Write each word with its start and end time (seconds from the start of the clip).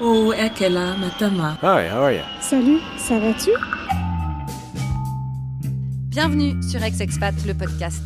Oh, 0.00 0.32
Ekela, 0.32 0.96
Matama. 0.96 1.58
Hi, 1.60 1.88
how 1.88 2.04
are 2.04 2.14
you? 2.14 2.22
Salut, 2.40 2.78
ça 2.98 3.18
va-tu? 3.18 3.50
Bienvenue 6.08 6.62
sur 6.62 6.80
Ex-Expat, 6.80 7.34
le 7.44 7.54
podcast. 7.54 8.02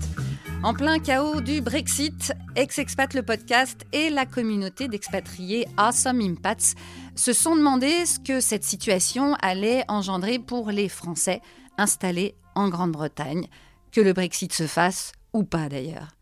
En 0.63 0.73
plein 0.73 0.99
chaos 0.99 1.43
du 1.43 1.61
Brexit, 1.61 2.33
Ex-Expat, 2.57 3.13
le 3.13 3.23
podcast 3.23 3.85
et 3.93 4.09
la 4.09 4.25
communauté 4.25 4.89
d'expatriés 4.89 5.67
Awesome 5.77 6.23
Impats 6.23 6.75
se 7.14 7.34
sont 7.34 7.57
demandé 7.57 8.06
ce 8.06 8.18
que 8.18 8.40
cette 8.40 8.64
situation 8.64 9.34
allait 9.43 9.84
engendrer 9.88 10.38
pour 10.38 10.70
les 10.70 10.88
Français 10.88 11.43
installés 11.77 12.36
en 12.54 12.70
Grande-Bretagne, 12.70 13.48
que 13.90 14.00
le 14.00 14.14
Brexit 14.14 14.54
se 14.54 14.66
fasse 14.66 15.12
ou 15.34 15.45
pas 15.45 15.68
d'ailleurs. 15.68 16.16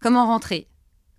Comment 0.00 0.24
rentrer? 0.24 0.66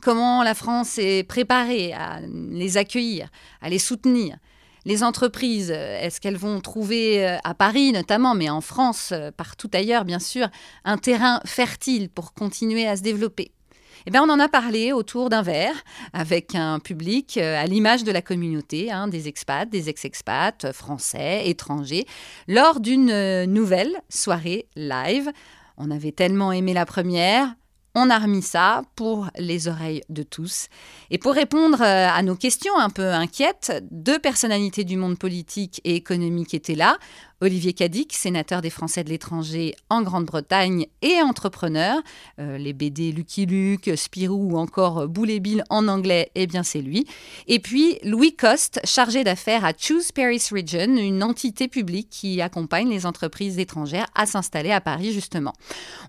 Comment 0.02 0.44
la 0.44 0.56
France 0.56 0.98
est 0.98 1.24
préparée 1.24 1.94
à 1.94 2.20
les 2.22 2.78
accueillir, 2.78 3.30
à 3.62 3.70
les 3.70 3.80
soutenir 3.80 4.38
les 4.86 5.04
entreprises, 5.04 5.72
est-ce 5.72 6.20
qu'elles 6.20 6.38
vont 6.38 6.60
trouver 6.60 7.28
euh, 7.28 7.38
à 7.44 7.54
Paris 7.54 7.92
notamment, 7.92 8.34
mais 8.34 8.50
en 8.50 8.62
France, 8.62 9.12
euh, 9.12 9.32
partout 9.32 9.70
ailleurs 9.74 10.06
bien 10.06 10.20
sûr, 10.20 10.48
un 10.86 10.98
terrain 10.98 11.40
fertile 11.46 12.10
pour 12.10 12.34
continuer 12.34 12.88
à 12.88 12.98
se 12.98 13.04
développer? 13.04 13.52
Eh 14.08 14.10
bien, 14.10 14.24
on 14.24 14.30
en 14.30 14.40
a 14.40 14.48
parlé 14.48 14.94
autour 14.94 15.30
d'un 15.30 15.44
verre 15.44 15.76
avec 16.14 16.56
un 16.56 16.80
public 16.80 17.38
euh, 17.38 17.62
à 17.62 17.68
l'image 17.68 18.04
de 18.04 18.12
la 18.12 18.24
communauté, 18.24 18.92
hein, 18.92 19.08
des 19.08 19.28
expats, 19.28 19.70
des 19.70 19.90
ex-expats, 19.90 20.72
français, 20.72 21.48
étrangers, 21.48 22.08
lors 22.48 22.80
d'une 22.80 23.46
nouvelle 23.46 24.02
soirée 24.10 24.68
live. 24.76 25.30
On 25.78 25.92
avait 25.92 26.12
tellement 26.12 26.52
aimé 26.52 26.74
la 26.74 26.88
première, 26.88 27.54
on 27.96 28.10
a 28.10 28.20
remis 28.20 28.42
ça 28.42 28.84
pour 28.96 29.28
les 29.38 29.68
oreilles 29.68 30.02
de 30.10 30.24
tous. 30.24 30.68
Et 31.10 31.18
pour 31.18 31.34
répondre 31.34 31.82
euh, 31.82 32.08
à 32.10 32.22
nos 32.24 32.36
questions 32.36 32.78
un 32.78 32.90
peu 32.90 33.12
inquiètes, 33.12 33.84
deux 33.92 34.20
personnalités 34.20 34.84
du 34.84 34.98
monde 34.98 35.18
politique 35.18 35.82
et 35.84 35.96
économique 35.96 36.54
étaient 36.54 36.76
là. 36.76 36.98
Olivier 37.42 37.74
Cadic, 37.74 38.14
sénateur 38.14 38.62
des 38.62 38.70
Français 38.70 39.04
de 39.04 39.10
l'étranger 39.10 39.76
en 39.90 40.04
Grande-Bretagne 40.04 40.86
et 41.02 41.22
entrepreneur. 41.22 42.00
Euh, 42.40 42.58
les 42.58 42.74
BD 42.74 43.12
Lucky 43.12 43.46
Luke, 43.48 43.92
Spirou 43.96 44.54
ou 44.54 44.58
encore 44.58 45.08
Boulet 45.08 45.40
Bill 45.40 45.64
en 45.70 45.88
anglais, 45.88 46.32
eh 46.36 46.46
bien 46.46 46.64
c'est 46.64 46.82
lui. 46.82 47.08
Et 47.48 47.60
puis 47.60 47.98
Louis 48.04 48.36
Coste, 48.36 48.80
chargé 48.84 49.24
d'affaires 49.24 49.66
à 49.66 49.74
Choose 49.78 50.12
Paris 50.12 50.42
Region, 50.52 50.96
une 50.98 51.24
entité 51.24 51.68
publique 51.68 52.10
qui 52.12 52.42
accompagne 52.42 52.90
les 52.90 53.06
entreprises 53.06 53.58
étrangères 53.60 54.08
à 54.14 54.26
s'installer 54.26 54.72
à 54.72 54.80
Paris 54.80 55.12
justement. 55.12 55.54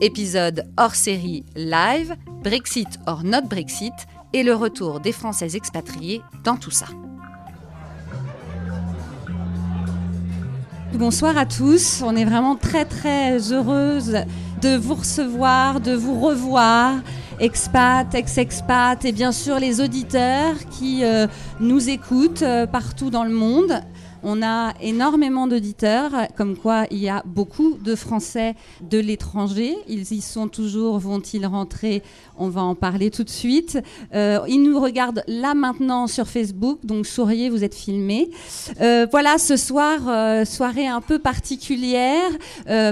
épisode 0.00 0.64
hors 0.76 0.94
série 0.94 1.44
live, 1.56 2.16
Brexit 2.42 2.88
or 3.06 3.24
not 3.24 3.42
Brexit, 3.42 3.94
et 4.32 4.42
le 4.42 4.54
retour 4.54 5.00
des 5.00 5.12
Français 5.12 5.56
expatriés 5.56 6.22
dans 6.44 6.56
tout 6.56 6.70
ça. 6.70 6.86
Bonsoir 10.94 11.36
à 11.36 11.46
tous, 11.46 12.02
on 12.04 12.16
est 12.16 12.24
vraiment 12.24 12.56
très 12.56 12.84
très 12.84 13.52
heureuse 13.52 14.16
de 14.62 14.76
vous 14.76 14.94
recevoir, 14.94 15.80
de 15.80 15.92
vous 15.92 16.18
revoir, 16.18 16.94
expats, 17.38 18.14
ex-expats 18.14 19.04
et 19.04 19.12
bien 19.12 19.32
sûr 19.32 19.58
les 19.58 19.80
auditeurs 19.80 20.56
qui 20.70 21.04
euh, 21.04 21.26
nous 21.60 21.88
écoutent 21.88 22.42
euh, 22.42 22.66
partout 22.66 23.10
dans 23.10 23.24
le 23.24 23.30
monde. 23.30 23.80
On 24.22 24.42
a 24.42 24.74
énormément 24.80 25.46
d'auditeurs, 25.46 26.12
comme 26.36 26.56
quoi 26.56 26.86
il 26.90 26.98
y 26.98 27.08
a 27.08 27.22
beaucoup 27.24 27.78
de 27.82 27.94
Français 27.94 28.54
de 28.80 28.98
l'étranger. 28.98 29.76
Ils 29.88 30.12
y 30.12 30.20
sont 30.20 30.48
toujours, 30.48 30.98
vont-ils 30.98 31.46
rentrer? 31.46 32.02
On 32.36 32.48
va 32.48 32.62
en 32.62 32.74
parler 32.74 33.10
tout 33.10 33.24
de 33.24 33.30
suite. 33.30 33.78
Euh, 34.14 34.40
ils 34.48 34.62
nous 34.62 34.80
regardent 34.80 35.24
là 35.26 35.54
maintenant 35.54 36.06
sur 36.06 36.28
Facebook, 36.28 36.78
donc 36.84 37.06
souriez, 37.06 37.50
vous 37.50 37.64
êtes 37.64 37.74
filmés. 37.74 38.30
Euh, 38.80 39.06
voilà, 39.10 39.38
ce 39.38 39.56
soir, 39.56 40.00
euh, 40.06 40.44
soirée 40.44 40.86
un 40.86 41.00
peu 41.00 41.18
particulière 41.18 42.30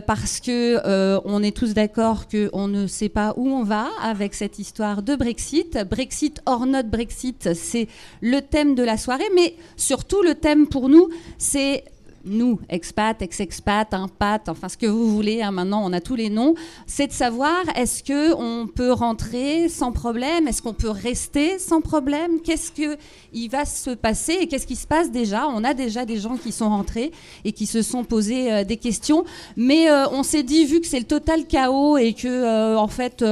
parce 0.06 0.40
que 0.40 0.80
on 1.24 1.42
est 1.42 1.56
tous 1.56 1.74
d'accord 1.74 2.26
qu'on 2.28 2.68
ne 2.68 2.86
sait 2.86 3.08
pas 3.08 3.34
où 3.36 3.48
on 3.48 3.62
va 3.62 3.88
avec 4.02 4.34
cette 4.34 4.58
histoire 4.58 5.02
de 5.02 5.14
Brexit. 5.16 5.78
Brexit 5.88 6.40
or 6.46 6.66
not 6.66 6.84
Brexit, 6.84 7.54
c'est 7.54 7.88
le 8.20 8.40
thème 8.40 8.74
de 8.74 8.82
la 8.82 8.96
soirée, 8.96 9.28
mais 9.34 9.54
surtout 9.76 10.22
le 10.22 10.34
thème 10.34 10.66
pour 10.66 10.88
nous, 10.88 11.08
c'est 11.38 11.84
nous, 12.26 12.58
expats, 12.68 13.22
ex-expats, 13.22 13.94
impat, 13.94 14.42
enfin 14.48 14.68
ce 14.68 14.76
que 14.76 14.86
vous 14.86 15.08
voulez, 15.14 15.42
hein, 15.42 15.52
maintenant 15.52 15.82
on 15.84 15.92
a 15.92 16.00
tous 16.00 16.16
les 16.16 16.28
noms, 16.28 16.54
c'est 16.86 17.06
de 17.06 17.12
savoir 17.12 17.56
est-ce 17.76 18.02
qu'on 18.02 18.66
peut 18.66 18.92
rentrer 18.92 19.68
sans 19.68 19.92
problème, 19.92 20.48
est-ce 20.48 20.60
qu'on 20.60 20.74
peut 20.74 20.90
rester 20.90 21.58
sans 21.58 21.80
problème, 21.80 22.40
qu'est-ce 22.42 22.72
qui 22.72 23.48
va 23.48 23.64
se 23.64 23.90
passer 23.90 24.38
et 24.40 24.48
qu'est-ce 24.48 24.66
qui 24.66 24.76
se 24.76 24.86
passe 24.86 25.10
déjà? 25.10 25.48
On 25.48 25.62
a 25.64 25.72
déjà 25.72 26.04
des 26.04 26.18
gens 26.18 26.36
qui 26.36 26.52
sont 26.52 26.68
rentrés 26.68 27.12
et 27.44 27.52
qui 27.52 27.66
se 27.66 27.82
sont 27.82 28.04
posés 28.04 28.52
euh, 28.52 28.64
des 28.64 28.76
questions, 28.76 29.24
mais 29.56 29.88
euh, 29.88 30.08
on 30.10 30.22
s'est 30.22 30.42
dit, 30.42 30.64
vu 30.66 30.80
que 30.80 30.86
c'est 30.86 30.98
le 30.98 31.06
total 31.06 31.46
chaos 31.46 31.96
et 31.96 32.12
que 32.12 32.26
euh, 32.26 32.76
en 32.76 32.88
fait 32.88 33.24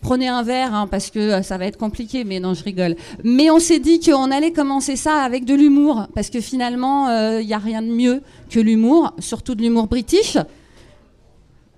prenez 0.00 0.28
un 0.28 0.42
verre 0.42 0.74
hein, 0.74 0.86
parce 0.86 1.10
que 1.10 1.18
euh, 1.18 1.42
ça 1.42 1.58
va 1.58 1.66
être 1.66 1.78
compliqué, 1.78 2.24
mais 2.24 2.40
non, 2.40 2.54
je 2.54 2.64
rigole. 2.64 2.96
Mais 3.24 3.50
on 3.50 3.58
s'est 3.58 3.78
dit 3.78 4.00
qu'on 4.00 4.30
allait 4.30 4.52
commencer 4.52 4.96
ça 4.96 5.22
avec 5.22 5.44
de 5.44 5.54
l'humour 5.54 6.06
parce 6.14 6.30
que 6.30 6.40
finalement, 6.40 7.08
il 7.08 7.12
euh, 7.12 7.44
n'y 7.44 7.54
a 7.54 7.58
rien 7.58 7.82
de 7.82 7.88
mieux 7.88 8.22
que 8.50 8.60
l'humour, 8.60 9.12
surtout 9.18 9.54
de 9.54 9.62
l'humour 9.62 9.86
british. 9.86 10.36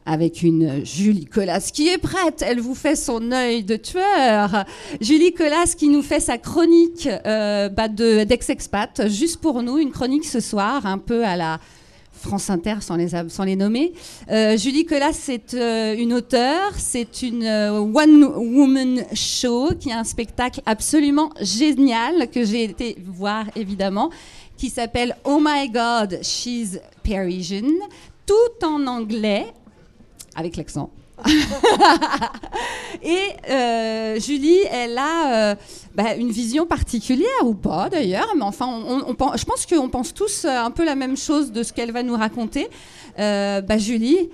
Avec 0.06 0.42
une 0.42 0.84
Julie 0.84 1.26
Colas 1.26 1.70
qui 1.72 1.88
est 1.88 1.98
prête, 1.98 2.42
elle 2.46 2.58
vous 2.58 2.74
fait 2.74 2.96
son 2.96 3.30
œil 3.32 3.62
de 3.62 3.76
tueur. 3.76 4.64
Julie 5.00 5.32
Colas 5.32 5.74
qui 5.76 5.88
nous 5.88 6.02
fait 6.02 6.20
sa 6.20 6.38
chronique 6.38 7.08
euh, 7.26 7.68
bah, 7.68 7.88
d'ex-expat, 7.88 9.08
juste 9.08 9.40
pour 9.40 9.62
nous, 9.62 9.78
une 9.78 9.90
chronique 9.90 10.24
ce 10.24 10.40
soir, 10.40 10.86
un 10.86 10.98
peu 10.98 11.24
à 11.24 11.36
la 11.36 11.60
France 12.12 12.50
Inter 12.50 12.76
sans 12.80 12.96
les, 12.96 13.08
sans 13.28 13.44
les 13.44 13.56
nommer. 13.56 13.92
Euh, 14.30 14.56
Julie 14.56 14.84
Collas, 14.84 15.14
c'est 15.14 15.54
euh, 15.54 15.96
une 15.96 16.12
auteure, 16.12 16.72
c'est 16.76 17.22
une 17.22 17.44
euh, 17.44 17.80
one-woman 17.80 19.04
show 19.14 19.70
qui 19.78 19.88
est 19.88 19.94
un 19.94 20.04
spectacle 20.04 20.60
absolument 20.66 21.30
génial 21.40 22.30
que 22.30 22.44
j'ai 22.44 22.64
été 22.64 22.98
voir 23.06 23.46
évidemment, 23.56 24.10
qui 24.56 24.68
s'appelle 24.68 25.16
Oh 25.24 25.40
My 25.40 25.70
God, 25.70 26.20
She's 26.22 26.78
Parisian, 27.02 27.70
tout 28.26 28.66
en 28.66 28.86
anglais, 28.86 29.46
avec 30.36 30.56
l'accent. 30.56 30.90
et 33.02 33.50
euh, 33.50 34.20
Julie, 34.20 34.60
elle 34.70 34.98
a 34.98 35.52
euh, 35.52 35.54
bah, 35.94 36.14
une 36.16 36.30
vision 36.30 36.66
particulière 36.66 37.44
ou 37.44 37.54
pas 37.54 37.88
d'ailleurs, 37.88 38.32
mais 38.36 38.42
enfin, 38.42 38.66
on, 38.66 39.14
je 39.36 39.44
pense 39.44 39.66
qu'on 39.66 39.88
pense 39.88 40.14
tous 40.14 40.44
euh, 40.44 40.48
un 40.48 40.70
peu 40.70 40.84
la 40.84 40.94
même 40.94 41.16
chose 41.16 41.52
de 41.52 41.62
ce 41.62 41.72
qu'elle 41.72 41.92
va 41.92 42.02
nous 42.02 42.16
raconter. 42.16 42.68
bah, 43.16 43.78
Julie, 43.78 44.30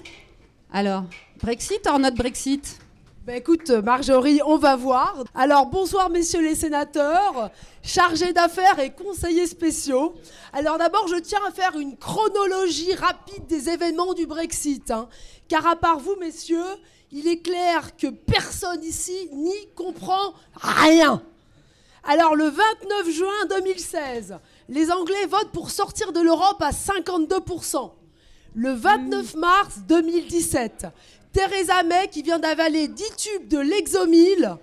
alors, 0.72 1.04
Brexit 1.40 1.86
or 1.86 1.98
not 1.98 2.12
Brexit? 2.12 2.78
Bah 3.26 3.34
écoute, 3.34 3.70
Marjorie, 3.70 4.40
on 4.46 4.56
va 4.56 4.76
voir. 4.76 5.24
Alors, 5.34 5.66
bonsoir, 5.66 6.10
messieurs 6.10 6.42
les 6.42 6.54
sénateurs, 6.54 7.50
chargés 7.82 8.32
d'affaires 8.32 8.78
et 8.78 8.90
conseillers 8.90 9.48
spéciaux. 9.48 10.14
Alors, 10.52 10.78
d'abord, 10.78 11.08
je 11.08 11.16
tiens 11.16 11.40
à 11.44 11.50
faire 11.50 11.76
une 11.76 11.96
chronologie 11.96 12.94
rapide 12.94 13.44
des 13.48 13.68
événements 13.68 14.14
du 14.14 14.26
Brexit. 14.26 14.92
Hein. 14.92 15.08
car 15.48 15.66
à 15.66 15.74
part 15.74 15.98
vous, 15.98 16.14
messieurs, 16.20 16.62
il 17.10 17.26
est 17.26 17.42
clair 17.42 17.96
que 17.96 18.06
personne 18.06 18.84
ici 18.84 19.28
n'y 19.32 19.74
comprend 19.74 20.32
rien. 20.54 21.20
Alors, 22.04 22.36
le 22.36 22.44
29 22.44 23.10
juin 23.10 23.46
2016, 23.50 24.38
les 24.68 24.92
Anglais 24.92 25.26
votent 25.28 25.50
pour 25.50 25.72
sortir 25.72 26.12
de 26.12 26.20
l'Europe 26.20 26.62
à 26.62 26.70
52%. 26.70 27.90
Le 28.54 28.70
29 28.70 29.34
mars 29.34 29.80
2017, 29.86 30.86
Theresa 31.36 31.82
May, 31.82 32.08
qui 32.08 32.22
vient 32.22 32.38
d'avaler 32.38 32.88
10 32.88 33.04
tubes 33.18 33.48
de 33.48 33.58
Lexomil, 33.58 34.56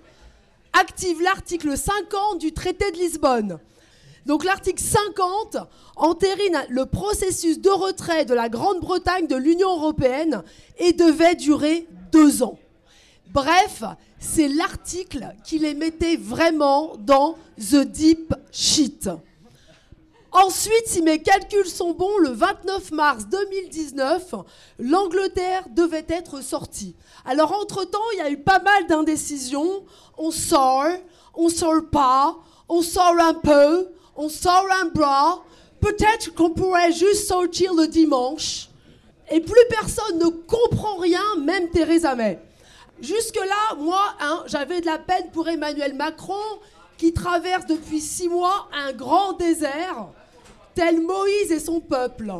active 0.72 1.22
l'article 1.22 1.78
50 1.78 2.40
du 2.40 2.50
traité 2.50 2.90
de 2.90 2.96
Lisbonne. 2.96 3.60
Donc 4.26 4.42
l'article 4.42 4.82
50 4.82 5.56
entérine 5.94 6.66
le 6.70 6.86
processus 6.86 7.60
de 7.60 7.70
retrait 7.70 8.24
de 8.24 8.34
la 8.34 8.48
Grande-Bretagne 8.48 9.28
de 9.28 9.36
l'Union 9.36 9.68
européenne 9.68 10.42
et 10.78 10.92
devait 10.92 11.36
durer 11.36 11.86
deux 12.10 12.42
ans. 12.42 12.58
Bref, 13.32 13.84
c'est 14.18 14.48
l'article 14.48 15.28
qui 15.44 15.60
les 15.60 15.74
mettait 15.74 16.16
vraiment 16.16 16.96
dans 16.98 17.36
The 17.56 17.86
Deep 17.86 18.34
Shit. 18.50 19.08
Ensuite, 20.34 20.88
si 20.88 21.00
mes 21.00 21.22
calculs 21.22 21.68
sont 21.68 21.92
bons, 21.92 22.18
le 22.18 22.30
29 22.30 22.90
mars 22.90 23.26
2019, 23.28 24.34
l'Angleterre 24.80 25.62
devait 25.70 26.04
être 26.08 26.42
sortie. 26.42 26.96
Alors, 27.24 27.52
entre-temps, 27.52 28.00
il 28.14 28.18
y 28.18 28.22
a 28.22 28.30
eu 28.30 28.38
pas 28.38 28.58
mal 28.58 28.88
d'indécisions. 28.88 29.84
On 30.18 30.32
sort, 30.32 30.88
on 31.34 31.48
sort 31.48 31.88
pas, 31.88 32.36
on 32.68 32.82
sort 32.82 33.14
un 33.20 33.34
peu, 33.34 33.86
on 34.16 34.28
sort 34.28 34.66
un 34.82 34.86
bras. 34.86 35.44
Peut-être 35.80 36.34
qu'on 36.34 36.50
pourrait 36.50 36.90
juste 36.90 37.28
sortir 37.28 37.72
le 37.72 37.86
dimanche. 37.86 38.70
Et 39.30 39.38
plus 39.38 39.66
personne 39.70 40.18
ne 40.18 40.26
comprend 40.26 40.96
rien, 40.96 41.22
même 41.38 41.70
Theresa 41.70 42.16
May. 42.16 42.40
Jusque-là, 43.00 43.76
moi, 43.78 44.02
hein, 44.20 44.42
j'avais 44.46 44.80
de 44.80 44.86
la 44.86 44.98
peine 44.98 45.30
pour 45.32 45.48
Emmanuel 45.48 45.94
Macron, 45.94 46.58
qui 46.98 47.12
traverse 47.12 47.66
depuis 47.66 48.00
six 48.00 48.28
mois 48.28 48.68
un 48.72 48.92
grand 48.92 49.34
désert 49.34 50.08
tel 50.74 51.00
Moïse 51.00 51.52
et 51.52 51.60
son 51.60 51.80
peuple. 51.80 52.32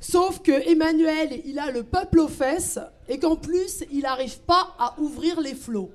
Sauf 0.00 0.40
que 0.40 0.68
Emmanuel, 0.68 1.42
il 1.44 1.58
a 1.58 1.70
le 1.70 1.84
peuple 1.84 2.20
aux 2.20 2.28
fesses 2.28 2.78
et 3.08 3.18
qu'en 3.18 3.36
plus, 3.36 3.84
il 3.92 4.00
n'arrive 4.00 4.40
pas 4.40 4.74
à 4.78 4.94
ouvrir 4.98 5.40
les 5.40 5.54
flots. 5.54 5.90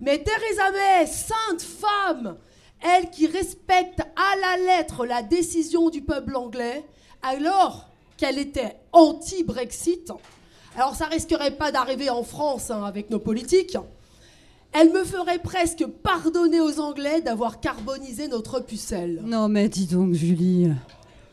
Mais 0.00 0.22
Theresa 0.22 0.70
May, 0.72 1.06
sainte 1.06 1.62
femme, 1.62 2.36
elle 2.80 3.10
qui 3.10 3.26
respecte 3.26 4.00
à 4.00 4.36
la 4.40 4.56
lettre 4.64 5.06
la 5.06 5.22
décision 5.22 5.90
du 5.90 6.02
peuple 6.02 6.36
anglais, 6.36 6.84
alors 7.22 7.88
qu'elle 8.16 8.38
était 8.38 8.76
anti-Brexit, 8.92 10.12
alors 10.76 10.94
ça 10.94 11.06
risquerait 11.06 11.56
pas 11.56 11.72
d'arriver 11.72 12.10
en 12.10 12.22
France 12.22 12.70
hein, 12.70 12.84
avec 12.84 13.08
nos 13.10 13.18
politiques, 13.18 13.78
elle 14.72 14.92
me 14.92 15.04
ferait 15.04 15.38
presque 15.38 15.86
pardonner 15.86 16.60
aux 16.60 16.80
Anglais 16.80 17.20
d'avoir 17.20 17.60
carbonisé 17.60 18.28
notre 18.28 18.60
pucelle. 18.60 19.22
Non, 19.24 19.48
mais 19.48 19.68
dis 19.68 19.86
donc, 19.86 20.12
Julie. 20.14 20.70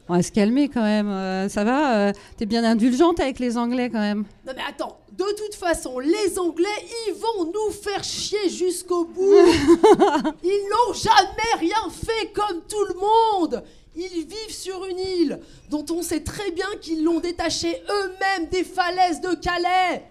On 0.10 0.16
va 0.16 0.24
se 0.24 0.32
calmer 0.32 0.68
quand 0.68 0.84
même. 0.84 1.08
Euh, 1.08 1.48
ça 1.48 1.64
va 1.64 1.98
euh, 1.98 2.14
T'es 2.38 2.46
bien 2.46 2.64
indulgente 2.64 3.20
avec 3.20 3.40
les 3.40 3.58
Anglais 3.58 3.90
quand 3.90 4.00
même. 4.00 4.26
Non, 4.46 4.54
mais 4.56 4.62
attends. 4.68 5.00
De 5.12 5.26
toute 5.38 5.56
façon, 5.56 6.00
les 6.00 6.40
Anglais, 6.40 6.68
ils 7.08 7.14
vont 7.14 7.46
nous 7.46 7.72
faire 7.72 8.04
chier 8.04 8.50
jusqu'au 8.50 9.06
bout. 9.06 9.22
ils 10.44 10.70
n'ont 10.70 10.94
jamais 10.94 11.60
rien 11.60 11.90
fait 11.92 12.34
comme 12.34 12.62
tout 12.68 12.86
le 12.90 13.00
monde. 13.00 13.64
Ils 13.96 14.26
vivent 14.26 14.56
sur 14.56 14.86
une 14.86 15.00
île 15.00 15.40
dont 15.70 15.86
on 15.92 16.02
sait 16.02 16.22
très 16.22 16.52
bien 16.52 16.66
qu'ils 16.82 17.04
l'ont 17.04 17.20
détachée 17.20 17.82
eux-mêmes 17.90 18.50
des 18.50 18.64
falaises 18.64 19.22
de 19.22 19.36
Calais. 19.36 20.04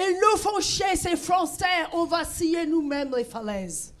Et 0.00 0.14
nous 0.14 0.38
font 0.38 0.60
ces 0.60 1.14
Français, 1.16 1.66
on 1.92 2.06
va 2.06 2.24
scier 2.24 2.66
nous-mêmes 2.66 3.14
les 3.14 3.24
falaises. 3.24 3.92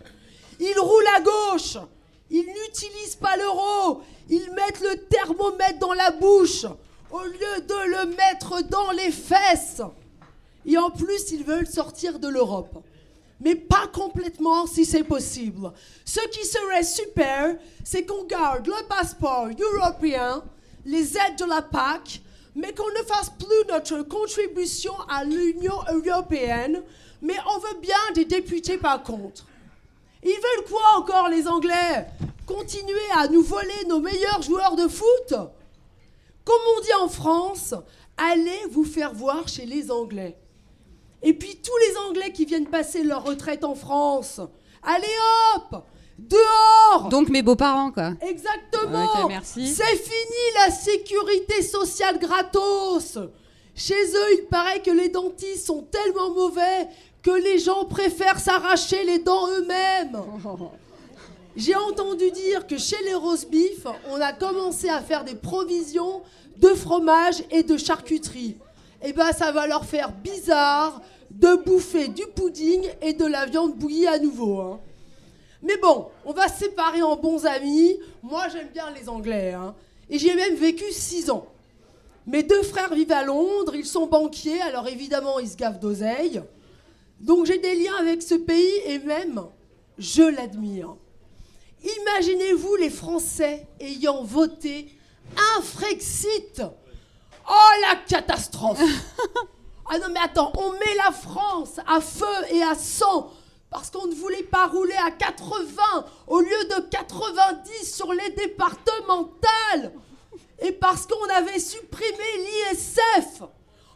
Ils 0.58 0.78
roulent 0.78 1.14
à 1.14 1.20
gauche, 1.20 1.76
ils 2.30 2.46
n'utilisent 2.46 3.16
pas 3.16 3.36
l'euro, 3.36 4.00
ils 4.30 4.50
mettent 4.52 4.80
le 4.80 4.96
thermomètre 5.08 5.78
dans 5.78 5.92
la 5.92 6.10
bouche 6.10 6.64
au 7.10 7.22
lieu 7.22 7.60
de 7.68 7.90
le 7.90 8.16
mettre 8.16 8.62
dans 8.70 8.92
les 8.92 9.10
fesses. 9.10 9.82
Et 10.64 10.78
en 10.78 10.90
plus, 10.90 11.32
ils 11.32 11.44
veulent 11.44 11.66
sortir 11.66 12.18
de 12.18 12.28
l'Europe. 12.28 12.82
Mais 13.38 13.54
pas 13.54 13.86
complètement 13.92 14.66
si 14.66 14.86
c'est 14.86 15.04
possible. 15.04 15.70
Ce 16.06 16.20
qui 16.28 16.46
serait 16.46 16.84
super, 16.84 17.56
c'est 17.84 18.06
qu'on 18.06 18.24
garde 18.24 18.66
le 18.66 18.86
passeport 18.86 19.48
européen, 19.48 20.42
les 20.86 21.16
aides 21.18 21.36
de 21.38 21.44
la 21.44 21.60
PAC, 21.60 22.22
mais 22.54 22.74
qu'on 22.74 22.88
ne 22.88 23.04
fasse 23.06 23.30
plus 23.30 23.66
notre 23.68 24.02
contribution 24.02 24.94
à 25.08 25.24
l'Union 25.24 25.76
européenne, 25.92 26.82
mais 27.22 27.36
on 27.54 27.58
veut 27.58 27.80
bien 27.80 27.96
des 28.14 28.24
députés 28.24 28.78
par 28.78 29.02
contre. 29.02 29.46
Ils 30.22 30.28
veulent 30.28 30.68
quoi 30.68 30.82
encore 30.96 31.28
les 31.28 31.46
Anglais? 31.48 32.06
Continuer 32.46 33.10
à 33.16 33.28
nous 33.28 33.42
voler 33.42 33.84
nos 33.88 34.00
meilleurs 34.00 34.42
joueurs 34.42 34.76
de 34.76 34.88
foot? 34.88 35.34
Comme 36.44 36.60
on 36.76 36.80
dit 36.80 36.94
en 37.00 37.08
France, 37.08 37.74
allez 38.16 38.66
vous 38.70 38.84
faire 38.84 39.14
voir 39.14 39.48
chez 39.48 39.66
les 39.66 39.90
Anglais. 39.90 40.36
Et 41.22 41.34
puis 41.34 41.60
tous 41.62 41.76
les 41.88 41.96
Anglais 42.08 42.32
qui 42.32 42.44
viennent 42.44 42.68
passer 42.68 43.02
leur 43.02 43.24
retraite 43.24 43.64
en 43.64 43.74
France, 43.74 44.40
allez 44.82 45.06
hop 45.54 45.84
Dehors 46.28 47.08
Donc 47.08 47.28
mes 47.28 47.42
beaux-parents, 47.42 47.92
quoi. 47.92 48.12
Exactement 48.20 49.28
merci. 49.28 49.66
C'est 49.68 49.96
fini 49.96 50.42
la 50.56 50.70
sécurité 50.70 51.62
sociale 51.62 52.18
gratos 52.18 53.18
Chez 53.74 53.94
eux, 53.94 54.38
il 54.38 54.46
paraît 54.50 54.80
que 54.80 54.90
les 54.90 55.08
dentistes 55.08 55.66
sont 55.66 55.82
tellement 55.82 56.30
mauvais 56.30 56.88
que 57.22 57.30
les 57.30 57.58
gens 57.58 57.84
préfèrent 57.84 58.38
s'arracher 58.38 59.04
les 59.04 59.18
dents 59.18 59.48
eux-mêmes. 59.48 60.18
J'ai 61.56 61.74
entendu 61.74 62.30
dire 62.30 62.66
que 62.66 62.78
chez 62.78 63.02
les 63.04 63.14
rose 63.14 63.46
beef, 63.46 63.86
on 64.10 64.20
a 64.20 64.32
commencé 64.32 64.88
à 64.88 65.00
faire 65.00 65.24
des 65.24 65.34
provisions 65.34 66.22
de 66.58 66.68
fromage 66.68 67.42
et 67.50 67.62
de 67.62 67.76
charcuterie. 67.76 68.56
Eh 69.02 69.12
ben, 69.12 69.32
ça 69.32 69.50
va 69.50 69.66
leur 69.66 69.84
faire 69.84 70.12
bizarre 70.12 71.00
de 71.30 71.56
bouffer 71.64 72.08
du 72.08 72.22
pudding 72.34 72.82
et 73.00 73.14
de 73.14 73.24
la 73.24 73.46
viande 73.46 73.74
bouillie 73.74 74.06
à 74.06 74.18
nouveau. 74.18 74.60
Hein. 74.60 74.80
Mais 75.62 75.76
bon, 75.76 76.08
on 76.24 76.32
va 76.32 76.48
se 76.48 76.64
séparer 76.64 77.02
en 77.02 77.16
bons 77.16 77.44
amis. 77.44 77.98
Moi, 78.22 78.48
j'aime 78.48 78.68
bien 78.68 78.90
les 78.90 79.08
Anglais. 79.08 79.52
Hein. 79.52 79.74
Et 80.08 80.18
j'ai 80.18 80.34
même 80.34 80.54
vécu 80.54 80.90
six 80.90 81.30
ans. 81.30 81.46
Mes 82.26 82.42
deux 82.42 82.62
frères 82.62 82.94
vivent 82.94 83.12
à 83.12 83.24
Londres, 83.24 83.74
ils 83.74 83.86
sont 83.86 84.06
banquiers, 84.06 84.60
alors 84.60 84.86
évidemment, 84.88 85.38
ils 85.38 85.48
se 85.48 85.56
gavent 85.56 85.78
d'oseille. 85.78 86.42
Donc 87.18 87.46
j'ai 87.46 87.58
des 87.58 87.74
liens 87.74 87.96
avec 87.98 88.22
ce 88.22 88.34
pays 88.34 88.74
et 88.86 88.98
même, 88.98 89.42
je 89.98 90.22
l'admire. 90.22 90.96
Imaginez-vous 91.82 92.76
les 92.76 92.90
Français 92.90 93.66
ayant 93.80 94.22
voté 94.22 94.92
un 95.36 95.62
Frexit. 95.62 96.62
Oh 97.48 97.70
la 97.88 97.96
catastrophe 98.06 98.80
Ah 99.92 99.98
non 99.98 100.06
mais 100.12 100.20
attends, 100.22 100.52
on 100.56 100.72
met 100.72 100.94
la 100.96 101.10
France 101.10 101.80
à 101.86 102.00
feu 102.00 102.26
et 102.52 102.62
à 102.62 102.74
sang 102.76 103.32
parce 103.70 103.90
qu'on 103.90 104.06
ne 104.06 104.14
voulait 104.14 104.42
pas 104.42 104.66
rouler 104.66 104.96
à 105.06 105.10
80 105.12 106.04
au 106.26 106.40
lieu 106.40 106.64
de 106.68 106.88
90 106.90 107.94
sur 107.94 108.12
les 108.12 108.30
départementales, 108.30 109.92
et 110.60 110.72
parce 110.72 111.06
qu'on 111.06 111.28
avait 111.34 111.58
supprimé 111.58 112.08
l'ISF 112.38 113.42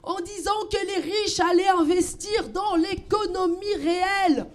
en 0.02 0.20
disant 0.20 0.66
que 0.70 0.86
les 0.86 1.00
riches 1.00 1.40
allaient 1.40 1.68
investir 1.68 2.48
dans 2.50 2.76
l'économie 2.76 3.74
réelle, 3.74 4.46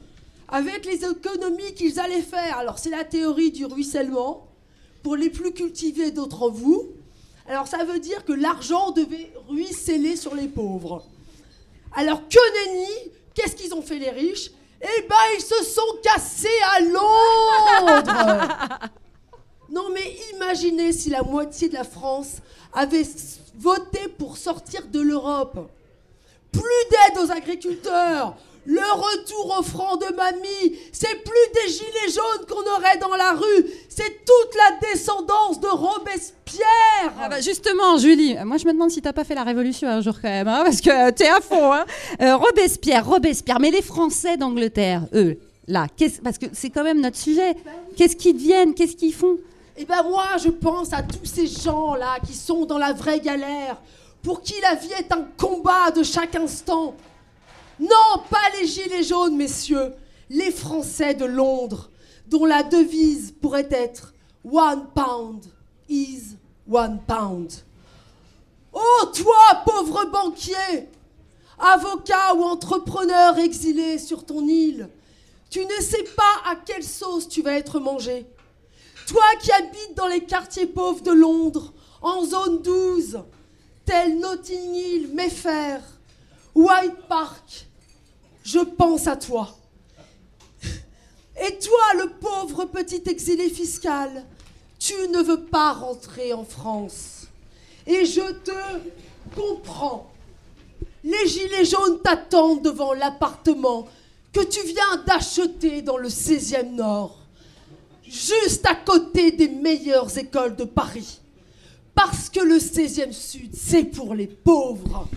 avec 0.48 0.86
les 0.86 1.06
économies 1.06 1.74
qu'ils 1.76 2.00
allaient 2.00 2.22
faire. 2.22 2.58
Alors 2.58 2.80
c'est 2.80 2.90
la 2.90 3.04
théorie 3.04 3.52
du 3.52 3.66
ruissellement, 3.66 4.48
pour 5.04 5.16
les 5.16 5.30
plus 5.30 5.54
cultivés 5.54 6.12
d'entre 6.12 6.50
vous. 6.50 6.90
Alors 7.48 7.68
ça 7.68 7.84
veut 7.84 8.00
dire 8.00 8.26
que 8.26 8.34
l'argent 8.34 8.92
devait 8.92 9.32
ruisseler 9.48 10.16
sur 10.16 10.36
les 10.36 10.48
pauvres. 10.48 11.04
Alors 11.96 12.28
que 12.28 12.68
nenni, 12.68 13.12
qu'est-ce 13.34 13.56
qu'ils 13.56 13.74
ont 13.74 13.82
fait 13.82 13.98
les 13.98 14.12
riches? 14.12 14.52
Eh 14.82 15.02
ben, 15.02 15.16
ils 15.38 15.42
se 15.42 15.64
sont 15.64 15.98
cassés 16.04 16.48
à 16.76 16.80
Londres. 16.82 18.80
Non, 19.72 19.90
mais 19.94 20.16
imaginez 20.34 20.92
si 20.92 21.12
la 21.12 21.22
moitié 21.22 21.70
de 21.70 21.76
la 21.76 21.84
France 21.84 22.38
avait 22.74 23.06
voté 23.56 24.08
pour 24.18 24.36
sortir 24.38 24.82
de 24.88 25.00
l'Europe. 25.00 25.70
Plus 26.52 26.62
d'aide 26.90 27.24
aux 27.24 27.32
agriculteurs, 27.32 28.36
le 28.66 28.82
retour 28.82 29.60
au 29.60 29.64
franc 29.64 29.98
de 29.98 30.14
mamie, 30.16 30.80
c'est 30.92 31.24
plus 31.24 31.54
des 31.54 31.72
gilets 31.72 32.14
jaunes 32.14 32.46
qu'on 32.48 32.68
aurait 32.78 32.98
dans 32.98 33.16
la 33.16 33.34
rue, 33.34 33.66
c'est 34.00 34.24
toute 34.24 34.56
la 34.56 34.90
descendance 34.90 35.60
de 35.60 35.68
Robespierre. 35.68 37.14
Ah 37.22 37.28
bah 37.28 37.42
justement, 37.42 37.98
Julie, 37.98 38.36
moi 38.46 38.56
je 38.56 38.66
me 38.66 38.72
demande 38.72 38.92
si 38.92 39.02
t'as 39.02 39.12
pas 39.12 39.26
fait 39.26 39.36
la 39.36 39.44
révolution 39.44 39.90
un 39.90 40.00
jour 40.00 40.16
quand 40.22 40.30
même, 40.30 40.48
hein, 40.48 40.62
parce 40.64 40.80
que 40.80 41.12
t'es 41.12 41.28
à 41.28 41.42
fond. 41.42 41.74
Hein. 41.74 41.86
Euh, 42.22 42.38
Robespierre, 42.38 43.06
Robespierre, 43.06 43.60
mais 43.60 43.72
les 43.72 43.82
Français 43.82 44.38
d'Angleterre, 44.38 45.06
eux, 45.14 45.38
là, 45.68 45.88
parce 46.24 46.38
que 46.38 46.46
c'est 46.54 46.70
quand 46.70 46.84
même 46.84 47.02
notre 47.02 47.18
sujet. 47.18 47.56
Qu'est-ce 47.98 48.16
qu'ils 48.16 48.36
deviennent? 48.36 48.74
Qu'est-ce 48.74 48.96
qu'ils 48.96 49.14
font? 49.14 49.38
Eh 49.76 49.84
ben 49.84 50.04
moi, 50.04 50.38
je 50.42 50.50
pense 50.50 50.94
à 50.94 51.04
tous 51.04 51.26
ces 51.26 51.48
gens 51.48 51.96
là 51.96 52.20
qui 52.26 52.34
sont 52.34 52.66
dans 52.66 52.78
la 52.78 52.94
vraie 52.94 53.20
galère, 53.20 53.82
pour 54.24 54.42
qui 54.42 54.56
la 54.62 54.76
vie 54.76 54.94
est 54.98 55.12
un 55.12 55.26
combat 55.38 55.92
de 55.92 56.04
chaque 56.04 56.36
instant. 56.36 56.96
Non, 57.82 58.24
pas 58.30 58.38
les 58.60 58.68
gilets 58.68 59.04
jaunes, 59.04 59.36
messieurs, 59.36 59.92
les 60.30 60.52
Français 60.52 61.16
de 61.16 61.26
Londres, 61.26 61.90
dont 62.30 62.46
la 62.46 62.64
devise 62.64 63.34
pourrait 63.42 63.70
être 63.72 64.14
One 64.44 64.88
pound 64.96 65.46
is 65.90 66.38
one 66.68 67.00
pound. 67.06 67.52
Oh, 68.72 69.06
toi, 69.14 69.64
pauvre 69.66 70.06
banquier 70.06 70.88
avocat 71.60 72.34
ou 72.36 72.44
entrepreneur 72.44 73.38
exilé 73.38 73.98
sur 73.98 74.26
ton 74.26 74.48
île, 74.48 74.90
tu 75.50 75.66
ne 75.66 75.82
sais 75.82 76.04
pas 76.16 76.50
à 76.52 76.56
quelle 76.56 76.84
sauce 76.84 77.28
tu 77.28 77.42
vas 77.42 77.54
être 77.54 77.80
mangé. 77.80 78.26
Toi 79.08 79.24
qui 79.42 79.52
habites 79.52 79.96
dans 79.96 80.08
les 80.08 80.24
quartiers 80.24 80.68
pauvres 80.68 81.02
de 81.02 81.12
Londres, 81.12 81.74
en 82.02 82.24
zone 82.24 82.62
12, 82.62 83.20
tel 83.86 84.20
Notting 84.20 84.74
Hill, 84.74 85.10
Mayfair, 85.14 85.82
White 86.54 87.08
Park, 87.08 87.68
je 88.44 88.60
pense 88.60 89.08
à 89.08 89.16
toi. 89.16 89.59
Et 91.42 91.58
toi, 91.58 92.04
le 92.04 92.10
pauvre 92.20 92.66
petit 92.66 93.04
exilé 93.08 93.50
fiscal, 93.50 94.26
tu 94.78 94.94
ne 95.10 95.22
veux 95.22 95.46
pas 95.46 95.74
rentrer 95.74 96.34
en 96.34 96.44
France. 96.44 97.28
Et 97.88 98.06
je 98.06 98.32
te 98.44 98.52
comprends. 99.36 100.12
Les 101.04 101.28
gilets 101.28 101.66
jaunes 101.66 102.02
t'attendent 102.02 102.62
devant 102.62 102.94
l'appartement 102.94 103.88
que 104.34 104.42
tu 104.42 104.62
viens 104.64 105.04
d'acheter 105.08 105.82
dans 105.82 105.98
le 105.98 106.10
16e 106.10 106.72
Nord, 106.72 107.18
juste 108.06 108.66
à 108.66 108.76
côté 108.76 109.32
des 109.32 109.48
meilleures 109.48 110.18
écoles 110.18 110.56
de 110.56 110.66
Paris. 110.66 111.20
Parce 111.96 112.30
que 112.30 112.42
le 112.42 112.58
16e 112.58 113.14
Sud, 113.14 113.56
c'est 113.56 113.86
pour 113.86 114.14
les 114.14 114.28
pauvres. 114.28 115.08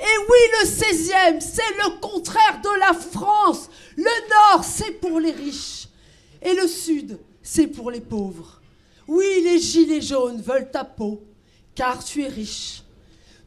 Et 0.00 0.18
oui, 0.18 0.38
le 0.60 0.66
16e, 0.66 1.40
c'est 1.40 1.76
le 1.76 2.00
contraire 2.00 2.60
de 2.62 2.80
la 2.80 2.94
France. 2.94 3.68
Le 3.96 4.54
Nord, 4.54 4.64
c'est 4.64 4.92
pour 4.92 5.20
les 5.20 5.30
riches. 5.30 5.88
Et 6.40 6.54
le 6.54 6.66
Sud, 6.66 7.18
c'est 7.42 7.66
pour 7.66 7.90
les 7.90 8.00
pauvres. 8.00 8.62
Oui, 9.06 9.26
les 9.42 9.58
gilets 9.58 10.00
jaunes 10.00 10.40
veulent 10.40 10.70
ta 10.70 10.84
peau, 10.84 11.20
car 11.74 12.02
tu 12.02 12.22
es 12.22 12.28
riche. 12.28 12.82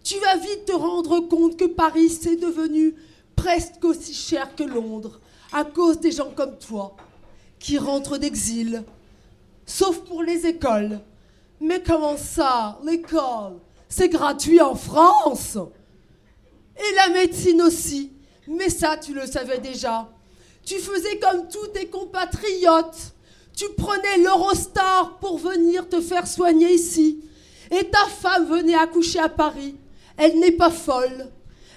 Tu 0.03 0.19
vas 0.19 0.35
vite 0.35 0.65
te 0.65 0.73
rendre 0.73 1.21
compte 1.21 1.57
que 1.57 1.65
Paris, 1.65 2.09
c'est 2.09 2.35
devenu 2.35 2.93
presque 3.35 3.83
aussi 3.83 4.13
cher 4.13 4.53
que 4.55 4.63
Londres, 4.63 5.19
à 5.51 5.63
cause 5.63 5.99
des 5.99 6.11
gens 6.11 6.31
comme 6.35 6.59
toi, 6.59 6.95
qui 7.57 7.79
rentrent 7.79 8.17
d'exil, 8.17 8.83
sauf 9.65 9.99
pour 9.99 10.21
les 10.21 10.45
écoles. 10.45 10.99
Mais 11.59 11.81
comment 11.81 12.17
ça, 12.17 12.79
l'école? 12.83 13.59
C'est 13.89 14.09
gratuit 14.09 14.61
en 14.61 14.75
France? 14.75 15.57
Et 16.77 16.95
la 16.95 17.13
médecine 17.13 17.61
aussi. 17.61 18.11
Mais 18.47 18.69
ça, 18.69 18.97
tu 18.97 19.13
le 19.13 19.25
savais 19.25 19.59
déjà. 19.59 20.09
Tu 20.65 20.75
faisais 20.75 21.17
comme 21.19 21.47
tous 21.47 21.67
tes 21.67 21.87
compatriotes. 21.87 23.13
Tu 23.55 23.65
prenais 23.77 24.17
l'Eurostar 24.23 25.17
pour 25.19 25.37
venir 25.37 25.87
te 25.87 26.01
faire 26.01 26.27
soigner 26.27 26.73
ici. 26.73 27.19
Et 27.71 27.83
ta 27.85 28.05
femme 28.05 28.47
venait 28.47 28.75
accoucher 28.75 29.19
à 29.19 29.29
Paris. 29.29 29.75
Elle 30.17 30.39
n'est 30.39 30.51
pas 30.51 30.69
folle. 30.69 31.27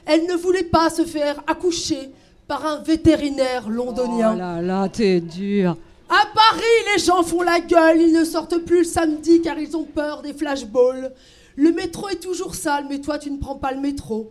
Elle 0.05 0.27
ne 0.27 0.35
voulait 0.35 0.63
pas 0.63 0.89
se 0.89 1.05
faire 1.05 1.43
accoucher 1.47 2.11
par 2.47 2.65
un 2.65 2.79
vétérinaire 2.79 3.69
londonien. 3.69 4.33
Oh 4.35 4.39
là 4.39 4.63
là, 4.63 4.89
t'es 4.89 5.21
dur. 5.21 5.77
À 6.09 6.27
Paris, 6.33 6.63
les 6.95 7.03
gens 7.03 7.25
font 7.25 7.43
la 7.43 7.59
gueule, 7.59 8.01
ils 8.01 8.13
ne 8.13 8.25
sortent 8.25 8.59
plus 8.59 8.79
le 8.79 8.85
samedi 8.85 9.43
car 9.43 9.59
ils 9.59 9.77
ont 9.77 9.85
peur 9.85 10.23
des 10.23 10.33
flashballs. 10.33 11.13
Le 11.57 11.73
métro 11.73 12.09
est 12.09 12.23
toujours 12.23 12.55
sale, 12.55 12.87
mais 12.89 13.01
toi 13.01 13.19
tu 13.19 13.31
ne 13.31 13.39
prends 13.39 13.57
pas 13.57 13.73
le 13.73 13.81
métro. 13.81 14.31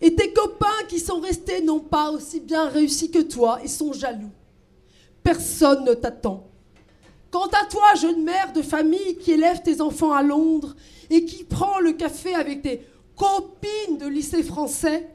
Et 0.00 0.14
tes 0.14 0.32
copains 0.32 0.84
qui 0.88 1.00
sont 1.00 1.20
restés 1.20 1.62
n'ont 1.62 1.80
pas 1.80 2.10
aussi 2.10 2.40
bien 2.40 2.68
réussi 2.68 3.10
que 3.10 3.22
toi 3.22 3.60
et 3.64 3.68
sont 3.68 3.92
jaloux. 3.92 4.30
Personne 5.22 5.84
ne 5.84 5.94
t'attend. 5.94 6.46
Quant 7.30 7.48
à 7.48 7.64
toi, 7.66 7.94
jeune 8.00 8.22
mère 8.22 8.52
de 8.52 8.62
famille 8.62 9.16
qui 9.16 9.32
élève 9.32 9.62
tes 9.62 9.80
enfants 9.80 10.12
à 10.12 10.22
Londres 10.22 10.76
et 11.10 11.24
qui 11.24 11.44
prend 11.44 11.80
le 11.80 11.92
café 11.92 12.34
avec 12.34 12.62
tes 12.62 12.86
copine 13.16 13.98
de 13.98 14.06
lycée 14.06 14.42
français, 14.42 15.08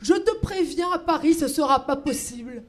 je 0.00 0.14
te 0.14 0.34
préviens, 0.38 0.90
à 0.92 0.98
Paris, 0.98 1.34
ce 1.34 1.44
ne 1.44 1.50
sera 1.50 1.84
pas 1.84 1.96
possible. 1.96 2.62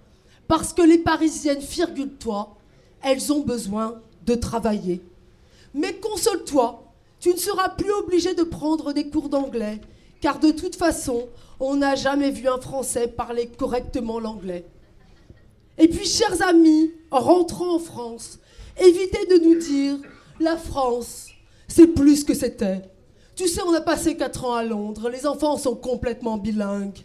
Parce 0.47 0.73
que 0.73 0.81
les 0.81 0.97
Parisiennes, 0.97 1.61
figure-toi, 1.61 2.57
elles 3.03 3.31
ont 3.31 3.41
besoin 3.41 4.01
de 4.25 4.33
travailler. 4.33 5.01
Mais 5.73 5.93
console-toi, 5.93 6.83
tu 7.19 7.29
ne 7.29 7.37
seras 7.37 7.69
plus 7.69 7.91
obligé 7.91 8.33
de 8.33 8.43
prendre 8.43 8.93
des 8.93 9.09
cours 9.09 9.29
d'anglais, 9.29 9.79
car 10.21 10.39
de 10.39 10.51
toute 10.51 10.75
façon, 10.75 11.27
on 11.59 11.75
n'a 11.75 11.95
jamais 11.95 12.31
vu 12.31 12.47
un 12.47 12.59
Français 12.59 13.07
parler 13.07 13.47
correctement 13.47 14.19
l'anglais. 14.19 14.65
Et 15.77 15.87
puis, 15.87 16.05
chers 16.05 16.41
amis, 16.41 16.91
en 17.11 17.19
rentrant 17.19 17.75
en 17.75 17.79
France, 17.79 18.39
évitez 18.77 19.25
de 19.25 19.43
nous 19.43 19.55
dire, 19.55 19.97
la 20.39 20.57
France, 20.57 21.27
c'est 21.67 21.87
plus 21.87 22.23
que 22.23 22.33
c'était. 22.33 22.81
Tu 23.35 23.47
sais, 23.47 23.61
on 23.65 23.73
a 23.73 23.81
passé 23.81 24.17
4 24.17 24.45
ans 24.45 24.55
à 24.55 24.63
Londres, 24.63 25.09
les 25.09 25.25
enfants 25.25 25.57
sont 25.57 25.75
complètement 25.75 26.37
bilingues. 26.37 26.99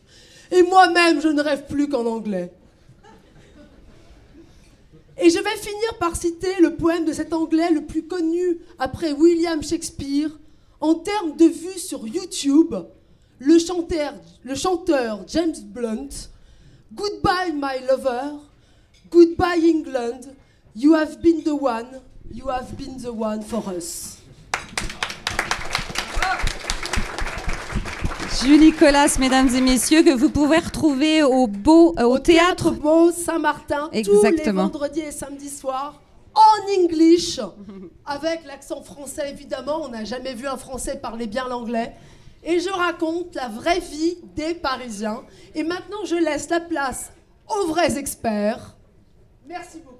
Et 0.50 0.62
moi-même, 0.62 1.21
je 1.21 1.28
ne 1.28 1.40
rêve 1.40 1.66
plus 1.66 1.88
qu'en 1.88 2.06
anglais. 2.06 2.52
Et 5.21 5.30
je 5.30 5.38
vais 5.38 5.56
finir 5.56 5.99
par 6.00 6.16
citer 6.16 6.61
le 6.61 6.75
poème 6.75 7.04
de 7.04 7.12
cet 7.12 7.33
anglais 7.33 7.71
le 7.71 7.85
plus 7.87 8.02
connu 8.02 8.59
après 8.80 9.12
William 9.12 9.62
Shakespeare 9.62 10.30
en 10.80 10.94
termes 10.97 11.37
de 11.37 11.44
vues 11.44 11.78
sur 11.78 12.06
YouTube, 12.06 12.75
le 13.38 13.59
chanteur, 13.59 14.14
le 14.43 14.55
chanteur 14.55 15.21
James 15.26 15.55
Blunt, 15.64 16.09
Goodbye 16.93 17.53
my 17.53 17.87
lover, 17.88 18.38
Goodbye 19.11 19.64
England, 19.64 20.35
you 20.75 20.95
have 20.95 21.21
been 21.21 21.43
the 21.43 21.55
one, 21.55 22.00
you 22.31 22.49
have 22.49 22.76
been 22.76 22.99
the 22.99 23.12
one 23.12 23.43
for 23.43 23.62
us. 23.76 24.19
Julie 28.43 28.73
Colas, 28.73 29.17
mesdames 29.21 29.49
et 29.55 29.61
messieurs, 29.61 30.03
que 30.03 30.12
vous 30.12 30.29
pouvez 30.29 30.59
retrouver 30.59 31.23
au, 31.23 31.47
Beau, 31.47 31.95
euh, 31.99 32.03
au, 32.03 32.19
théâtre, 32.19 32.73
Beau 32.73 33.12
Saint-Martin 33.12 33.88
tous 34.05 34.23
les 34.23 34.50
vendredis 34.50 35.00
et 35.00 35.12
samedis 35.12 35.50
soirs 35.50 36.00
en 36.35 36.83
English, 36.83 37.41
avec 38.07 38.45
l'accent 38.45 38.83
français 38.83 39.31
évidemment. 39.31 39.83
On 39.83 39.88
n'a 39.88 40.05
jamais 40.05 40.35
vu 40.35 40.47
un 40.47 40.57
Français 40.57 40.99
parler 41.00 41.26
bien 41.26 41.49
l'anglais. 41.49 41.95
Et 42.44 42.60
je 42.60 42.68
raconte 42.68 43.34
la 43.34 43.48
vraie 43.48 43.80
vie 43.80 44.18
des 44.36 44.54
Parisiens. 44.54 45.22
Et 45.54 45.62
maintenant, 45.62 46.04
je 46.04 46.16
laisse 46.16 46.48
la 46.50 46.60
place 46.60 47.10
aux 47.48 47.66
vrais 47.68 47.98
experts. 47.98 48.76
Merci 49.46 49.78
beaucoup. 49.78 49.94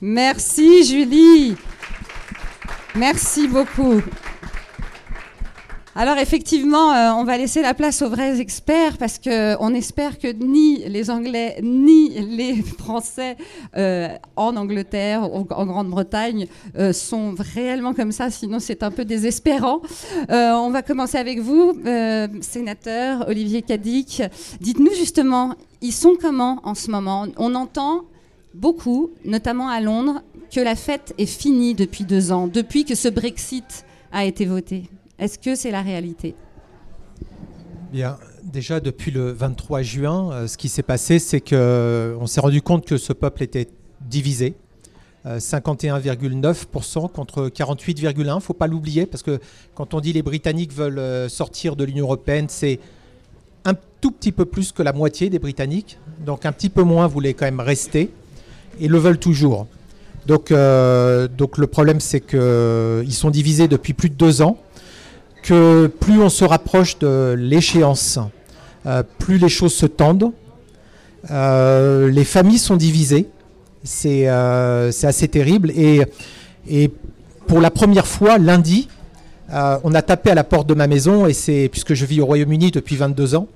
Merci 0.00 0.84
Julie. 0.84 1.56
Merci 2.94 3.48
beaucoup. 3.48 4.00
Alors 5.94 6.18
effectivement, 6.18 6.92
euh, 6.92 7.12
on 7.12 7.24
va 7.24 7.38
laisser 7.38 7.62
la 7.62 7.72
place 7.72 8.02
aux 8.02 8.10
vrais 8.10 8.40
experts 8.40 8.98
parce 8.98 9.18
qu'on 9.18 9.74
espère 9.74 10.18
que 10.18 10.28
ni 10.28 10.86
les 10.86 11.10
Anglais 11.10 11.58
ni 11.62 12.10
les 12.10 12.62
Français 12.78 13.36
euh, 13.76 14.08
en 14.36 14.56
Angleterre 14.56 15.32
ou 15.34 15.46
en 15.50 15.66
Grande-Bretagne 15.66 16.46
euh, 16.76 16.92
sont 16.92 17.34
réellement 17.54 17.94
comme 17.94 18.12
ça, 18.12 18.30
sinon 18.30 18.58
c'est 18.60 18.82
un 18.82 18.90
peu 18.90 19.04
désespérant. 19.04 19.80
on 20.28 20.70
va 20.70 20.82
commencer 20.82 21.16
avec 21.16 21.40
vous, 21.40 21.72
sénateur 22.42 23.26
Olivier 23.28 23.62
Cadic. 23.62 24.22
Dites-nous 24.60 24.92
justement, 24.94 25.54
ils 25.80 25.92
sont 25.92 26.16
comment 26.20 26.60
en 26.64 26.74
ce 26.74 26.90
moment? 26.90 27.26
On 27.38 27.54
entend 27.54 28.04
beaucoup, 28.54 29.10
notamment 29.24 29.68
à 29.68 29.80
Londres, 29.80 30.22
que 30.54 30.60
la 30.60 30.76
fête 30.76 31.14
est 31.18 31.26
finie 31.26 31.74
depuis 31.74 32.04
deux 32.04 32.30
ans, 32.30 32.46
depuis 32.46 32.84
que 32.84 32.94
ce 32.94 33.08
Brexit 33.08 33.84
a 34.12 34.24
été 34.24 34.44
voté. 34.44 34.84
Est-ce 35.18 35.38
que 35.38 35.56
c'est 35.56 35.72
la 35.72 35.82
réalité? 35.82 36.36
Bien, 37.92 38.18
déjà 38.44 38.78
depuis 38.78 39.10
le 39.10 39.32
23 39.32 39.82
juin, 39.82 40.30
euh, 40.30 40.46
ce 40.46 40.56
qui 40.56 40.68
s'est 40.68 40.84
passé, 40.84 41.18
c'est 41.18 41.40
qu'on 41.40 41.56
euh, 41.56 42.26
s'est 42.26 42.40
rendu 42.40 42.62
compte 42.62 42.86
que 42.86 42.96
ce 42.96 43.12
peuple 43.12 43.42
était 43.42 43.68
divisé. 44.02 44.54
51,9% 45.26 47.04
euh, 47.04 47.08
contre 47.08 47.48
48,1%. 47.48 48.14
Il 48.16 48.24
ne 48.26 48.40
faut 48.40 48.54
pas 48.54 48.68
l'oublier 48.68 49.04
parce 49.06 49.22
que 49.22 49.40
quand 49.74 49.92
on 49.92 50.00
dit 50.00 50.12
les 50.12 50.22
Britanniques 50.22 50.72
veulent 50.72 51.28
sortir 51.28 51.74
de 51.74 51.84
l'Union 51.84 52.04
européenne, 52.04 52.46
c'est 52.48 52.78
un 53.64 53.74
tout 54.00 54.12
petit 54.12 54.32
peu 54.32 54.44
plus 54.44 54.70
que 54.70 54.82
la 54.82 54.92
moitié 54.92 55.28
des 55.28 55.40
Britanniques. 55.40 55.98
Donc 56.24 56.46
un 56.46 56.52
petit 56.52 56.70
peu 56.70 56.82
moins 56.82 57.08
voulaient 57.08 57.34
quand 57.34 57.44
même 57.44 57.60
rester 57.60 58.10
et 58.80 58.86
le 58.86 58.96
veulent 58.96 59.18
toujours. 59.18 59.66
Donc, 60.26 60.50
donc 60.50 61.58
le 61.58 61.66
problème, 61.66 62.00
c'est 62.00 62.20
qu'ils 62.20 63.14
sont 63.14 63.30
divisés 63.30 63.66
depuis 63.68 63.92
plus 63.94 64.08
de 64.08 64.14
deux 64.14 64.40
ans 64.40 64.56
que 65.42 65.86
plus 65.86 66.20
on 66.20 66.28
se 66.28 66.44
rapproche 66.44 66.98
de 66.98 67.34
l'échéance, 67.38 68.18
euh, 68.86 69.02
plus 69.18 69.38
les 69.38 69.48
choses 69.48 69.74
se 69.74 69.86
tendent. 69.86 70.32
Euh, 71.30 72.10
les 72.10 72.24
familles 72.24 72.58
sont 72.58 72.76
divisées. 72.76 73.28
C'est 73.84 74.28
euh, 74.28 74.90
assez 75.02 75.28
terrible. 75.28 75.70
Et, 75.72 76.02
et, 76.68 76.90
pour 77.46 77.60
la 77.60 77.70
première 77.70 78.06
fois, 78.06 78.36
lundi, 78.36 78.88
on 79.50 79.94
a 79.94 80.02
tapé 80.02 80.30
à 80.30 80.34
la 80.34 80.44
porte 80.44 80.66
de 80.66 80.74
ma 80.74 80.86
maison, 80.86 81.26
et 81.26 81.32
c'est 81.32 81.70
puisque 81.72 81.94
je 81.94 82.04
vis 82.04 82.20
au 82.20 82.26
Royaume-Uni 82.26 82.70
depuis 82.70 82.96
22 82.96 83.36
ans. 83.36 83.48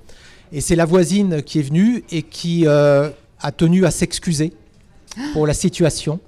Et 0.51 0.63
c'est 0.63 0.77
la 0.77 0.87
voisine 0.87 1.43
qui 1.43 1.59
est 1.59 1.63
venue 1.63 2.03
et 2.11 2.23
qui 2.23 2.67
a 2.67 3.53
tenu 3.55 3.85
à 3.85 3.91
s'excuser 3.91 4.55
pour 5.35 5.47
la 5.47 5.53
situation, 5.53 6.21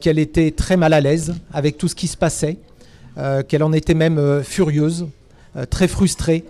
qu'elle 0.00 0.18
était 0.18 0.52
très 0.52 0.78
mal 0.78 0.94
à 0.94 1.02
l'aise 1.02 1.34
avec 1.52 1.76
tout 1.76 1.88
ce 1.88 1.94
qui 1.94 2.06
se 2.06 2.16
passait. 2.16 2.56
Euh, 3.16 3.44
qu'elle 3.44 3.62
en 3.62 3.72
était 3.72 3.94
même 3.94 4.18
euh, 4.18 4.42
furieuse, 4.42 5.06
euh, 5.56 5.66
très 5.66 5.86
frustrée, 5.86 6.44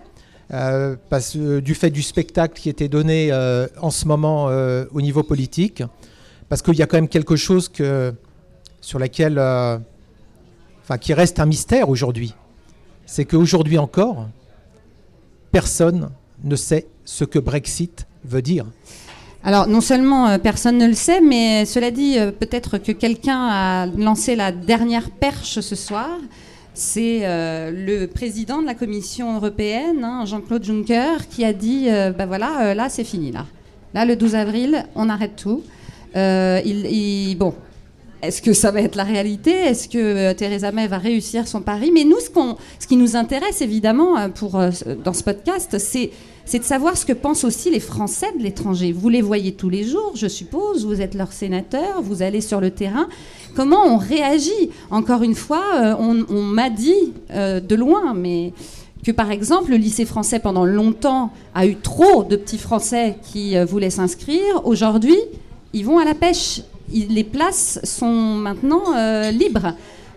parce, 1.09 1.35
du 1.35 1.73
fait 1.75 1.91
du 1.91 2.01
spectacle 2.03 2.59
qui 2.59 2.69
était 2.69 2.87
donné 2.87 3.33
en 3.81 3.89
ce 3.89 4.07
moment 4.07 4.45
au 4.91 5.01
niveau 5.01 5.23
politique, 5.23 5.81
parce 6.49 6.61
qu'il 6.61 6.75
y 6.75 6.83
a 6.83 6.85
quand 6.85 6.97
même 6.97 7.07
quelque 7.07 7.35
chose 7.35 7.71
sur 8.79 8.99
laquelle, 8.99 9.39
enfin, 9.39 10.99
qui 10.99 11.15
reste 11.15 11.39
un 11.39 11.47
mystère 11.47 11.89
aujourd'hui. 11.89 12.35
C'est 13.07 13.25
qu'aujourd'hui 13.25 13.79
encore, 13.79 14.27
personne 15.51 16.11
ne 16.43 16.55
sait 16.55 16.85
ce 17.05 17.23
que 17.23 17.39
Brexit 17.39 18.05
veut 18.23 18.43
dire. 18.43 18.67
Alors, 19.43 19.65
non 19.65 19.81
seulement 19.81 20.37
personne 20.37 20.77
ne 20.77 20.85
le 20.85 20.93
sait, 20.93 21.21
mais 21.21 21.65
cela 21.65 21.89
dit, 21.89 22.19
peut-être 22.39 22.77
que 22.77 22.91
quelqu'un 22.91 23.47
a 23.47 23.87
lancé 23.87 24.35
la 24.35 24.51
dernière 24.51 25.09
perche 25.09 25.59
ce 25.59 25.75
soir. 25.75 26.19
C'est 26.75 27.21
euh, 27.23 27.71
le 27.71 28.05
président 28.05 28.61
de 28.61 28.65
la 28.65 28.75
Commission 28.75 29.35
européenne, 29.35 30.03
hein, 30.03 30.25
Jean-Claude 30.25 30.63
Juncker, 30.63 31.27
qui 31.29 31.45
a 31.45 31.53
dit 31.53 31.85
ben 31.85 32.25
voilà, 32.25 32.75
là, 32.75 32.89
c'est 32.89 33.03
fini. 33.03 33.31
Là. 33.31 33.45
là, 33.93 34.05
le 34.05 34.15
12 34.15 34.35
avril, 34.35 34.85
on 34.95 35.09
arrête 35.09 35.35
tout. 35.35 35.63
Il, 36.15 37.35
bon, 37.37 37.53
est-ce 38.21 38.41
que 38.41 38.53
ça 38.53 38.71
va 38.71 38.81
être 38.81 38.95
la 38.95 39.05
réalité? 39.05 39.51
Est-ce 39.51 39.87
que 39.87 40.33
Theresa 40.33 40.71
May 40.71 40.87
va 40.87 40.97
réussir 40.97 41.47
son 41.47 41.61
pari? 41.61 41.91
Mais 41.91 42.03
nous, 42.03 42.19
ce, 42.19 42.29
ce, 42.79 42.87
qui 42.87 42.97
nous 42.97 43.15
intéresse 43.15 43.61
évidemment 43.61 44.29
pour, 44.29 44.61
dans 45.03 45.13
ce 45.13 45.23
podcast, 45.23 45.77
c'est 45.79 46.11
c'est 46.45 46.59
de 46.59 46.63
savoir 46.63 46.95
ce 46.95 47.05
que 47.05 47.13
pensent 47.13 47.43
aussi 47.43 47.71
les 47.71 47.79
Français 47.79 48.31
de 48.37 48.43
l'étranger. 48.43 48.91
Vous 48.91 49.09
les 49.09 49.23
voyez 49.23 49.53
tous 49.53 49.69
les 49.69 49.83
jours, 49.83 50.11
je 50.15 50.27
suppose, 50.27 50.85
vous 50.85 51.01
êtes 51.01 51.15
leur 51.15 51.33
sénateur, 51.33 52.01
vous 52.03 52.21
allez 52.21 52.39
sur 52.39 52.61
le 52.61 52.69
terrain. 52.69 53.07
Comment 53.55 53.83
on 53.85 53.97
réagit 53.97 54.69
Encore 54.91 55.23
une 55.23 55.33
fois, 55.33 55.63
euh, 55.75 55.95
on, 55.97 56.43
m'a 56.43 56.69
dit 56.69 57.13
euh, 57.31 57.59
de 57.59 57.75
loin, 57.75 58.13
mais 58.13 58.53
que 59.03 59.11
par 59.11 59.31
exemple 59.31 59.71
le 59.71 59.77
lycée 59.77 60.05
français 60.05 60.39
pendant 60.39 60.65
longtemps 60.65 61.31
a 61.53 61.65
eu 61.65 61.75
trop 61.75 62.23
de 62.23 62.35
petits 62.35 62.57
Français 62.57 63.17
qui 63.23 63.57
euh, 63.57 63.65
voulaient 63.65 63.89
s'inscrire. 63.89 64.65
Aujourd'hui, 64.65 65.17
ils 65.73 65.85
vont 65.85 65.97
à 65.97 66.05
la 66.05 66.13
pêche. 66.13 66.61
les 66.93 67.23
places 67.23 67.79
sont 67.83 68.35
maintenant 68.35 68.83
libres. 69.31 69.73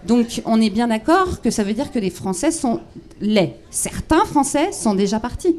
Donc 0.07 0.43
on 0.45 0.61
est 0.61 0.71
bien 0.71 0.89
d'accord 0.89 1.41
que 1.41 1.51
ça 1.51 1.65
veut 1.65 1.73
dire 1.73 1.91
que 1.91 1.99
les 1.99 2.11
Français 2.11 2.51
sont 2.51 2.81
les. 3.21 3.55
Certains 3.71 4.25
Français 4.27 4.73
sont 4.73 4.95
déjà 4.95 5.21
partis. 5.21 5.57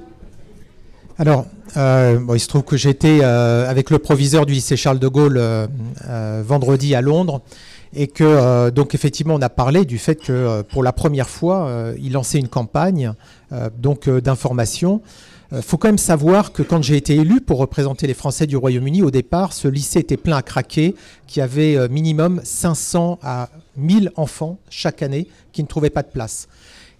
Alors, 1.19 1.47
euh, 1.75 2.17
il 2.33 2.39
se 2.39 2.47
trouve 2.47 2.63
que 2.63 2.77
j'étais 2.77 3.19
euh, 3.21 3.69
avec 3.69 3.89
le 3.89 3.99
proviseur 3.99 4.45
du 4.45 4.53
lycée 4.53 4.77
Charles 4.77 4.99
de 4.99 5.07
Gaulle 5.09 5.35
euh, 5.37 5.67
vendredi 6.45 6.95
à 6.95 7.01
Londres 7.01 7.41
et 7.93 8.07
que 8.07 8.69
donc 8.69 8.93
effectivement 8.93 9.33
on 9.33 9.41
a 9.41 9.49
parlé 9.49 9.83
du 9.83 9.97
fait 9.97 10.15
que 10.15 10.61
pour 10.61 10.83
la 10.83 10.93
première 10.93 11.27
fois 11.27 11.91
il 11.99 12.11
lançait 12.11 12.37
une 12.37 12.47
campagne 12.47 13.13
donc 13.79 14.07
d'information. 14.07 15.01
Il 15.51 15.63
faut 15.63 15.77
quand 15.77 15.87
même 15.87 15.97
savoir 15.97 16.53
que 16.53 16.61
quand 16.61 16.83
j'ai 16.83 16.97
été 16.97 17.15
élu 17.15 17.41
pour 17.41 17.57
représenter 17.57 18.05
les 18.05 18.13
Français 18.13 18.45
du 18.45 18.55
Royaume-Uni, 18.55 19.01
au 19.01 19.09
départ, 19.09 19.53
ce 19.53 19.67
lycée 19.67 19.97
était 19.97 20.17
plein 20.17 20.37
à 20.37 20.43
craquer, 20.43 20.93
qui 21.25 21.41
avait 21.41 21.89
minimum 21.89 22.41
500 22.43 23.17
à 23.23 23.49
1000 23.75 24.11
enfants 24.15 24.59
chaque 24.69 25.01
année 25.01 25.27
qui 25.51 25.63
ne 25.63 25.67
trouvaient 25.67 25.89
pas 25.89 26.03
de 26.03 26.09
place. 26.09 26.47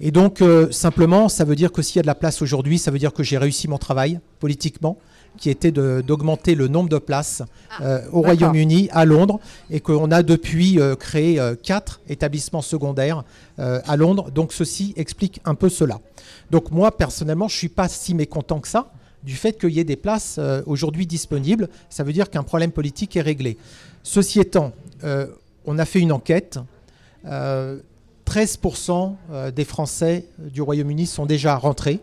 Et 0.02 0.12
donc, 0.12 0.42
euh, 0.42 0.72
simplement, 0.72 1.28
ça 1.28 1.44
veut 1.44 1.56
dire 1.56 1.72
que 1.72 1.82
s'il 1.82 1.98
y 1.98 2.00
a 2.00 2.04
de 2.04 2.08
la 2.08 2.16
place 2.16 2.42
aujourd'hui, 2.42 2.80
ça 2.80 2.90
veut 2.90 3.00
dire 3.00 3.14
que 3.14 3.24
j'ai 3.24 3.38
réussi 3.38 3.68
mon 3.68 3.78
travail 3.78 4.20
politiquement, 4.40 4.98
qui 5.38 5.50
était 5.50 5.72
d'augmenter 5.72 6.56
le 6.56 6.68
nombre 6.68 6.90
de 6.90 6.98
places 6.98 7.44
ah, 7.70 7.84
euh, 7.84 8.02
au 8.12 8.22
Royaume-Uni, 8.22 8.90
à 8.92 9.06
Londres, 9.06 9.40
et 9.70 9.80
qu'on 9.82 10.10
a 10.12 10.24
depuis 10.24 10.80
euh, 10.80 10.96
créé 10.96 11.40
quatre 11.64 12.00
établissements 12.08 12.62
secondaires 12.62 13.24
à 13.58 13.98
Londres. 13.98 14.32
Donc, 14.32 14.54
ceci 14.54 14.94
explique 14.96 15.42
un 15.46 15.56
peu 15.56 15.70
cela. 15.70 16.00
Donc, 16.50 16.72
moi, 16.72 16.96
personnellement, 16.96 17.48
je 17.48 17.56
ne 17.56 17.60
suis 17.60 17.70
pas 17.70 17.88
si 17.90 18.16
mécontent 18.16 18.60
que 18.60 18.68
ça 18.68 18.92
du 19.22 19.36
fait 19.36 19.60
qu'il 19.60 19.72
y 19.72 19.82
ait 19.82 19.84
des 19.84 19.98
places 19.98 20.40
aujourd'hui 20.66 21.06
disponibles. 21.06 21.68
Ça 21.90 22.06
veut 22.06 22.14
dire 22.14 22.30
qu'un 22.30 22.44
problème 22.44 22.72
politique 22.72 23.18
est 23.18 23.22
réglé. 23.22 23.58
Ceci 24.02 24.40
étant, 24.40 24.72
on 25.66 25.78
a 25.78 25.86
fait 25.86 26.00
une 26.00 26.14
enquête. 26.14 26.58
13% 28.30 29.16
euh, 29.32 29.50
des 29.50 29.66
Français 29.66 30.26
du 30.38 30.62
Royaume-Uni 30.62 31.08
sont 31.08 31.26
déjà 31.26 31.56
rentrés. 31.56 32.00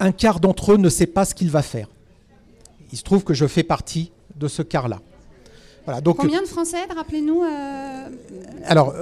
Un 0.00 0.10
quart 0.10 0.40
d'entre 0.40 0.72
eux 0.72 0.76
ne 0.76 0.88
sait 0.88 1.06
pas 1.06 1.24
ce 1.24 1.36
qu'il 1.36 1.50
va 1.50 1.62
faire. 1.62 1.86
Il 2.90 2.98
se 2.98 3.04
trouve 3.04 3.22
que 3.22 3.32
je 3.32 3.46
fais 3.46 3.62
partie 3.62 4.10
de 4.34 4.48
ce 4.48 4.60
quart-là. 4.60 5.00
Voilà, 5.84 6.00
donc, 6.00 6.18
Combien 6.18 6.42
de 6.42 6.46
Français, 6.46 6.78
rappelez-nous 6.94 7.42
euh, 7.42 8.06
Alors, 8.66 8.94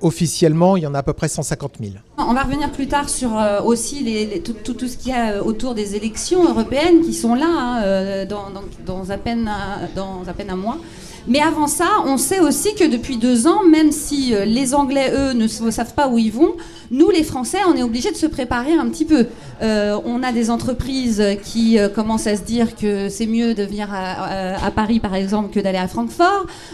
officiellement, 0.00 0.76
il 0.76 0.82
y 0.82 0.86
en 0.86 0.94
a 0.94 0.98
à 0.98 1.02
peu 1.02 1.12
près 1.12 1.28
150 1.28 1.74
000. 1.80 1.92
On 2.18 2.34
va 2.34 2.42
revenir 2.42 2.70
plus 2.72 2.88
tard 2.88 3.08
sur 3.08 3.30
aussi 3.64 4.02
les, 4.02 4.40
tout, 4.40 4.52
tout, 4.52 4.88
ce 4.88 4.96
qu'il 4.96 5.12
y 5.12 5.14
a 5.14 5.42
autour 5.42 5.74
des 5.74 5.96
élections 5.96 6.48
européennes 6.48 7.00
qui 7.02 7.14
sont 7.14 7.34
là 7.34 7.46
hein, 7.48 8.24
dans, 8.26 8.46
dans, 8.84 9.10
à 9.10 9.18
peine, 9.18 9.50
dans 9.94 10.22
à 10.26 10.32
peine 10.32 10.50
un 10.50 10.56
mois. 10.56 10.78
Mais 11.26 11.40
avant 11.40 11.66
ça, 11.66 11.88
on 12.06 12.16
sait 12.16 12.40
aussi 12.40 12.74
que 12.74 12.84
depuis 12.84 13.16
deux 13.16 13.46
ans, 13.46 13.62
même 13.64 13.92
si 13.92 14.34
euh, 14.34 14.44
les 14.44 14.74
Anglais, 14.74 15.12
eux, 15.14 15.32
ne 15.32 15.46
savent 15.46 15.94
pas 15.94 16.08
où 16.08 16.18
ils 16.18 16.32
vont, 16.32 16.54
nous, 16.90 17.10
les 17.10 17.22
Français, 17.22 17.58
on 17.68 17.76
est 17.76 17.82
obligés 17.82 18.10
de 18.10 18.16
se 18.16 18.26
préparer 18.26 18.72
un 18.72 18.88
petit 18.88 19.04
peu. 19.04 19.26
Euh, 19.62 20.00
on 20.04 20.22
a 20.22 20.32
des 20.32 20.50
entreprises 20.50 21.22
qui 21.44 21.78
euh, 21.78 21.88
commencent 21.88 22.26
à 22.26 22.36
se 22.36 22.42
dire 22.42 22.74
que 22.74 23.08
c'est 23.08 23.26
mieux 23.26 23.54
de 23.54 23.62
venir 23.62 23.88
à, 23.92 24.70
Paris, 24.74 24.98
par 24.98 25.14
exemple, 25.14 25.52
que 25.52 25.60
d'aller 25.60 25.78
à 25.78 25.86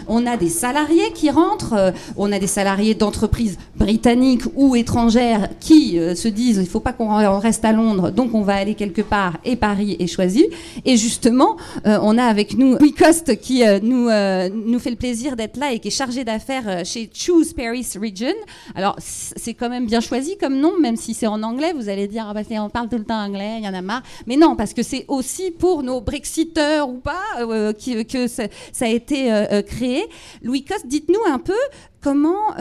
On 0.07 0.25
a 0.25 0.37
des 0.37 0.49
salariés 0.49 1.11
qui 1.13 1.29
rentrent. 1.29 1.93
on 2.15 2.31
a 2.31 2.39
des 2.39 2.47
salariés 2.47 2.95
d'entreprises 2.95 3.57
britanniques 3.75 4.43
ou 4.55 4.75
étrangères 4.75 5.49
qui 5.59 5.97
se 6.15 6.27
disent 6.27 6.57
il 6.57 6.61
ne 6.63 6.65
faut 6.65 6.79
pas 6.79 6.93
qu'on 6.93 7.39
reste 7.39 7.65
à 7.65 7.71
Londres, 7.71 8.11
donc 8.11 8.33
on 8.33 8.41
va 8.41 8.55
aller 8.55 8.75
quelque 8.75 9.01
part 9.01 9.37
et 9.45 9.55
Paris 9.55 9.95
est 9.99 10.07
choisi. 10.07 10.45
Et 10.85 10.97
justement, 10.97 11.57
on 11.85 12.17
a 12.17 12.23
avec 12.23 12.57
nous 12.57 12.77
Coste 12.97 13.39
qui 13.39 13.63
nous 13.83 14.09
euh, 14.09 14.49
nous 14.53 14.79
fait 14.79 14.89
le 14.89 14.95
plaisir 14.95 15.35
d'être 15.35 15.57
là 15.57 15.71
et 15.71 15.79
qui 15.79 15.87
est 15.87 15.91
chargé 15.91 16.23
d'affaires 16.23 16.67
euh, 16.67 16.83
chez 16.83 17.09
Choose 17.13 17.53
Paris 17.53 17.87
Region. 18.01 18.33
Alors, 18.75 18.95
c'est 18.99 19.53
quand 19.53 19.69
même 19.69 19.85
bien 19.85 20.01
choisi 20.01 20.37
comme 20.37 20.59
nom, 20.59 20.79
même 20.79 20.95
si 20.95 21.13
c'est 21.13 21.27
en 21.27 21.43
anglais. 21.43 21.73
Vous 21.73 21.89
allez 21.89 22.07
dire, 22.07 22.25
ah 22.29 22.33
bah, 22.33 22.41
on 22.51 22.69
parle 22.69 22.89
tout 22.89 22.97
le 22.97 23.03
temps 23.03 23.19
anglais, 23.19 23.57
il 23.59 23.65
y 23.65 23.67
en 23.67 23.73
a 23.73 23.81
marre. 23.81 24.03
Mais 24.25 24.35
non, 24.35 24.55
parce 24.55 24.73
que 24.73 24.83
c'est 24.83 25.05
aussi 25.07 25.51
pour 25.51 25.83
nos 25.83 26.01
Brexiteurs 26.01 26.89
ou 26.89 26.97
pas 26.97 27.21
euh, 27.39 27.73
que 27.73 28.27
ça, 28.27 28.47
a 28.81 28.87
été 28.87 29.16
créé. 29.65 30.05
Louis 30.41 30.63
Coste, 30.63 30.87
dites-nous 30.87 31.31
un 31.31 31.39
peu 31.39 31.57
comment 32.01 32.53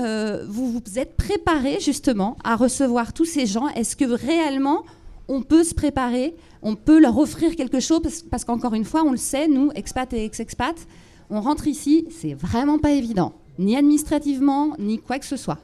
vous 0.48 0.72
vous 0.72 0.98
êtes 0.98 1.16
préparé 1.16 1.78
justement 1.80 2.36
à 2.44 2.56
recevoir 2.56 3.12
tous 3.12 3.24
ces 3.24 3.46
gens. 3.46 3.68
Est-ce 3.68 3.96
que 3.96 4.04
réellement 4.04 4.84
on 5.28 5.42
peut 5.42 5.64
se 5.64 5.74
préparer, 5.74 6.34
on 6.62 6.76
peut 6.76 7.00
leur 7.00 7.18
offrir 7.18 7.56
quelque 7.56 7.80
chose, 7.80 8.00
parce, 8.30 8.44
qu'encore 8.44 8.74
une 8.74 8.84
fois, 8.84 9.02
on 9.02 9.10
le 9.10 9.16
sait, 9.16 9.48
nous, 9.48 9.70
expats 9.74 10.12
et 10.12 10.24
ex-expats, 10.24 10.86
on 11.30 11.40
rentre 11.40 11.66
ici, 11.66 12.06
c'est 12.10 12.34
vraiment 12.34 12.78
pas 12.78 12.92
évident, 12.92 13.32
ni 13.58 13.76
administrativement, 13.76 14.74
ni 14.78 14.98
quoi 14.98 15.18
que 15.18 15.26
ce 15.26 15.36
soit. 15.36 15.58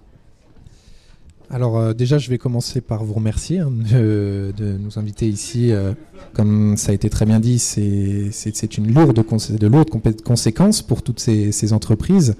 Alors 1.52 1.76
euh, 1.76 1.92
déjà, 1.92 2.16
je 2.16 2.30
vais 2.30 2.38
commencer 2.38 2.80
par 2.80 3.04
vous 3.04 3.12
remercier 3.12 3.58
hein, 3.58 3.70
de, 3.70 4.52
nous 4.80 4.98
inviter 4.98 5.28
ici. 5.28 5.70
Euh, 5.70 5.92
comme 6.32 6.78
ça 6.78 6.92
a 6.92 6.94
été 6.94 7.10
très 7.10 7.26
bien 7.26 7.40
dit, 7.40 7.58
c'est 7.58 8.78
une 8.78 8.92
lourde, 8.92 9.22
de 9.50 9.66
lourdes 9.66 9.90
conséquences 10.24 10.80
pour 10.80 11.02
toutes 11.02 11.20
ces, 11.20 11.72
entreprises. 11.74 12.36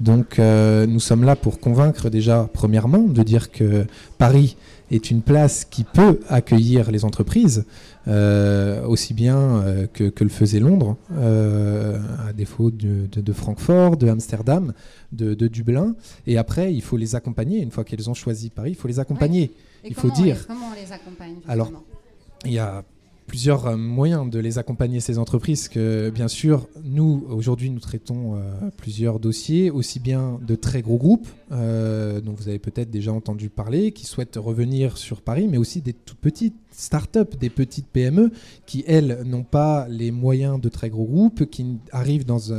Donc 0.00 0.38
euh, 0.38 0.86
nous 0.86 1.00
sommes 1.00 1.24
là 1.24 1.36
pour 1.36 1.58
convaincre 1.58 2.10
déjà, 2.10 2.50
premièrement, 2.52 3.00
de 3.00 3.22
dire 3.22 3.50
que 3.50 3.86
Paris 4.18 4.56
est 4.90 5.10
une 5.10 5.22
place 5.22 5.64
qui 5.64 5.84
peut 5.84 6.20
accueillir 6.28 6.90
les 6.90 7.04
entreprises. 7.04 7.64
Euh, 8.08 8.82
aussi 8.86 9.12
bien 9.12 9.38
euh, 9.38 9.86
que, 9.86 10.10
le 10.24 10.30
faisait 10.30 10.58
Londres, 10.58 10.96
euh, 11.12 12.00
à 12.26 12.32
défaut 12.32 12.70
de, 12.70 13.32
Francfort, 13.32 13.98
de 13.98 14.08
Amsterdam, 14.08 14.72
de, 15.12 15.34
Dublin. 15.48 15.94
Et 16.26 16.38
après, 16.38 16.72
il 16.72 16.80
faut 16.80 16.96
les 16.96 17.14
accompagner. 17.14 17.60
Une 17.60 17.70
fois 17.70 17.84
qu'elles 17.84 18.08
ont 18.08 18.14
choisi 18.14 18.48
Paris, 18.48 18.70
il 18.70 18.76
faut 18.76 18.88
les 18.88 19.00
accompagner. 19.00 19.52
Il 19.84 19.94
faut 19.94 20.10
dire. 20.10 20.46
comment 20.46 20.68
on 20.72 20.74
les 20.74 20.92
accompagne 20.92 21.36
Alors, 21.46 21.70
il 22.44 22.52
y 22.52 22.58
a 22.58 22.84
plusieurs 23.30 23.68
euh, 23.68 23.76
moyens 23.76 24.28
de 24.28 24.40
les 24.40 24.58
accompagner, 24.58 24.98
ces 24.98 25.16
entreprises, 25.16 25.68
que 25.68 26.10
bien 26.10 26.26
sûr, 26.26 26.66
nous, 26.82 27.24
aujourd'hui, 27.28 27.70
nous 27.70 27.78
traitons 27.78 28.34
euh, 28.34 28.40
plusieurs 28.76 29.20
dossiers, 29.20 29.70
aussi 29.70 30.00
bien 30.00 30.40
de 30.44 30.56
très 30.56 30.82
gros 30.82 30.96
groupes, 30.96 31.28
euh, 31.52 32.20
dont 32.20 32.32
vous 32.32 32.48
avez 32.48 32.58
peut-être 32.58 32.90
déjà 32.90 33.12
entendu 33.12 33.48
parler, 33.48 33.92
qui 33.92 34.04
souhaitent 34.04 34.34
revenir 34.34 34.98
sur 34.98 35.22
Paris, 35.22 35.46
mais 35.48 35.58
aussi 35.58 35.80
des 35.80 35.92
toutes 35.92 36.18
petites 36.18 36.56
start-up, 36.72 37.36
des 37.38 37.50
petites 37.50 37.86
PME, 37.86 38.32
qui, 38.66 38.82
elles, 38.88 39.22
n'ont 39.24 39.44
pas 39.44 39.86
les 39.88 40.10
moyens 40.10 40.60
de 40.60 40.68
très 40.68 40.90
gros 40.90 41.04
groupes, 41.04 41.48
qui 41.48 41.78
arrivent 41.92 42.26
dans 42.26 42.52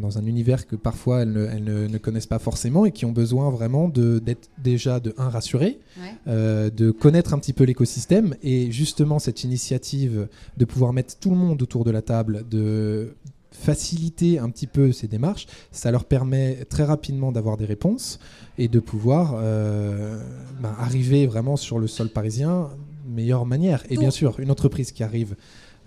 dans 0.00 0.18
un 0.18 0.26
univers 0.26 0.66
que 0.66 0.76
parfois 0.76 1.22
elles 1.22 1.32
ne, 1.32 1.98
connaissent 1.98 2.26
pas 2.26 2.38
forcément 2.38 2.84
et 2.84 2.92
qui 2.92 3.04
ont 3.04 3.12
besoin 3.12 3.50
vraiment 3.50 3.88
d'être 3.88 4.48
déjà 4.62 5.00
de 5.00 5.14
un 5.18 5.28
rassurés, 5.28 5.78
euh, 6.26 6.70
de 6.70 6.90
connaître 6.90 7.34
un 7.34 7.38
petit 7.38 7.52
peu 7.52 7.64
l'écosystème 7.64 8.34
et 8.42 8.70
justement 8.70 9.18
cette 9.18 9.44
initiative 9.44 10.28
de 10.56 10.64
pouvoir 10.64 10.92
mettre 10.92 11.18
tout 11.18 11.30
le 11.30 11.36
monde 11.36 11.62
autour 11.62 11.84
de 11.84 11.90
la 11.90 12.02
table, 12.02 12.44
de 12.48 13.14
faciliter 13.50 14.38
un 14.38 14.50
petit 14.50 14.66
peu 14.66 14.92
ces 14.92 15.08
démarches, 15.08 15.46
ça 15.72 15.90
leur 15.90 16.04
permet 16.04 16.64
très 16.68 16.84
rapidement 16.84 17.32
d'avoir 17.32 17.56
des 17.56 17.64
réponses 17.64 18.18
et 18.58 18.68
de 18.68 18.80
pouvoir 18.80 19.34
euh, 19.36 20.20
ben, 20.60 20.74
arriver 20.78 21.26
vraiment 21.26 21.56
sur 21.56 21.78
le 21.78 21.86
sol 21.86 22.08
parisien 22.10 22.68
meilleure 23.08 23.46
manière. 23.46 23.84
Et 23.88 23.96
bien 23.96 24.10
sûr, 24.10 24.38
une 24.40 24.50
entreprise 24.50 24.92
qui 24.92 25.02
arrive 25.02 25.36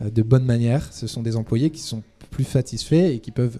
euh, 0.01 0.09
de 0.09 0.21
bonne 0.23 0.45
manière, 0.45 0.91
ce 0.91 1.07
sont 1.07 1.21
des 1.21 1.35
employés 1.35 1.69
qui 1.69 1.81
sont 1.81 2.01
plus 2.31 2.43
satisfaits 2.43 3.13
et 3.13 3.19
qui 3.19 3.31
peuvent 3.31 3.59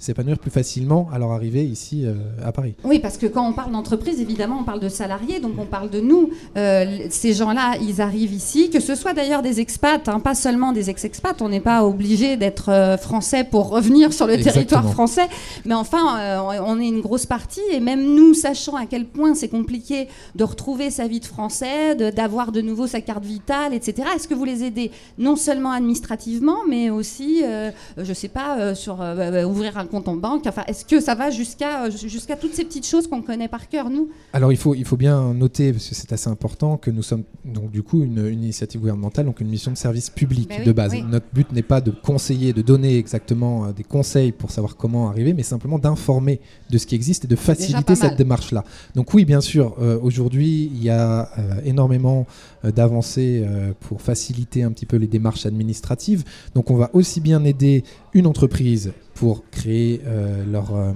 s'épanouir 0.00 0.38
plus 0.38 0.50
facilement 0.50 1.08
à 1.12 1.18
leur 1.18 1.30
arrivée 1.30 1.62
ici 1.62 2.06
euh, 2.06 2.14
à 2.42 2.52
Paris. 2.52 2.74
Oui, 2.84 2.98
parce 3.00 3.18
que 3.18 3.26
quand 3.26 3.46
on 3.46 3.52
parle 3.52 3.70
d'entreprise, 3.70 4.18
évidemment, 4.18 4.56
on 4.60 4.64
parle 4.64 4.80
de 4.80 4.88
salariés, 4.88 5.40
donc 5.40 5.52
on 5.58 5.66
parle 5.66 5.90
de 5.90 6.00
nous. 6.00 6.30
Euh, 6.56 7.00
ces 7.10 7.34
gens-là, 7.34 7.74
ils 7.82 8.00
arrivent 8.00 8.32
ici, 8.32 8.70
que 8.70 8.80
ce 8.80 8.94
soit 8.94 9.12
d'ailleurs 9.12 9.42
des 9.42 9.60
expats, 9.60 10.08
hein, 10.08 10.18
pas 10.18 10.34
seulement 10.34 10.72
des 10.72 10.88
ex-expats. 10.88 11.42
On 11.42 11.50
n'est 11.50 11.60
pas 11.60 11.84
obligé 11.84 12.38
d'être 12.38 12.70
euh, 12.70 12.96
français 12.96 13.44
pour 13.44 13.68
revenir 13.68 14.14
sur 14.14 14.26
le 14.26 14.40
territoire 14.42 14.90
français, 14.90 15.28
mais 15.66 15.74
enfin, 15.74 16.40
on 16.64 16.80
est 16.80 16.88
une 16.88 17.02
grosse 17.02 17.26
partie, 17.26 17.60
et 17.70 17.80
même 17.80 18.02
nous, 18.02 18.32
sachant 18.32 18.76
à 18.76 18.86
quel 18.86 19.04
point 19.04 19.34
c'est 19.34 19.48
compliqué 19.48 20.08
de 20.34 20.44
retrouver 20.44 20.90
sa 20.90 21.06
vie 21.08 21.20
de 21.20 21.26
français, 21.26 21.94
d'avoir 21.94 22.52
de, 22.52 22.62
nouveau 22.62 22.86
sa 22.86 23.02
carte 23.02 23.24
vitale, 23.24 23.74
etc. 23.74 24.08
Est-ce 24.16 24.26
que 24.26 24.34
vous 24.34 24.46
les 24.46 24.64
aidez? 24.64 24.90
Non 25.18 25.36
seulement 25.36 25.72
administrativement, 25.72 26.58
mais 26.68 26.88
aussi, 26.88 27.42
je 27.42 28.08
ne 28.08 28.14
sais 28.14 28.28
pas, 28.28 28.74
sur 28.74 29.04
ouvrir 29.46 29.76
un 29.76 29.86
compte 29.90 30.08
en 30.08 30.16
banque 30.16 30.46
enfin, 30.46 30.62
Est-ce 30.66 30.84
que 30.84 31.00
ça 31.00 31.14
va 31.14 31.30
jusqu'à 31.30 31.84
euh, 31.84 31.90
jusqu'à 31.90 32.36
toutes 32.36 32.54
ces 32.54 32.64
petites 32.64 32.86
choses 32.86 33.06
qu'on 33.06 33.22
connaît 33.22 33.48
par 33.48 33.68
cœur, 33.68 33.90
nous? 33.90 34.08
Alors, 34.32 34.52
il 34.52 34.58
faut, 34.58 34.74
il 34.74 34.84
faut 34.84 34.96
bien 34.96 35.34
noter, 35.34 35.72
parce 35.72 35.88
que 35.88 35.94
c'est 35.94 36.12
assez 36.12 36.30
important, 36.30 36.76
que 36.76 36.90
nous 36.90 37.02
sommes 37.02 37.24
donc 37.44 37.70
du 37.70 37.82
coup 37.82 38.02
une, 38.02 38.26
initiative 38.32 38.80
gouvernementale, 38.80 39.26
donc 39.26 39.40
une 39.40 39.48
mission 39.48 39.70
de 39.70 39.76
service 39.76 40.08
public 40.10 40.48
ben 40.48 40.64
de 40.64 40.72
base. 40.72 40.94
Notre 40.94 41.26
but 41.32 41.52
n'est 41.52 41.62
pas 41.62 41.80
de 41.80 41.90
conseiller, 41.90 42.52
de 42.52 42.62
donner 42.62 42.96
exactement 42.96 43.66
euh, 43.66 43.72
des 43.72 43.84
conseils 43.84 44.32
pour 44.32 44.50
savoir 44.50 44.76
comment 44.76 45.08
arriver, 45.08 45.34
mais 45.34 45.42
simplement 45.42 45.78
d'informer 45.78 46.40
de 46.70 46.78
ce 46.78 46.86
qui 46.86 46.94
existe 46.94 47.24
et 47.24 47.28
de 47.28 47.36
faciliter 47.36 47.94
cette 47.94 48.16
démarche-là. 48.16 48.64
Donc 48.94 49.12
oui, 49.12 49.24
bien 49.24 49.40
sûr, 49.40 49.74
euh, 49.80 49.98
aujourd'hui, 50.02 50.70
il 50.72 50.82
y 50.82 50.90
a 50.90 51.28
énormément 51.64 52.26
d'avancées 52.64 53.44
pour 53.80 54.00
faciliter 54.00 54.62
un 54.62 54.72
petit 54.72 54.86
peu 54.86 54.96
les 54.96 55.06
démarches 55.06 55.46
administratives. 55.46 56.24
Donc 56.54 56.70
on 56.70 56.76
va 56.76 56.90
aussi 56.92 57.20
bien 57.20 57.44
aider 57.44 57.84
une 58.14 58.26
entreprise 58.26 58.92
pour 59.20 59.44
créer 59.50 60.00
euh, 60.06 60.46
leur, 60.50 60.74
euh, 60.74 60.92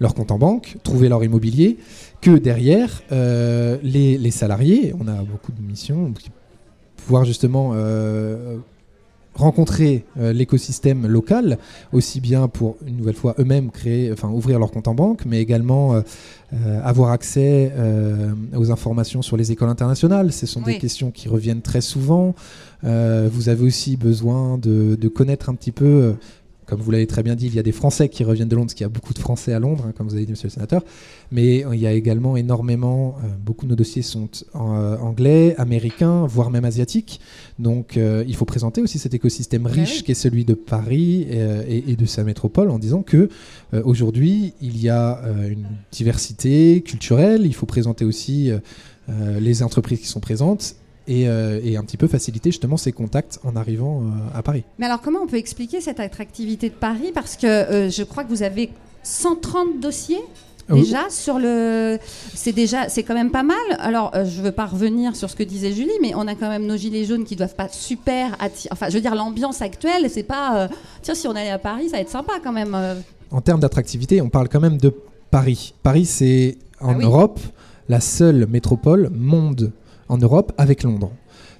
leur 0.00 0.14
compte 0.14 0.32
en 0.32 0.38
banque, 0.38 0.78
trouver 0.82 1.08
leur 1.08 1.22
immobilier, 1.22 1.78
que 2.20 2.32
derrière, 2.32 3.02
euh, 3.12 3.78
les, 3.84 4.32
salariés, 4.32 4.92
on 4.98 5.06
a 5.06 5.22
beaucoup 5.22 5.52
de 5.52 5.62
missions, 5.62 6.12
pouvoir 6.96 7.24
justement 7.24 7.72
rencontrer 9.34 10.04
l'écosystème 10.16 11.06
local, 11.06 11.56
aussi 11.92 12.20
bien 12.20 12.48
pour 12.48 12.76
une 12.84 12.96
nouvelle 12.96 13.14
fois 13.14 13.36
eux-mêmes 13.38 13.70
créer, 13.70 14.12
enfin 14.12 14.28
ouvrir 14.28 14.58
leur 14.58 14.72
compte 14.72 14.88
en 14.88 14.94
banque, 14.94 15.24
mais 15.24 15.40
également 15.40 16.02
avoir 16.84 17.12
accès 17.12 17.72
aux 18.54 18.70
informations 18.70 19.22
sur 19.22 19.36
les 19.36 19.52
écoles 19.52 19.70
internationales. 19.70 20.32
Ce 20.32 20.46
sont 20.46 20.60
des 20.60 20.78
questions 20.78 21.10
qui 21.10 21.28
reviennent 21.28 21.62
très 21.62 21.80
souvent. 21.80 22.34
vous 22.82 23.48
avez 23.48 23.64
aussi 23.64 23.96
besoin 23.96 24.58
de, 24.58 24.96
de 25.00 25.08
connaître 25.08 25.48
un 25.48 25.54
petit 25.54 25.72
peu 25.72 26.14
comme 26.72 26.80
vous 26.80 26.90
l'avez 26.90 27.06
très 27.06 27.22
bien 27.22 27.34
dit, 27.34 27.48
il 27.48 27.54
y 27.54 27.58
a 27.58 27.62
des 27.62 27.70
Français 27.70 28.08
qui 28.08 28.24
reviennent 28.24 28.48
de 28.48 28.56
Londres, 28.56 28.68
parce 28.68 28.74
qu'il 28.74 28.84
y 28.84 28.86
a 28.86 28.88
beaucoup 28.88 29.12
de 29.12 29.18
Français 29.18 29.52
à 29.52 29.58
Londres, 29.58 29.84
hein, 29.86 29.92
comme 29.94 30.08
vous 30.08 30.14
avez 30.14 30.24
dit, 30.24 30.30
monsieur 30.30 30.48
le 30.48 30.52
sénateur. 30.52 30.82
Mais 31.30 31.66
il 31.70 31.78
y 31.78 31.86
a 31.86 31.92
également 31.92 32.34
énormément, 32.34 33.16
euh, 33.18 33.28
beaucoup 33.44 33.66
de 33.66 33.70
nos 33.72 33.76
dossiers 33.76 34.00
sont 34.00 34.30
euh, 34.54 34.96
anglais, 34.96 35.54
américains, 35.58 36.24
voire 36.24 36.48
même 36.48 36.64
asiatiques. 36.64 37.20
Donc 37.58 37.98
euh, 37.98 38.24
il 38.26 38.34
faut 38.36 38.46
présenter 38.46 38.80
aussi 38.80 38.98
cet 38.98 39.12
écosystème 39.12 39.66
riche 39.66 40.02
qui 40.02 40.12
est 40.12 40.14
celui 40.14 40.46
de 40.46 40.54
Paris 40.54 41.26
et, 41.28 41.94
de 41.94 42.06
sa 42.06 42.24
métropole 42.24 42.70
en 42.70 42.78
disant 42.78 43.02
que 43.02 43.28
aujourd'hui 43.84 44.54
il 44.62 44.80
y 44.80 44.88
a 44.88 45.20
une 45.46 45.66
diversité 45.90 46.80
culturelle. 46.80 47.42
Il 47.44 47.54
faut 47.54 47.66
présenter 47.66 48.06
aussi 48.06 48.50
les 49.08 49.62
entreprises 49.62 50.00
qui 50.00 50.06
sont 50.06 50.20
présentes 50.20 50.76
euh, 51.08 51.60
et, 51.64 51.76
un 51.76 51.82
petit 51.82 51.96
peu 51.96 52.06
faciliter 52.06 52.50
justement 52.50 52.76
ces 52.76 52.92
contacts 52.92 53.40
en 53.44 53.56
arrivant 53.56 54.02
euh, 54.02 54.38
à 54.38 54.42
Paris. 54.42 54.62
Mais 54.78 54.86
alors 54.86 55.00
comment 55.00 55.20
on 55.20 55.26
peut 55.26 55.36
expliquer 55.36 55.80
cette 55.80 55.98
attractivité 55.98 56.68
de 56.68 56.74
Paris? 56.74 57.10
Parce 57.12 57.36
que 57.36 57.46
euh, 57.46 57.90
je 57.90 58.04
crois 58.04 58.22
que 58.22 58.28
vous 58.28 58.44
avez 58.44 58.70
130 59.02 59.80
dossiers 59.80 60.20
déjà 60.70 61.10
sur 61.10 61.40
le 61.40 61.98
c'est 62.34 62.52
déjà 62.52 62.88
c'est 62.88 63.02
quand 63.02 63.14
même 63.14 63.32
pas 63.32 63.42
mal. 63.42 63.56
Alors 63.80 64.12
je 64.14 64.40
veux 64.40 64.52
pas 64.52 64.66
revenir 64.66 65.16
sur 65.16 65.28
ce 65.28 65.34
que 65.34 65.42
disait 65.42 65.72
Julie 65.72 65.90
mais 66.00 66.14
on 66.14 66.28
a 66.28 66.36
quand 66.36 66.48
même 66.48 66.66
nos 66.66 66.76
gilets 66.76 67.04
jaunes 67.04 67.24
qui 67.24 67.34
doivent 67.34 67.56
pas 67.56 67.68
super 67.68 68.36
attirer 68.40 68.70
enfin 68.72 68.88
je 68.88 68.94
veux 68.94 69.00
dire 69.00 69.16
l'ambiance 69.16 69.60
actuelle 69.60 70.08
c'est 70.08 70.22
pas 70.22 70.68
tiens 71.02 71.14
si 71.14 71.26
on 71.26 71.32
allait 71.32 71.50
à 71.50 71.58
Paris 71.58 71.88
ça 71.88 71.96
va 71.96 72.02
être 72.02 72.08
sympa 72.08 72.34
quand 72.42 72.52
même 72.52 72.78
en 73.32 73.40
termes 73.40 73.60
d'attractivité 73.60 74.22
on 74.22 74.30
parle 74.30 74.48
quand 74.48 74.60
même 74.60 74.78
de 74.78 74.94
Paris. 75.32 75.74
Paris 75.82 76.06
c'est 76.06 76.56
en 76.80 76.94
ah 76.94 77.02
Europe 77.02 77.40
la 77.88 78.00
seule 78.00 78.46
métropole 78.46 79.10
monde 79.12 79.72
en 80.12 80.18
Europe 80.18 80.52
avec 80.58 80.82
Londres. 80.82 81.10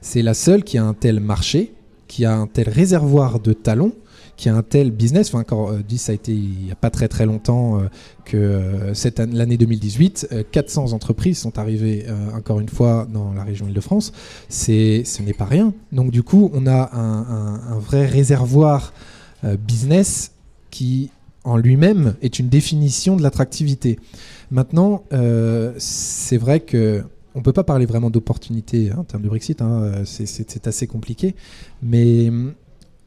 C'est 0.03 0.23
la 0.23 0.35
seule 0.35 0.63
qui 0.63 0.77
a 0.77 0.85
un 0.85 0.93
tel 0.93 1.21
marché, 1.21 1.73
qui 2.07 2.27
a 2.27 2.35
un 2.37 2.47
tel 2.47 2.69
réservoir 2.69 3.41
de 3.41 3.55
talents, 3.55 3.93
qui 4.37 4.51
a 4.51 4.55
un 4.55 4.63
tel 4.63 4.91
business. 4.91 5.29
Enfin, 5.29 5.41
encore 5.41 5.71
euh, 5.71 5.81
dit, 5.87 5.97
ça 5.97 6.13
a 6.13 6.15
été 6.15 6.33
il 6.33 6.65
n'y 6.65 6.71
a 6.71 6.75
pas 6.75 6.91
très 6.91 7.09
très 7.09 7.25
longtemps 7.25 7.81
euh, 7.81 7.85
que 8.27 8.37
euh, 8.37 9.27
l'année 9.33 9.57
2018, 9.57 10.47
400 10.51 10.93
entreprises 10.93 11.39
sont 11.39 11.59
arrivées 11.59 12.07
encore 12.35 12.61
une 12.61 12.69
fois 12.69 13.07
dans 13.11 13.33
la 13.33 13.43
région 13.43 13.67
Île-de-France. 13.67 14.13
Ce 14.51 15.23
n'est 15.23 15.33
pas 15.33 15.47
rien. 15.47 15.73
Donc 15.91 16.11
du 16.11 16.23
coup, 16.23 16.51
on 16.53 16.67
a 16.67 16.91
un 16.95 17.79
vrai 17.79 18.07
réservoir 18.07 18.93
business 19.67 20.33
qui 20.71 21.11
en 21.45 21.57
lui-même 21.57 22.15
est 22.23 22.39
une 22.39 22.49
définition 22.49 23.17
de 23.17 23.23
l'attractivité. 23.23 23.99
Maintenant, 24.51 25.05
c'est 25.79 26.37
vrai 26.37 26.61
que 26.61 27.03
on 27.35 27.39
ne 27.39 27.45
peut 27.45 27.53
pas 27.53 27.65
parler 27.65 27.87
vraiment 27.87 28.11
d'opportunité 28.11 28.91
hein, 28.91 28.99
en 28.99 29.05
termes 29.05 29.23
de 29.23 29.29
Brexit, 29.29 29.63
hein, 29.63 29.83
euh, 29.83 30.05
c'est 30.05 30.67
assez 30.67 30.87
compliqué. 30.87 31.35
Mais 31.83 32.29
hum, 32.29 32.55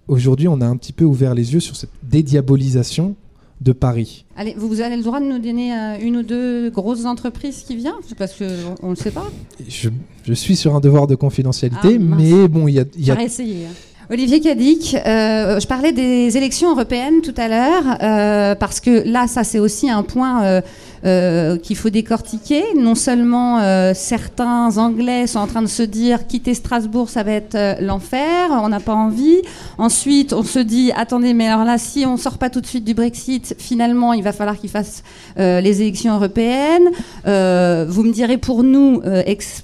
aujourd'hui, 0.08 0.48
on 0.48 0.62
a 0.62 0.66
un 0.66 0.78
petit 0.78 0.94
peu 0.94 1.06
ouvert 1.06 1.34
les 1.34 1.54
yeux 1.54 1.60
sur 1.60 1.76
cette 1.76 1.92
dédiabolisation 2.04 3.16
de 3.62 3.72
Paris. 3.72 4.26
Allez, 4.36 4.54
vous 4.58 4.82
avez 4.82 4.98
le 4.98 5.04
droit 5.04 5.22
de 5.22 5.26
nous 5.26 5.40
donner 5.40 5.74
euh, 5.74 5.98
une 6.02 6.18
ou 6.18 6.24
deux 6.24 6.70
grosses 6.70 7.06
entreprises 7.06 7.64
qui 7.64 7.78
viennent 7.78 7.94
Parce 8.18 8.34
qu'on 8.34 8.88
ne 8.88 8.90
le 8.90 8.96
sait 8.96 9.12
pas. 9.12 9.32
Je, 9.68 10.34
suis 10.34 10.58
sur 10.58 10.76
un 10.76 10.82
devoir 10.82 11.08
de 11.08 11.16
confidentialité, 11.16 11.96
ah, 11.96 12.00
mais 12.00 12.48
bon, 12.50 12.68
il 12.68 12.74
y 12.74 12.80
a... 12.80 12.86
Y 12.98 13.12
a... 13.12 13.24
essayé. 13.24 13.66
Hein. 13.66 13.74
Olivier 14.12 14.40
Cadic, 14.40 14.96
euh, 14.96 15.60
je 15.60 15.66
parlais 15.66 15.92
des 15.92 16.38
élections 16.38 16.70
européennes 16.72 17.22
tout 17.22 17.34
à 17.38 17.48
l'heure, 17.48 18.56
parce 18.60 18.80
que 18.80 19.02
là, 19.08 19.28
ça 19.28 19.44
c'est 19.44 19.60
aussi 19.60 19.90
un 19.90 20.04
point 20.04 20.62
euh, 21.06 21.58
qu'il 21.58 21.76
faut 21.76 21.92
décortiquer. 21.92 22.64
Non 22.76 22.96
seulement 22.96 23.60
euh, 23.60 23.92
certains 23.94 24.76
Anglais 24.80 25.28
sont 25.28 25.38
en 25.38 25.46
train 25.46 25.62
de 25.62 25.68
se 25.68 25.84
dire 25.84 26.26
quitter 26.26 26.56
Strasbourg, 26.56 27.10
ça 27.10 27.22
va 27.22 27.34
être 27.34 27.54
euh, 27.54 27.76
l'enfer, 27.80 28.50
on 28.50 28.70
n'a 28.70 28.80
pas 28.80 28.96
envie. 28.96 29.42
Ensuite, 29.78 30.34
on 30.34 30.42
se 30.42 30.58
dit 30.58 30.92
attendez, 30.96 31.36
mais 31.36 31.48
alors 31.48 31.64
là, 31.64 31.78
si 31.78 32.08
on 32.08 32.18
sort 32.18 32.40
pas 32.40 32.50
tout 32.50 32.60
de 32.60 32.66
suite 32.66 32.86
du 32.86 32.96
Brexit, 32.96 33.56
finalement, 33.60 34.14
il 34.14 34.24
va 34.24 34.32
falloir 34.32 34.58
qu'ils 34.58 34.72
fassent 34.72 35.04
les 35.38 35.82
élections 35.82 36.16
européennes. 36.16 36.90
vous 37.26 38.04
me 38.04 38.12
direz 38.12 38.38
pour 38.38 38.64
nous, 38.64 39.02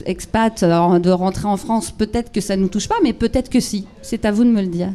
expats, 0.05 0.63
de 0.63 1.09
rentrer 1.09 1.47
en 1.47 1.57
France, 1.57 1.91
peut-être 1.91 2.31
que 2.31 2.41
ça 2.41 2.55
ne 2.55 2.61
nous 2.61 2.67
touche 2.67 2.87
pas, 2.87 2.95
mais 3.03 3.13
peut-être 3.13 3.49
que 3.49 3.59
si. 3.59 3.85
C'est 4.01 4.25
à 4.25 4.30
vous 4.31 4.43
de 4.43 4.49
me 4.49 4.61
le 4.61 4.67
dire. 4.67 4.93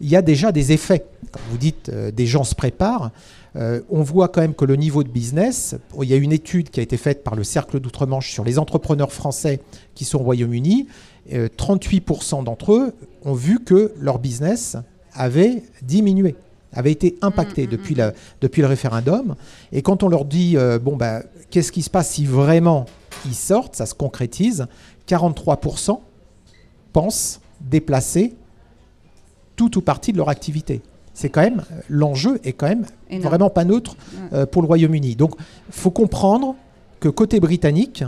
Il 0.00 0.08
y 0.08 0.16
a 0.16 0.22
déjà 0.22 0.52
des 0.52 0.72
effets. 0.72 1.06
Quand 1.30 1.40
vous 1.50 1.58
dites 1.58 1.90
des 1.90 2.26
gens 2.26 2.44
se 2.44 2.54
préparent, 2.54 3.10
euh, 3.54 3.80
on 3.90 4.02
voit 4.02 4.28
quand 4.28 4.40
même 4.40 4.54
que 4.54 4.64
le 4.64 4.76
niveau 4.76 5.02
de 5.02 5.08
business, 5.08 5.76
il 6.00 6.08
y 6.08 6.14
a 6.14 6.16
une 6.16 6.32
étude 6.32 6.70
qui 6.70 6.80
a 6.80 6.82
été 6.82 6.96
faite 6.96 7.22
par 7.22 7.34
le 7.34 7.44
Cercle 7.44 7.80
d'Outre-Manche 7.80 8.32
sur 8.32 8.44
les 8.44 8.58
entrepreneurs 8.58 9.12
français 9.12 9.60
qui 9.94 10.04
sont 10.04 10.18
au 10.18 10.22
Royaume-Uni. 10.22 10.88
38% 11.30 12.40
euh, 12.40 12.42
d'entre 12.42 12.72
eux 12.72 12.94
ont 13.24 13.34
vu 13.34 13.62
que 13.62 13.92
leur 14.00 14.18
business 14.18 14.76
avait 15.12 15.62
diminué, 15.82 16.34
avait 16.72 16.92
été 16.92 17.16
impacté 17.20 17.64
mmh, 17.64 17.66
mmh, 17.66 17.70
depuis, 17.70 17.94
mmh. 17.94 18.12
depuis 18.40 18.62
le 18.62 18.68
référendum. 18.68 19.36
Et 19.70 19.82
quand 19.82 20.02
on 20.02 20.08
leur 20.08 20.24
dit, 20.24 20.56
euh, 20.56 20.78
bon, 20.78 20.96
bah, 20.96 21.22
qu'est-ce 21.50 21.72
qui 21.72 21.82
se 21.82 21.90
passe 21.90 22.10
si 22.10 22.24
vraiment 22.24 22.86
ils 23.26 23.34
sortent, 23.34 23.76
ça 23.76 23.86
se 23.86 23.94
concrétise, 23.94 24.66
43% 25.06 26.00
pensent 26.92 27.41
déplacer 27.62 28.34
tout 29.56 29.78
ou 29.78 29.80
partie 29.80 30.12
de 30.12 30.18
leur 30.18 30.28
activité 30.28 30.82
c'est 31.14 31.28
quand 31.28 31.42
même 31.42 31.62
l'enjeu 31.88 32.40
est 32.44 32.52
quand 32.52 32.68
même 32.68 32.86
vraiment 33.20 33.50
pas 33.50 33.64
neutre 33.64 33.96
euh, 34.32 34.46
pour 34.46 34.62
le 34.62 34.68
Royaume-Uni. 34.68 35.16
Donc, 35.16 35.34
il 35.38 35.74
faut 35.74 35.90
comprendre 35.90 36.54
que 37.00 37.08
côté 37.08 37.40
britannique, 37.40 38.04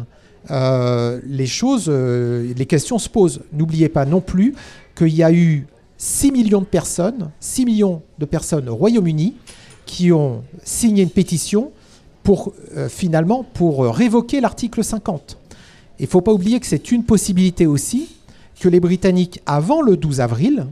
euh, 0.51 1.21
les 1.27 1.47
choses, 1.47 1.87
euh, 1.89 2.53
les 2.57 2.67
questions 2.67 2.99
se 2.99 3.09
posent. 3.09 3.41
N'oubliez 3.53 3.89
pas 3.89 4.07
non 4.07 4.21
plus 4.21 4.55
qu'il 4.97 5.15
y 5.15 5.23
a 5.23 5.33
eu 5.33 5.67
6 5.99 6.33
millions 6.33 6.61
de 6.61 6.67
personnes, 6.67 7.31
6 7.41 7.67
millions 7.67 8.03
de 8.19 8.25
personnes 8.25 8.69
au 8.69 8.77
Royaume-Uni 8.77 9.35
qui 9.87 10.13
ont 10.13 10.43
signé 10.63 11.03
une 11.03 11.11
pétition 11.11 11.73
pour 12.23 12.55
finalement 12.89 13.45
pour 13.45 13.85
révoquer 13.85 14.41
l'article 14.41 14.83
50. 14.83 15.37
Il 15.99 16.05
ne 16.05 16.09
faut 16.09 16.23
pas 16.23 16.33
oublier 16.33 16.59
que 16.59 16.67
c'est 16.67 16.91
une 16.91 17.05
possibilité 17.05 17.67
aussi 17.67 18.09
que 18.61 18.69
les 18.69 18.81
Britanniques, 18.81 19.41
avant 19.47 19.83
le 19.83 19.97
12 19.97 20.21
avril, 20.21 20.67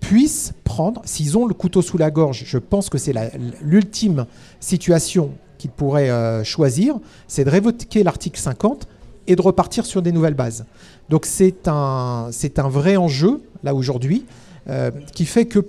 puissent 0.00 0.52
prendre, 0.64 1.02
s'ils 1.04 1.36
ont 1.36 1.46
le 1.46 1.54
couteau 1.54 1.82
sous 1.82 1.98
la 1.98 2.10
gorge, 2.10 2.44
je 2.46 2.58
pense 2.58 2.88
que 2.88 2.98
c'est 2.98 3.14
l'ultime 3.62 4.26
situation 4.60 5.32
qu'ils 5.58 5.70
pourraient 5.70 6.10
euh, 6.10 6.44
choisir, 6.44 6.96
c'est 7.26 7.44
de 7.44 7.50
révoquer 7.50 8.04
l'article 8.04 8.40
50 8.40 8.86
et 9.26 9.36
de 9.36 9.42
repartir 9.42 9.84
sur 9.84 10.02
des 10.02 10.12
nouvelles 10.12 10.34
bases. 10.34 10.64
Donc 11.08 11.26
c'est 11.26 11.68
un, 11.68 12.30
un 12.30 12.68
vrai 12.68 12.96
enjeu, 12.96 13.42
là 13.62 13.74
aujourd'hui, 13.74 14.24
euh, 14.68 14.90
qui 15.12 15.26
fait 15.26 15.46
que 15.46 15.60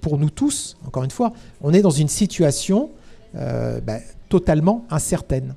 pour 0.00 0.18
nous 0.18 0.30
tous, 0.30 0.76
encore 0.86 1.04
une 1.04 1.10
fois, 1.10 1.32
on 1.62 1.72
est 1.72 1.82
dans 1.82 1.90
une 1.90 2.08
situation 2.08 2.90
euh, 3.36 3.80
bah, 3.80 3.98
totalement 4.28 4.84
incertaine. 4.90 5.54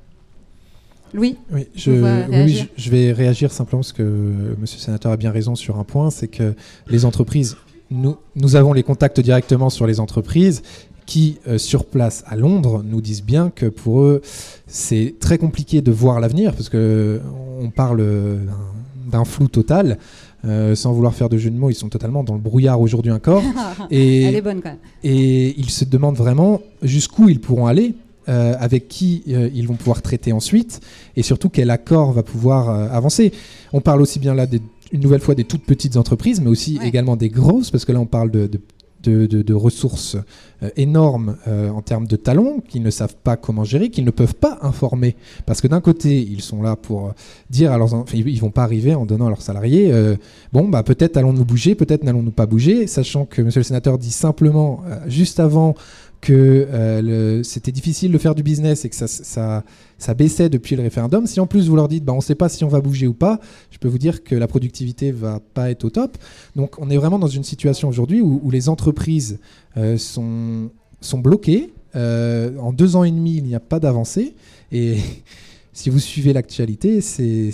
Louis 1.14 1.38
Oui, 1.52 1.68
je, 1.76 1.92
oui, 1.92 2.68
vais 2.90 3.12
réagir 3.12 3.52
simplement 3.52 3.82
parce 3.82 3.94
que 3.94 4.02
M. 4.04 4.56
le 4.60 4.66
sénateur 4.66 5.12
a 5.12 5.18
bien 5.18 5.32
raison 5.32 5.56
sur 5.56 5.78
un 5.80 5.84
point, 5.84 6.10
c'est 6.10 6.28
que 6.28 6.54
les 6.88 7.06
entreprises, 7.06 7.56
nous, 7.92 8.16
nous 8.36 8.56
avons 8.56 8.74
les 8.74 8.84
contacts 8.84 9.20
directement 9.20 9.70
sur 9.70 9.86
les 9.88 10.00
entreprises 10.00 10.62
qui, 11.06 11.38
euh, 11.48 11.58
sur 11.58 11.86
place 11.86 12.24
à 12.28 12.36
Londres, 12.36 12.82
nous 12.84 13.02
disent 13.02 13.24
bien 13.24 13.52
que 13.54 13.66
pour 13.68 14.02
eux, 14.02 14.22
c'est 14.68 15.16
très 15.20 15.38
compliqué 15.38 15.82
de 15.82 15.92
voir 15.92 16.20
l'avenir 16.20 16.54
parce 16.54 16.70
que 16.70 17.20
on 17.60 17.70
parle 17.70 18.00
euh, 18.00 18.38
d'un- 18.46 19.20
d'un 19.20 19.26
flou 19.26 19.48
total. 19.48 19.98
Euh, 20.46 20.76
sans 20.76 20.92
vouloir 20.92 21.14
faire 21.14 21.30
de 21.30 21.38
jeu 21.38 21.50
de 21.50 21.56
mots, 21.58 21.70
ils 21.70 21.74
sont 21.76 21.88
totalement 21.88 22.22
dans 22.22 22.34
le 22.34 22.40
brouillard 22.42 22.82
aujourd'hui 22.82 23.12
encore. 23.14 23.42
Et, 23.92 24.24
Elle 24.24 24.36
est 24.36 24.42
bonne 24.42 24.62
quand 24.62 24.72
même. 24.72 24.78
et 25.02 25.58
ils 25.58 25.70
se 25.70 25.86
demandent 25.86 26.18
vraiment 26.18 26.60
jusqu'où 26.82 27.30
ils 27.30 27.40
pourront 27.40 27.66
aller, 27.68 27.96
euh, 28.30 28.54
avec 28.60 28.88
qui 28.88 29.24
euh, 29.30 29.50
ils 29.54 29.68
vont 29.68 29.76
pouvoir 29.76 30.02
traiter 30.02 30.32
ensuite, 30.32 30.80
et 31.16 31.24
surtout 31.24 31.50
quel 31.50 31.70
accord 31.70 32.12
va 32.14 32.24
pouvoir 32.24 32.70
euh, 32.70 32.88
avancer. 32.92 33.32
On 33.74 33.82
parle 33.82 34.02
aussi 34.02 34.20
bien 34.20 34.34
là, 34.34 34.46
des- 34.46 34.62
une 34.92 35.02
nouvelle 35.02 35.22
fois, 35.22 35.36
des 35.36 35.44
toutes 35.44 35.66
petites 35.66 35.98
entreprises, 35.98 36.40
mais 36.42 36.50
aussi 36.50 36.78
Ouais. 36.80 36.88
également 36.88 37.16
des 37.16 37.30
grosses, 37.30 37.72
parce 37.72 37.84
que 37.86 37.92
là 37.92 38.00
on 38.00 38.06
parle 38.06 38.30
de, 38.32 38.48
de- 38.48 38.62
de- 39.04 39.26
de- 39.26 39.42
de 39.42 39.54
ressources 39.54 40.16
euh, 40.64 40.70
énormes 40.78 41.36
euh, 41.50 41.70
en 41.70 41.82
termes 41.82 42.08
de 42.08 42.16
talents 42.16 42.60
qu'ils 42.70 42.84
ne 42.84 42.90
savent 42.90 43.18
pas 43.22 43.36
comment 43.36 43.66
gérer, 43.66 43.90
qu'ils 43.90 44.06
ne 44.06 44.12
peuvent 44.12 44.36
pas 44.36 44.60
informer. 44.62 45.18
Parce 45.46 45.60
que 45.60 45.68
d'un 45.68 45.82
côté, 45.82 46.22
ils 46.22 46.42
sont 46.42 46.62
là 46.62 46.78
pour 46.78 47.12
dire 47.50 47.74
à 47.74 47.78
leurs... 47.78 47.94
en- 47.96 48.00
Enfin, 48.04 48.18
ils 48.18 48.40
vont 48.40 48.50
pas 48.52 48.64
arriver 48.64 48.96
en 48.96 49.06
donnant 49.06 49.26
à 49.26 49.30
leurs 49.30 49.42
salariés... 49.42 49.92
euh, 49.92 50.16
Bon, 50.54 50.70
bah, 50.70 50.84
peut-être 50.84 51.18
allons-nous 51.18 51.44
bouger, 51.44 51.76
peut-être 51.76 52.06
n'allons-nous 52.06 52.32
pas 52.32 52.46
bouger, 52.46 52.88
sachant 52.88 53.26
que 53.26 53.42
Monsieur 53.42 53.60
le 53.60 53.66
Sénateur 53.66 53.98
dit 53.98 54.12
simplement, 54.12 54.82
juste 55.08 55.42
avant, 55.42 55.76
que 56.24 56.32
euh, 56.34 57.44
c'était 57.44 57.74
difficile 57.74 58.14
de 58.14 58.18
faire 58.18 58.34
du 58.34 58.44
business 58.44 58.86
et 58.86 58.90
que 58.90 58.96
ça, 58.96 59.08
ça, 59.08 60.14
baissait 60.14 60.48
depuis 60.48 60.78
le 60.78 60.82
référendum. 60.82 61.28
Si 61.28 61.42
en 61.42 61.48
plus 61.48 61.68
vous 61.68 61.76
leur 61.76 61.90
dites, 61.90 62.06
bah, 62.06 62.14
on 62.14 62.18
ne 62.18 62.22
sait 62.22 62.34
pas 62.34 62.48
si 62.48 62.64
on 62.64 62.70
va 62.70 62.80
bouger 62.80 63.08
ou 63.08 63.14
pas, 63.14 63.42
je 63.72 63.78
peux 63.78 63.90
vous 63.90 63.98
dire 63.98 64.24
que 64.24 64.34
la 64.34 64.48
productivité 64.48 65.12
va 65.12 65.42
pas 65.54 65.70
être 65.70 65.84
au 65.84 65.90
top. 65.90 66.18
Donc 66.56 66.80
on 66.80 66.90
est 66.90 66.96
vraiment 66.96 67.20
dans 67.20 67.28
une 67.28 67.44
situation 67.44 67.90
aujourd'hui 67.90 68.22
où, 68.22 68.40
où 68.42 68.52
les 68.52 68.70
entreprises 68.70 69.40
euh, 69.76 69.98
sont, 69.98 70.70
sont 71.02 71.20
bloquées. 71.20 71.74
Euh, 71.98 72.58
en 72.58 72.72
deux 72.72 72.96
ans 72.96 73.04
et 73.04 73.12
demi, 73.12 73.36
il 73.36 73.44
n'y 73.44 73.56
a 73.56 73.60
pas 73.60 73.82
d'avancée. 73.82 74.34
Et 74.72 74.96
si 75.74 75.90
vous 75.90 76.00
suivez 76.00 76.34
l'actualité, 76.34 77.02
c'est 77.02 77.50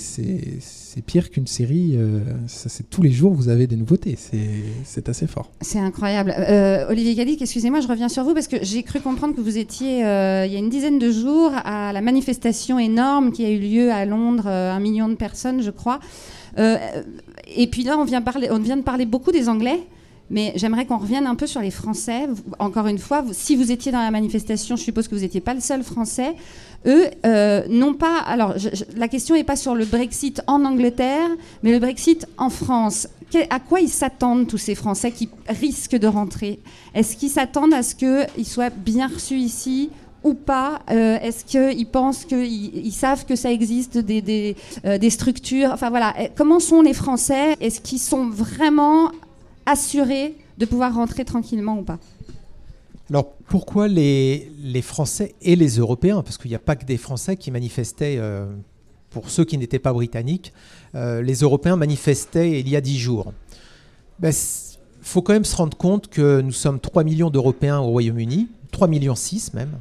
pire 1.05 1.29
qu'une 1.29 1.47
série. 1.47 1.93
euh, 1.95 2.19
tous 2.89 3.01
les 3.01 3.11
jours, 3.11 3.33
vous 3.33 3.47
avez 3.47 3.65
des 3.65 3.77
nouveautés. 3.77 4.17
C'est- 4.17 5.07
assez 5.07 5.27
fort. 5.27 5.49
C'est 5.61 5.79
incroyable. 5.79 6.35
Euh, 6.37 6.89
Olivier 6.89 7.15
Gallic, 7.15 7.41
excusez-moi, 7.41 7.79
je 7.79 7.87
reviens 7.87 8.09
sur 8.09 8.25
vous 8.25 8.33
parce 8.33 8.49
que 8.49 8.57
j'ai 8.61 8.83
cru 8.83 8.99
comprendre 8.99 9.33
que 9.33 9.41
vous 9.41 9.57
étiez 9.57 10.05
euh, 10.05 10.45
il 10.45 10.51
y 10.51 10.55
a 10.57 10.59
une 10.59 10.69
dizaine 10.69 10.99
de 10.99 11.09
jours 11.09 11.51
à 11.63 11.93
la 11.93 12.01
manifestation 12.01 12.77
énorme 12.77 13.31
qui 13.31 13.45
a 13.45 13.49
eu 13.49 13.59
lieu 13.59 13.91
à 13.91 14.05
Londres, 14.05 14.47
euh, 14.47 14.73
un 14.73 14.79
million 14.81 15.07
de 15.07 15.15
personnes, 15.15 15.61
je 15.61 15.71
crois. 15.71 15.99
Et 16.57 17.67
puis 17.67 17.83
là, 17.83 17.97
on 17.97 18.03
vient, 18.03 18.19
de 18.19 18.81
parler 18.81 19.05
beaucoup 19.05 19.31
des 19.31 19.47
Anglais. 19.47 19.79
Mais 20.29 20.53
j'aimerais 20.55 20.85
qu'on 20.85 20.97
revienne 20.97 21.25
un 21.25 21.35
peu 21.35 21.47
sur 21.47 21.61
les 21.61 21.71
Français. 21.71 22.27
Encore 22.59 22.85
une 22.87 22.99
fois, 22.99 23.25
si 23.31 23.55
vous 23.55 23.71
étiez 23.71 23.91
dans 23.91 24.01
la 24.01 24.11
manifestation, 24.11 24.75
je 24.75 24.83
suppose 24.83 25.07
que 25.07 25.15
vous 25.15 25.21
n'étiez 25.21 25.41
pas 25.41 25.55
le 25.55 25.59
seul 25.59 25.81
Français. 25.83 26.35
Eux, 26.85 27.05
euh, 27.25 27.63
non 27.69 27.93
pas. 27.93 28.19
Alors, 28.19 28.55
la 28.95 29.07
question 29.07 29.35
n'est 29.35 29.43
pas 29.43 29.55
sur 29.55 29.75
le 29.75 29.85
Brexit 29.85 30.41
en 30.47 30.63
Angleterre, 30.65 31.29
mais 31.63 31.71
le 31.71 31.79
Brexit 31.79 32.25
en 32.37 32.49
France. 32.49 33.07
À 33.49 33.59
quoi 33.59 33.79
ils 33.79 33.89
s'attendent, 33.89 34.47
tous 34.47 34.57
ces 34.57 34.75
Français 34.75 35.11
qui 35.11 35.29
risquent 35.47 35.97
de 35.97 36.07
rentrer? 36.07 36.59
Est-ce 36.95 37.15
qu'ils 37.15 37.29
s'attendent 37.29 37.73
à 37.73 37.83
ce 37.83 37.95
qu'ils 37.95 38.45
soient 38.45 38.71
bien 38.71 39.07
reçus 39.07 39.35
ici 39.35 39.89
ou 40.23 40.33
pas? 40.33 40.79
Euh, 40.89 41.19
Est-ce 41.21 41.45
qu'ils 41.45 41.85
pensent 41.85 42.25
qu'ils 42.25 42.75
ils 42.75 42.91
savent 42.91 43.25
que 43.25 43.35
ça 43.35 43.51
existe, 43.51 43.97
des, 43.97 44.21
des, 44.21 44.55
euh, 44.85 45.09
structures? 45.09 45.69
Enfin 45.73 45.89
voilà, 45.89 46.15
comment 46.35 46.59
sont 46.59 46.81
les 46.81 46.93
Français? 46.93 47.55
Est-ce 47.59 47.81
qu'ils 47.81 47.99
sont 47.99 48.27
vraiment 48.29 49.11
assurés 49.65 50.35
de 50.57 50.65
pouvoir 50.65 50.95
rentrer 50.95 51.23
tranquillement 51.23 51.77
ou 51.77 51.83
pas? 51.83 51.99
Alors 53.09 53.33
pourquoi 53.47 53.87
les, 53.87 54.81
Français 54.83 55.33
et 55.41 55.55
les 55.55 55.77
Européens? 55.77 56.21
Parce 56.21 56.37
qu'il 56.37 56.49
n'y 56.49 56.55
a 56.55 56.59
pas 56.59 56.75
que 56.75 56.85
des 56.85 56.97
Français 56.97 57.37
qui 57.37 57.49
manifestaient, 57.49 58.17
euh, 58.19 58.45
pour 59.09 59.29
ceux 59.29 59.45
qui 59.45 59.57
n'étaient 59.57 59.79
pas 59.79 59.93
britanniques, 59.93 60.53
euh, 60.93 61.21
les 61.21 61.39
Européens 61.39 61.75
manifestaient 61.75 62.59
il 62.59 62.69
y 62.69 62.75
a 62.75 62.81
dix 62.81 62.99
jours. 62.99 63.33
Il 64.21 64.31
faut 65.01 65.21
quand 65.21 65.33
même 65.33 65.45
se 65.45 65.55
rendre 65.55 65.75
compte 65.75 66.07
que 66.09 66.41
nous 66.41 66.51
sommes 66.51 66.79
3 66.79 67.03
millions 67.03 67.31
d'Européens 67.31 67.79
au 67.79 67.87
Royaume-Uni, 67.87 68.47
3 68.71 68.87
millions 68.87 69.15
6 69.15 69.53
même, 69.53 69.79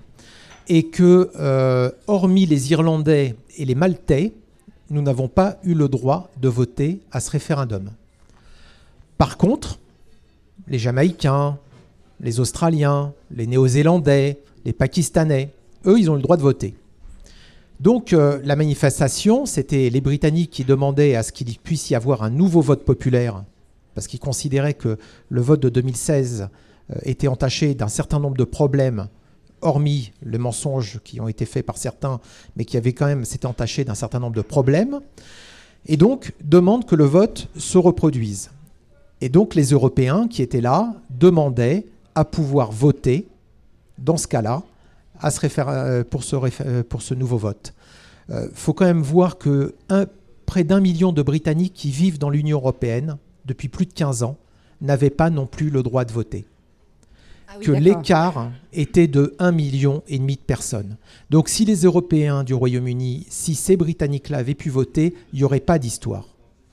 et 0.69 0.85
que, 0.85 1.31
euh, 1.39 1.91
hormis 2.07 2.47
les 2.47 2.71
Irlandais 2.73 3.35
et 3.57 3.65
les 3.67 3.75
Maltais, 3.75 4.33
nous 4.91 5.03
n'avons 5.03 5.29
pas 5.29 5.59
eu 5.65 5.75
le 5.75 5.89
droit 5.89 6.31
de 6.41 6.49
voter 6.49 7.01
à 7.13 7.21
ce 7.21 7.31
référendum. 7.31 7.91
Par 9.19 9.37
contre, 9.37 9.79
les 10.67 10.79
Jamaïcains, 10.79 11.59
les 12.21 12.41
Australiens, 12.41 13.13
les 13.31 13.47
Néo-Zélandais, 13.47 14.41
les 14.65 14.73
Pakistanais, 14.73 15.53
eux, 15.87 15.99
ils 15.99 16.11
ont 16.11 16.15
le 16.15 16.23
droit 16.23 16.37
de 16.37 16.43
voter. 16.43 16.75
Donc 17.81 18.13
euh, 18.13 18.41
la 18.45 18.57
manifestation, 18.57 19.47
c'était 19.47 19.89
les 19.89 20.01
Britanniques 20.01 20.51
qui 20.51 20.65
demandaient 20.65 21.15
à 21.15 21.23
ce 21.23 21.31
qu'il 21.31 21.57
puisse 21.59 21.91
y 21.91 21.95
avoir 21.95 22.23
un 22.23 22.31
nouveau 22.31 22.61
vote 22.61 22.85
populaire, 22.85 23.45
parce 23.95 24.09
qu'ils 24.09 24.21
considéraient 24.21 24.75
que 24.75 24.99
le 25.29 25.41
vote 25.41 25.61
de 25.61 25.69
2016 25.69 26.49
euh, 26.91 26.95
était 27.05 27.29
entaché 27.29 27.75
d'un 27.75 27.89
certain 27.89 28.19
nombre 28.19 28.37
de 28.37 28.45
problèmes, 28.45 29.09
hormis 29.61 30.13
les 30.23 30.39
mensonges 30.39 31.01
qui 31.05 31.21
ont 31.21 31.29
été 31.29 31.45
faits 31.45 31.65
par 31.65 31.77
certains, 31.77 32.21
mais 32.57 32.65
qui 32.65 32.77
avaient 32.77 32.93
quand 32.93 33.07
même, 33.07 33.25
s'était 33.25 33.47
entaché 33.47 33.85
d'un 33.85 33.95
certain 33.95 34.19
nombre 34.19 34.37
de 34.37 34.43
problèmes, 34.43 35.01
et 35.87 35.97
donc 35.97 36.35
demandent 36.43 36.85
que 36.85 36.97
le 36.97 37.05
vote 37.05 37.49
se 37.57 37.79
reproduise. 37.79 38.51
Et 39.21 39.29
donc 39.29 39.55
les 39.55 39.71
Européens 39.71 40.27
qui 40.29 40.43
étaient 40.43 40.61
là 40.61 40.95
demandaient 41.11 41.87
à 42.19 42.25
pouvoir 42.25 42.73
voter, 42.73 43.29
dans 43.99 44.17
ce 44.17 44.27
cas-là, 44.27 44.63
à 45.21 45.31
se 45.31 45.41
euh, 45.59 46.03
pour, 46.03 46.25
ce 46.25 46.35
réfé- 46.37 46.65
euh, 46.67 46.83
pour 46.83 47.01
ce 47.03 47.15
nouveau 47.15 47.39
vote. 47.39 47.75
Il 48.31 48.51
faut 48.55 48.75
quand 48.75 48.85
même 48.85 49.01
voir 49.03 49.39
que 49.39 49.75
un- 49.89 50.07
près 50.47 50.65
d'un 50.65 50.81
million 50.81 51.13
de 51.13 51.23
Britanniques 51.23 51.75
qui 51.75 51.91
vivent 51.91 52.19
dans 52.19 52.29
l'Union 52.29 52.59
européenne 52.59 53.17
depuis 53.47 53.69
plus 53.69 53.87
de 53.87 53.93
15 53.93 54.23
ans 54.23 54.37
n'avaient 54.81 55.11
pas 55.11 55.31
non 55.31 55.47
plus 55.47 55.71
le 55.71 55.83
droit 55.83 56.05
de 56.05 56.13
voter. 56.13 56.45
que 57.63 57.71
l'écart 57.85 58.51
était 58.75 59.07
de 59.07 59.35
1,5 59.39 59.53
million 59.55 60.03
et 60.09 60.19
demi 60.19 60.35
de 60.37 60.41
personnes. 60.41 60.97
Donc 61.31 61.49
si 61.49 61.65
les 61.65 61.83
Européens 61.85 62.45
du 62.45 62.53
Royaume-Uni, 62.53 63.27
si 63.31 63.55
ces 63.55 63.77
Britanniques-là 63.79 64.39
avaient 64.39 64.55
pu 64.55 64.69
voter, 64.71 65.15
il 65.33 65.39
n'y 65.39 65.45
aurait 65.45 65.61
pas 65.61 65.79
d'histoire. 65.79 66.27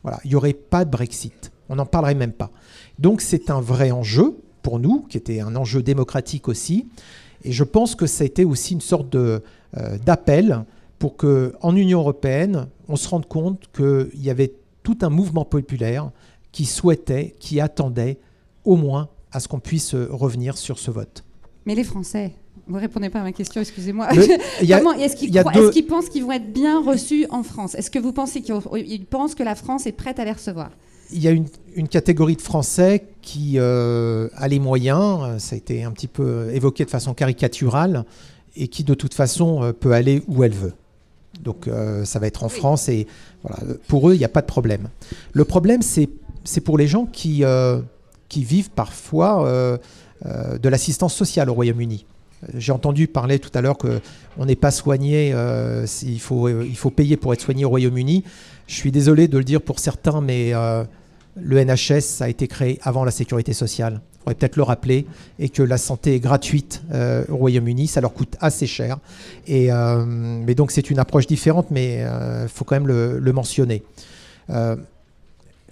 Voilà, 0.04 0.20
il 0.26 0.30
n'y 0.32 0.36
aurait 0.36 0.54
pas 0.54 0.84
de 0.84 0.92
Brexit. 0.92 1.52
On 1.70 1.76
n'en 1.78 1.86
parlerait 1.86 2.16
même 2.16 2.34
pas. 2.34 2.52
Donc 3.00 3.22
c'est 3.22 3.50
un 3.50 3.62
vrai 3.62 3.92
enjeu 3.92 4.36
pour 4.66 4.80
nous, 4.80 5.06
qui 5.08 5.18
était 5.18 5.42
un 5.42 5.56
enjeu 5.56 5.84
démocratique 5.84 6.48
aussi. 6.48 6.88
Et 7.44 7.52
je 7.52 7.64
pense 7.64 7.94
que 7.94 8.08
ça 8.08 8.24
a 8.24 8.26
été 8.26 8.44
aussi 8.44 8.74
une 8.74 8.82
sorte 8.82 9.14
euh, 9.14 9.40
d'appel 10.04 10.66
pour 10.98 11.18
que, 11.18 11.54
en 11.62 11.76
Union 11.76 12.00
européenne, 12.00 12.66
on 12.88 12.96
se 12.96 13.08
rende 13.08 13.28
compte 13.28 13.70
qu'il 13.76 14.24
y 14.24 14.32
avait 14.32 14.54
tout 14.82 14.98
un 15.04 15.10
mouvement 15.10 15.46
populaire 15.46 16.10
qui 16.52 16.66
souhaitait, 16.66 17.36
qui 17.40 17.62
attendait 17.62 18.18
au 18.64 18.76
moins 18.76 19.10
à 19.32 19.40
ce 19.40 19.48
qu'on 19.48 19.60
puisse 19.60 19.94
euh, 19.94 20.08
revenir 20.10 20.58
sur 20.58 20.80
ce 20.80 20.90
vote. 20.90 21.24
Mais 21.68 21.76
les 21.76 21.84
Français, 21.84 22.34
vous 22.66 22.80
répondez 22.80 23.10
pas 23.10 23.20
à 23.20 23.24
ma 23.24 23.34
question, 23.34 23.62
excusez-moi. 23.62 24.10
Est-ce 24.62 25.72
qu'ils 25.72 25.86
pensent 25.86 26.10
qu'ils 26.10 26.24
vont 26.24 26.32
être 26.32 26.52
bien 26.52 26.82
reçus 26.82 27.28
en 27.30 27.44
France? 27.44 27.76
Est-ce 27.76 27.92
que 27.92 28.00
vous 28.00 28.14
pensez 28.14 28.42
qu'ils 28.42 28.56
ils 28.88 29.06
pensent 29.06 29.36
que 29.36 29.44
la 29.44 29.54
France 29.54 29.86
est 29.86 29.92
prête 29.92 30.18
à 30.18 30.26
les 30.26 30.32
recevoir? 30.32 30.72
Il 31.12 31.22
y 31.22 31.28
a 31.28 31.32
une, 31.32 31.48
une 31.76 31.88
catégorie 31.88 32.36
de 32.36 32.42
Français 32.42 33.06
qui 33.22 33.54
euh, 33.58 34.30
a 34.36 34.48
les 34.48 34.60
moyens, 34.60 35.20
euh, 35.24 35.40
ça 35.40 35.56
a 35.56 35.58
été 35.58 35.84
un 35.84 35.92
petit 35.92 36.08
peu 36.08 36.50
évoqué 36.54 36.86
de 36.86 36.90
façon 36.90 37.14
caricaturale, 37.14 38.06
et 38.56 38.68
qui 38.68 38.84
de 38.84 38.94
toute 38.94 39.14
façon 39.14 39.64
euh, 39.64 39.74
peut 39.74 39.92
aller 39.92 40.24
où 40.28 40.44
elle 40.44 40.54
veut. 40.54 40.74
Donc 41.44 41.68
euh, 41.68 42.06
ça 42.06 42.20
va 42.20 42.28
être 42.28 42.44
en 42.44 42.50
France 42.50 42.88
et 42.88 43.08
voilà, 43.44 43.62
pour 43.88 44.10
eux, 44.10 44.14
il 44.14 44.20
n'y 44.20 44.26
a 44.26 44.30
pas 44.30 44.42
de 44.42 44.46
problème. 44.46 44.88
Le 45.34 45.44
problème, 45.44 45.82
c'est 45.82 46.08
pour 46.62 46.78
les 46.78 46.88
gens 46.88 47.06
qui, 47.06 47.44
euh, 47.44 47.82
qui 48.30 48.44
vivent 48.44 48.70
parfois 48.72 49.80
de 50.24 50.70
l'assistance 50.70 51.14
sociale 51.14 51.50
au 51.50 51.54
Royaume-Uni. 51.54 52.06
J'ai 52.54 52.72
entendu 52.72 53.08
parler 53.08 53.40
tout 53.40 53.50
à 53.54 53.62
l'heure 53.62 53.78
qu'on 53.78 54.46
n'est 54.46 54.56
pas 54.56 54.72
soigné, 54.72 55.36
il, 56.04 56.20
faut, 56.20 56.48
il 56.48 56.78
faut 56.78 56.90
payer 56.90 57.18
pour 57.18 57.34
être 57.34 57.42
soigné 57.42 57.66
au 57.66 57.70
Royaume-Uni. 57.70 58.24
Je 58.68 58.76
suis 58.76 58.92
désolé 58.92 59.28
de 59.28 59.38
le 59.38 59.44
dire 59.44 59.62
pour 59.62 59.80
certains, 59.80 60.22
mais 60.22 60.54
euh, 60.54 60.84
le 61.36 61.64
NHS 61.64 62.22
a 62.22 62.30
été 62.30 62.48
créé 62.48 62.80
avant 62.82 63.04
la 63.04 63.12
sécurité 63.12 63.54
sociale. 63.54 64.02
faudrait 64.20 64.36
peut-être 64.36 64.56
le 64.56 64.64
rappeler, 64.64 65.06
et 65.38 65.50
que 65.50 65.62
la 65.62 65.78
santé 65.78 66.16
est 66.16 66.20
gratuite 66.20 66.82
euh, 66.92 67.24
au 67.30 67.38
Royaume-Uni, 67.38 67.88
ça 67.88 68.02
leur 68.02 68.14
coûte 68.14 68.36
assez 68.40 68.66
cher. 68.66 68.98
Euh, 69.50 70.04
mais 70.06 70.56
donc 70.56 70.72
c'est 70.72 70.90
une 70.90 70.98
approche 70.98 71.28
différente, 71.28 71.68
mais 71.70 72.00
il 72.00 72.50
faut 72.50 72.66
quand 72.66 72.76
même 72.76 72.88
le, 72.88 73.32
mentionner. 73.34 73.84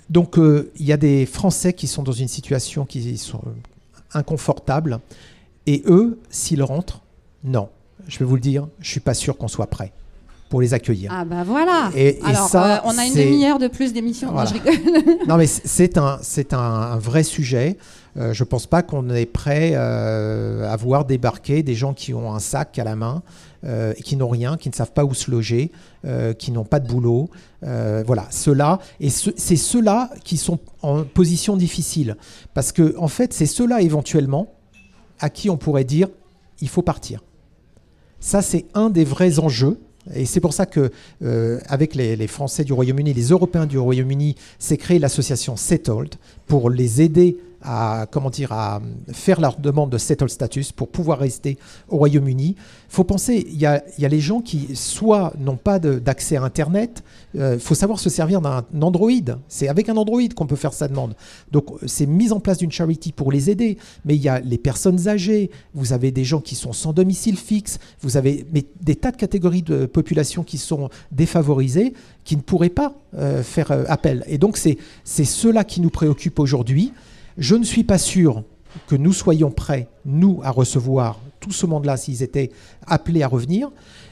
donc 0.09 0.35
il 0.37 0.85
y 0.85 0.91
a 0.91 0.97
des 0.97 1.25
Français 1.25 1.73
qui 1.73 1.87
sont 1.87 2.03
dans 2.03 2.11
une 2.11 2.27
situation 2.27 2.85
qui 2.85 3.17
sont 3.17 3.41
inconfortables, 4.13 4.99
et 5.65 5.81
eux, 5.87 6.19
s'ils 6.29 6.61
rentrent, 6.61 7.01
non, 7.43 7.69
je 8.07 8.19
vais 8.19 8.25
vous 8.25 8.35
le 8.35 8.41
dire, 8.41 8.67
je 8.81 8.89
suis 8.89 8.99
pas 8.99 9.15
sûr 9.15 9.37
qu'on 9.37 9.47
soit 9.47 9.67
prêt 9.67 9.93
pour 10.53 10.61
les 10.61 10.75
accueillir. 10.75 11.09
Ah 11.11 11.25
bah 11.25 11.43
voilà. 11.43 11.89
Et, 11.95 12.19
Alors, 12.23 12.47
ça, 12.47 12.75
euh, 12.75 12.79
on 12.85 12.95
a 12.95 13.07
une 13.07 13.15
demi-heure 13.15 13.57
de 13.57 13.67
plus 13.67 13.91
d'émission. 13.91 14.27
Non, 14.27 14.33
Voilà. 14.43 15.37
mais 15.37 15.47
c'est 15.47 15.97
un, 15.97 16.19
c'est 16.21 16.53
un, 16.53 16.59
un 16.59 16.97
vrai 16.99 17.23
sujet. 17.23 17.75
Euh, 18.17 18.33
je 18.35 18.43
pense 18.43 18.67
pas 18.67 18.83
qu'on 18.83 19.09
est 19.09 19.25
prêt 19.25 19.71
euh, 19.73 20.71
à 20.71 20.75
voir 20.75 21.05
débarquer 21.05 21.63
des 21.63 21.73
gens 21.73 21.95
qui 21.95 22.13
ont 22.13 22.31
un 22.35 22.37
sac 22.37 22.77
à 22.77 22.83
la 22.83 22.95
main, 22.95 23.23
euh, 23.63 23.93
et 23.97 24.03
qui 24.03 24.15
n'ont 24.15 24.29
rien, 24.29 24.55
qui 24.55 24.69
ne 24.69 24.75
savent 24.75 24.91
pas 24.91 25.03
où 25.05 25.15
se 25.15 25.31
loger, 25.31 25.71
qui 26.37 26.51
n'ont 26.51 26.65
pas 26.65 26.79
de 26.79 26.87
boulot. 26.87 27.31
Voilà, 27.63 28.27
ceux-là. 28.29 28.77
Et 28.99 29.09
ce- 29.09 29.31
c'est 29.35 29.55
ceux-là 29.55 30.11
qui 30.23 30.37
sont 30.37 30.59
en 30.83 31.03
position 31.03 31.57
difficile. 31.57 32.15
Parce 32.53 32.71
que, 32.71 32.93
en 32.99 33.07
fait, 33.07 33.33
c'est 33.33 33.47
ceux-là 33.47 33.81
éventuellement 33.81 34.53
à 35.19 35.31
qui 35.31 35.49
on 35.49 35.57
pourrait 35.57 35.83
dire 35.83 36.09
il 36.61 36.69
faut 36.69 36.83
partir. 36.83 37.23
Ça, 38.19 38.43
c'est 38.43 38.65
un 38.75 38.91
des 38.91 39.03
vrais 39.03 39.39
enjeux. 39.39 39.79
Et 40.13 40.25
c'est 40.25 40.39
pour 40.39 40.53
ça 40.53 40.65
que, 40.65 40.91
euh, 41.23 41.59
avec 41.67 41.95
les, 41.95 42.27
Français 42.27 42.63
du 42.63 42.73
Royaume-Uni, 42.73 43.13
les 43.13 43.29
Européens 43.29 43.65
du 43.65 43.77
Royaume-Uni, 43.77 44.35
s'est 44.59 44.77
créée 44.77 44.99
l'association 44.99 45.55
Settled 45.55 46.15
pour 46.47 46.69
les 46.69 47.01
aider 47.01 47.37
à, 47.63 48.05
comment 48.11 48.29
dire, 48.29 48.51
à 48.51 48.81
faire 49.11 49.41
leur 49.41 49.57
demande 49.57 49.89
de 49.89 49.97
settled 49.97 50.29
status 50.29 50.71
pour 50.71 50.89
pouvoir 50.89 51.19
rester 51.19 51.57
au 51.89 51.97
Royaume-Uni. 51.97 52.55
Il 52.57 52.95
faut 52.95 53.03
penser, 53.03 53.45
il 53.47 53.59
y 53.59 53.65
a, 53.65 53.83
y 53.97 54.05
a 54.05 54.09
les 54.09 54.19
gens 54.19 54.41
qui 54.41 54.75
soit 54.75 55.33
n'ont 55.39 55.57
pas 55.57 55.79
d'accès 55.79 56.37
à 56.37 56.43
Internet, 56.43 57.03
il 57.33 57.59
faut 57.59 57.75
savoir 57.75 57.99
se 57.99 58.09
servir 58.09 58.41
d'un 58.41 58.63
Android. 58.81 59.09
C'est 59.47 59.67
avec 59.67 59.89
un 59.89 59.97
Android 59.97 60.21
qu'on 60.35 60.45
peut 60.45 60.55
faire 60.55 60.73
sa 60.73 60.87
demande. 60.87 61.15
Donc 61.51 61.65
c'est 61.85 62.05
mise 62.05 62.31
en 62.31 62.39
place 62.39 62.57
d'une 62.57 62.71
charity 62.71 63.11
pour 63.11 63.31
les 63.31 63.49
aider. 63.49 63.77
Mais 64.05 64.15
il 64.15 64.21
y 64.21 64.29
a 64.29 64.39
les 64.39 64.57
personnes 64.57 65.07
âgées, 65.07 65.49
vous 65.73 65.93
avez 65.93 66.11
des 66.11 66.23
gens 66.23 66.41
qui 66.41 66.55
sont 66.55 66.73
sans 66.73 66.93
domicile 66.93 67.37
fixe, 67.37 67.79
vous 68.01 68.17
avez 68.17 68.45
mais 68.53 68.65
des 68.81 68.95
tas 68.95 69.11
de 69.11 69.17
catégories 69.17 69.63
de 69.63 69.85
population 69.85 70.43
qui 70.43 70.57
sont 70.57 70.89
défavorisées, 71.11 71.93
qui 72.23 72.35
ne 72.35 72.41
pourraient 72.41 72.69
pas 72.69 72.93
euh, 73.17 73.43
faire 73.43 73.71
euh, 73.71 73.83
appel. 73.87 74.23
Et 74.27 74.37
donc 74.37 74.57
c'est 74.57 74.77
cela 75.05 75.63
qui 75.63 75.81
nous 75.81 75.89
préoccupe 75.89 76.39
aujourd'hui. 76.39 76.93
Je 77.37 77.55
ne 77.55 77.63
suis 77.63 77.83
pas 77.83 77.97
sûr 77.97 78.43
que 78.87 78.95
nous 78.95 79.13
soyons 79.13 79.51
prêts, 79.51 79.87
nous, 80.05 80.39
à 80.43 80.51
recevoir 80.51 81.19
tout 81.39 81.51
ce 81.51 81.65
monde-là 81.65 81.97
s'ils 81.97 82.23
étaient 82.23 82.51
appelés 82.87 83.23
à 83.23 83.27
revenir. 83.27 83.69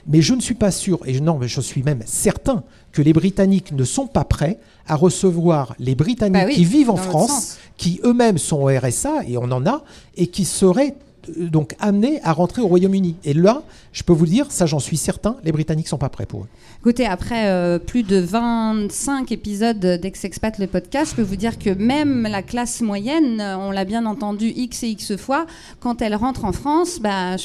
Mais 0.08 0.22
je 0.22 0.34
ne 0.34 0.42
suis 0.42 0.56
pas 0.56 0.72
sûr, 0.72 1.00
et 1.06 1.20
non, 1.20 1.38
mais 1.38 1.48
je 1.48 1.62
suis 1.62 1.84
même 1.84 2.02
certain 2.06 2.64
que 2.92 3.02
les 3.02 3.14
Britanniques 3.14 3.72
ne 3.72 3.84
sont 3.84 4.08
pas 4.08 4.24
prêts 4.24 4.60
à 4.88 4.96
recevoir 4.96 5.76
les 5.80 5.96
Britanniques 5.96 6.42
Bah 6.42 6.48
oui, 6.48 6.56
qui 6.56 6.66
vivent 6.66 6.90
en 6.90 6.98
France, 6.98 7.58
qui 7.78 8.02
eux-mêmes 8.04 8.38
sont 8.38 8.58
au 8.58 8.68
RSA, 8.68 9.24
et 9.28 9.38
on 9.38 9.44
en 9.44 9.66
a, 9.66 9.84
et 10.18 10.28
qui 10.28 10.46
seraient 10.46 10.96
euh, 11.38 11.50
donc 11.50 11.76
amenés 11.80 12.20
à 12.24 12.34
rentrer 12.34 12.62
au 12.62 12.68
Royaume-Uni. 12.68 13.16
Et 13.24 13.34
là, 13.34 13.62
je 13.94 14.04
peux 14.04 14.14
vous 14.14 14.26
le 14.26 14.32
dire, 14.32 14.52
ça 14.52 14.66
j'en 14.66 14.80
suis 14.80 14.98
certain, 14.98 15.38
les 15.44 15.52
Britanniques 15.52 15.88
sont 15.88 16.00
pas 16.00 16.10
prêts 16.10 16.26
pour 16.26 16.44
eux. 16.44 16.48
Écoutez, 16.84 17.06
après 17.06 17.46
euh, 17.46 17.78
plus 17.78 18.02
de 18.02 18.18
25 18.18 19.32
épisodes 19.32 19.78
d'Ex-Expat 19.78 20.58
le 20.58 20.66
podcast, 20.66 21.12
je 21.12 21.16
peux 21.18 21.22
vous 21.22 21.36
dire 21.36 21.60
que 21.60 21.70
même 21.70 22.24
la 22.24 22.42
classe 22.42 22.82
moyenne, 22.82 23.40
euh, 23.40 23.56
on 23.56 23.70
l'a 23.70 23.86
bien 23.86 24.08
entendu 24.08 24.48
X 24.48 24.82
et 24.82 24.88
X 24.88 25.16
fois, 25.16 25.46
quand 25.80 26.02
elle 26.02 26.16
rentre 26.16 26.44
en 26.44 26.52
France, 26.52 26.98
bah, 27.00 27.36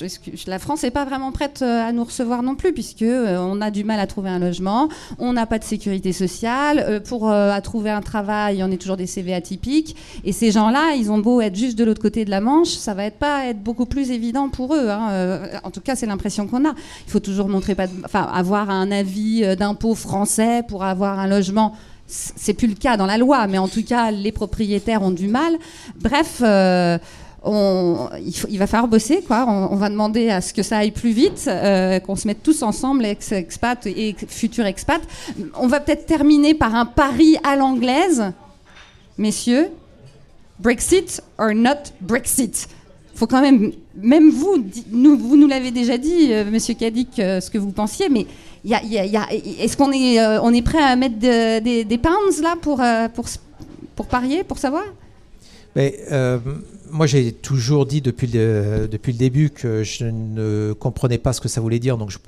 la 0.47 0.59
France 0.59 0.85
n'est 0.85 0.91
pas 0.91 1.05
vraiment 1.05 1.33
prête 1.33 1.61
euh, 1.61 1.87
à 1.87 1.93
nous 1.93 2.05
recevoir 2.05 2.43
non 2.43 2.55
plus, 2.55 2.73
puisque 2.73 3.05
on 3.05 3.61
a 3.61 3.71
du 3.71 3.85
mal 3.85 4.01
à 4.01 4.07
trouver 4.07 4.31
un 4.31 4.39
logement, 4.39 4.89
on 5.19 5.35
n'a 5.35 5.45
pas 5.45 5.59
de 5.59 5.65
sécurité 5.65 6.15
sociale, 6.15 7.03
pour 7.07 7.31
trouver 7.63 7.91
un 7.91 8.01
travail, 8.01 8.65
on 8.65 8.71
est 8.71 8.79
toujours 8.79 8.97
des 8.97 9.07
CV 9.07 9.35
atypiques, 9.35 9.97
et 10.25 10.33
ces 10.33 10.51
gens-là, 10.51 10.95
ils 10.97 11.11
ont 11.11 11.19
beau 11.19 11.43
être 11.43 11.57
juste 11.57 11.79
de 11.79 11.85
l'autre 11.85 12.01
côté 12.01 12.25
de 12.25 12.31
la 12.31 12.41
Manche, 12.41 12.69
ça 12.69 12.95
va 12.95 13.05
être 13.05 13.19
pas 13.19 13.45
être 13.45 13.63
beaucoup 13.63 13.85
plus 13.85 14.13
évident 14.13 14.49
pour 14.49 14.75
eux. 14.75 14.89
hein. 14.89 15.61
En 15.63 15.71
tout 15.71 15.83
cas, 15.83 15.95
c'est 15.95 16.07
l'impression 16.07 16.47
qu'on 16.47 16.65
a. 16.65 16.75
Il 17.07 17.11
faut 17.11 17.21
toujours 17.21 17.51
montrer 17.51 17.75
pas, 17.75 17.87
enfin, 18.07 18.23
avoir 18.33 18.71
un 18.71 18.91
avis 18.91 19.26
euh, 19.43 19.57
d'impôt 19.57 19.95
français 19.95 20.63
pour 20.67 20.85
avoir 20.85 21.19
un 21.19 21.27
logement. 21.27 21.75
C'est 22.07 22.55
plus 22.55 22.69
le 22.69 22.75
cas 22.75 22.97
dans 22.97 23.07
la 23.07 23.19
loi, 23.19 23.47
mais 23.49 23.59
en 23.59 23.69
tout 23.69 23.83
cas, 23.83 24.11
les 24.11 24.33
propriétaires 24.33 25.03
ont 25.03 25.11
du 25.11 25.29
mal. 25.29 25.57
Bref. 26.01 26.41
euh, 26.43 26.99
il, 28.49 28.59
va 28.59 28.67
falloir 28.67 28.89
bosser, 28.89 29.23
quoi. 29.23 29.47
On, 29.49 29.77
va 29.77 29.89
demander 29.89 30.31
à 30.31 30.41
ce 30.41 30.53
que 30.53 30.63
ça 30.63 30.79
aille 30.79 30.91
plus 30.91 31.13
vite, 31.13 31.45
euh, 31.47 32.01
qu'on 32.01 32.17
se 32.17 32.27
mette 32.27 32.43
tous 32.43 32.63
ensemble, 32.63 33.05
ex-expat 33.05 33.87
et 33.87 34.17
futurs 34.29 34.67
expats. 34.67 35.03
On 35.55 35.67
va 35.67 35.81
peut-être 35.81 36.07
terminer 36.07 36.55
par 36.55 36.75
un 36.75 36.87
pari 36.87 37.37
à 37.45 37.57
l'anglaise, 37.57 38.33
messieurs. 39.17 39.69
Brexit 40.59 41.23
or 41.39 41.55
not 41.55 41.93
Brexit? 42.01 42.69
Faut 43.15 43.27
quand 43.27 43.43
même, 43.43 43.73
même 44.03 44.31
vous, 44.31 44.65
nous, 44.91 45.17
vous 45.19 45.37
nous 45.37 45.47
l'avez 45.47 45.71
déjà 45.71 45.99
dit, 45.99 46.33
euh, 46.33 46.45
Monsieur 46.51 46.75
Kadik, 46.75 47.19
euh, 47.19 47.41
ce 47.41 47.51
que 47.51 47.59
vous 47.59 47.73
pensiez, 47.73 48.09
mais 48.09 48.27
est-ce 48.65 49.77
qu'on 49.77 49.93
est, 49.93 50.21
euh, 50.21 50.41
on 50.43 50.53
est 50.53 50.63
prêt 50.63 50.83
à 50.83 50.97
mettre 50.97 51.19
de- 51.19 51.83
des, 51.83 51.99
pounds 51.99 52.41
là 52.43 52.57
pour, 52.61 52.81
euh, 52.81 53.09
pour, 53.09 53.27
pour 53.95 54.07
parier, 54.07 54.45
pour 54.45 54.59
savoir? 54.59 54.85
Moi, 56.91 57.07
j'ai 57.07 57.33
toujours 57.33 57.85
dit 57.85 58.01
depuis 58.01 58.29
le, 58.29 58.89
depuis 58.91 59.13
le 59.13 59.19
début 59.19 59.51
que 59.51 59.83
je 59.83 60.05
ne 60.05 60.73
comprenais 60.73 61.19
pas 61.19 61.33
ce 61.33 61.41
que 61.41 61.49
ça 61.49 61.61
voulait 61.61 61.81
dire, 61.81 61.99
donc 61.99 62.11
je, 62.11 62.19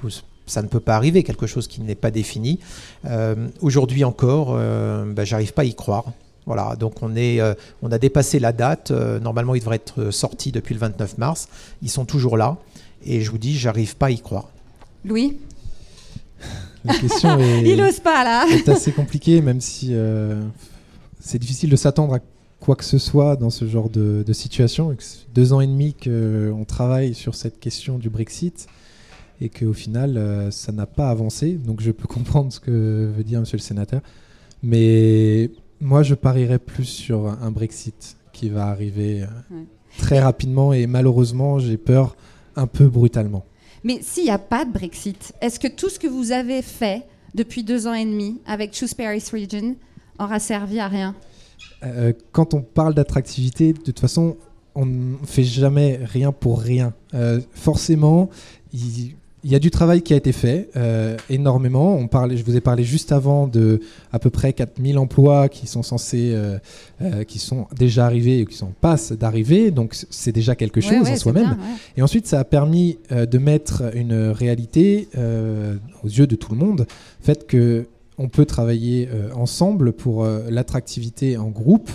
ça 0.46 0.62
ne 0.62 0.68
peut 0.68 0.80
pas 0.80 0.96
arriver, 0.96 1.22
quelque 1.22 1.46
chose 1.46 1.68
qui 1.68 1.80
n'est 1.80 1.94
pas 1.94 2.10
défini. 2.10 2.58
Aujourd'hui 3.62 4.02
encore, 4.04 4.54
ben, 4.54 5.24
j'arrive 5.24 5.52
pas 5.52 5.62
à 5.62 5.64
y 5.64 5.74
croire. 5.74 6.06
Voilà, 6.48 6.76
donc 6.76 7.02
on, 7.02 7.14
est, 7.14 7.42
euh, 7.42 7.52
on 7.82 7.92
a 7.92 7.98
dépassé 7.98 8.38
la 8.38 8.52
date. 8.52 8.90
Euh, 8.90 9.20
normalement, 9.20 9.54
il 9.54 9.60
devrait 9.60 9.76
être 9.76 10.10
sorti 10.10 10.50
depuis 10.50 10.72
le 10.72 10.80
29 10.80 11.18
mars. 11.18 11.46
Ils 11.82 11.90
sont 11.90 12.06
toujours 12.06 12.38
là. 12.38 12.56
Et 13.04 13.20
je 13.20 13.30
vous 13.30 13.36
dis, 13.36 13.54
j'arrive 13.54 13.96
pas 13.96 14.06
à 14.06 14.10
y 14.10 14.18
croire. 14.18 14.48
Louis 15.04 15.36
La 16.86 16.94
question 16.94 17.38
est, 17.38 17.64
Il 17.64 17.82
ose 17.82 18.00
pas 18.00 18.24
là 18.24 18.46
est 18.50 18.66
assez 18.70 18.92
compliquée, 18.92 19.42
même 19.42 19.60
si 19.60 19.88
euh, 19.90 20.42
c'est 21.20 21.38
difficile 21.38 21.68
de 21.68 21.76
s'attendre 21.76 22.14
à 22.14 22.20
quoi 22.60 22.76
que 22.76 22.84
ce 22.84 22.96
soit 22.96 23.36
dans 23.36 23.50
ce 23.50 23.68
genre 23.68 23.90
de, 23.90 24.24
de 24.26 24.32
situation. 24.32 24.96
Deux 25.34 25.52
ans 25.52 25.60
et 25.60 25.66
demi 25.66 25.92
qu'on 25.92 26.64
travaille 26.64 27.12
sur 27.12 27.34
cette 27.34 27.60
question 27.60 27.98
du 27.98 28.08
Brexit 28.08 28.68
et 29.42 29.50
qu'au 29.50 29.74
final, 29.74 30.16
euh, 30.16 30.50
ça 30.50 30.72
n'a 30.72 30.86
pas 30.86 31.10
avancé. 31.10 31.52
Donc 31.52 31.82
je 31.82 31.90
peux 31.90 32.08
comprendre 32.08 32.50
ce 32.54 32.58
que 32.58 33.12
veut 33.14 33.22
dire 33.22 33.38
monsieur 33.38 33.58
le 33.58 33.62
sénateur. 33.62 34.00
Mais 34.62 35.50
moi, 35.80 36.02
je 36.02 36.14
parierais 36.14 36.58
plus 36.58 36.84
sur 36.84 37.26
un 37.28 37.50
Brexit 37.50 38.16
qui 38.32 38.48
va 38.48 38.66
arriver 38.66 39.22
euh, 39.22 39.26
Ouais. 39.54 39.64
très 39.98 40.20
rapidement 40.20 40.72
et 40.72 40.86
malheureusement, 40.86 41.58
j'ai 41.58 41.76
peur 41.76 42.16
un 42.56 42.66
peu 42.66 42.88
brutalement. 42.88 43.44
Mais 43.84 44.00
s'il 44.02 44.24
n'y 44.24 44.30
a 44.30 44.38
pas 44.38 44.64
de 44.64 44.72
Brexit, 44.72 45.32
est-ce 45.40 45.60
que 45.60 45.68
tout 45.68 45.88
ce 45.88 45.98
que 45.98 46.06
vous 46.08 46.32
avez 46.32 46.62
fait 46.62 47.04
depuis 47.34 47.62
deux 47.62 47.86
ans 47.86 47.94
et 47.94 48.04
demi 48.04 48.40
avec 48.46 48.74
Choose 48.74 48.94
Paris 48.94 49.22
Region 49.32 49.76
aura 50.18 50.40
servi 50.40 50.80
à 50.80 50.88
rien? 50.88 51.14
Euh, 51.84 52.12
quand 52.32 52.54
on 52.54 52.60
parle 52.62 52.94
d'attractivité, 52.94 53.72
de 53.72 53.80
toute 53.80 54.00
façon, 54.00 54.36
on 54.74 54.84
ne 54.86 55.16
fait 55.24 55.44
jamais 55.44 56.00
rien 56.02 56.32
pour 56.32 56.60
rien. 56.60 56.92
Euh, 57.14 57.40
forcément, 57.52 58.30
il, 58.72 59.14
il 59.48 59.52
y 59.52 59.54
a 59.54 59.58
du 59.58 59.70
travail 59.70 60.02
qui 60.02 60.12
a 60.12 60.16
été 60.18 60.32
fait, 60.32 60.68
euh, 60.76 61.16
énormément. 61.30 61.96
On 61.96 62.06
parlait, 62.06 62.36
je 62.36 62.44
vous 62.44 62.54
ai 62.58 62.60
parlé 62.60 62.84
juste 62.84 63.12
avant 63.12 63.46
de 63.48 63.80
à 64.12 64.18
peu 64.18 64.28
près 64.28 64.52
4000 64.52 64.98
emplois 64.98 65.48
qui 65.48 65.66
sont 65.66 65.82
censés, 65.82 66.32
euh, 66.34 66.58
euh, 67.00 67.24
qui 67.24 67.38
sont 67.38 67.66
déjà 67.74 68.04
arrivés 68.04 68.42
ou 68.42 68.44
qui 68.44 68.56
sont 68.58 68.66
en 68.66 68.74
passe 68.78 69.12
d'arriver. 69.12 69.70
Donc 69.70 69.96
c'est 70.10 70.32
déjà 70.32 70.54
quelque 70.54 70.82
chose 70.82 70.92
Ouais, 70.92 71.00
ouais, 71.00 71.12
en 71.12 71.16
soi-même. 71.16 71.48
ouais. 71.48 71.76
Et 71.96 72.02
ensuite, 72.02 72.26
ça 72.26 72.40
a 72.40 72.44
permis 72.44 72.98
de 73.10 73.38
mettre 73.38 73.84
une 73.96 74.28
réalité 74.32 75.08
aux 76.04 76.08
yeux 76.08 76.26
de 76.26 76.36
tout 76.36 76.52
le 76.52 76.58
monde, 76.58 76.86
fait 77.22 77.46
que 77.46 77.86
on 78.18 78.28
peut 78.28 78.44
travailler 78.44 79.08
ensemble 79.34 79.92
pour 79.92 80.26
l'attractivité 80.26 81.38
en 81.38 81.48
groupe 81.48 81.88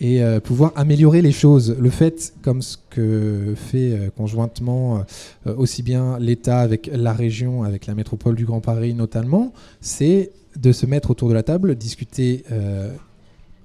et 0.00 0.22
euh, 0.22 0.40
pouvoir 0.40 0.72
améliorer 0.76 1.22
les 1.22 1.32
choses. 1.32 1.74
Le 1.78 1.90
fait, 1.90 2.34
comme 2.42 2.60
ce 2.62 2.76
que 2.90 3.54
fait 3.56 3.92
euh, 3.92 4.10
conjointement 4.10 5.04
euh, 5.46 5.54
aussi 5.56 5.82
bien 5.82 6.18
l'État 6.18 6.60
avec 6.60 6.90
la 6.92 7.12
région, 7.12 7.62
avec 7.62 7.86
la 7.86 7.94
métropole 7.94 8.36
du 8.36 8.44
Grand 8.44 8.60
Paris 8.60 8.94
notamment, 8.94 9.52
c'est 9.80 10.32
de 10.56 10.72
se 10.72 10.86
mettre 10.86 11.10
autour 11.10 11.28
de 11.28 11.34
la 11.34 11.42
table, 11.42 11.74
discuter 11.74 12.44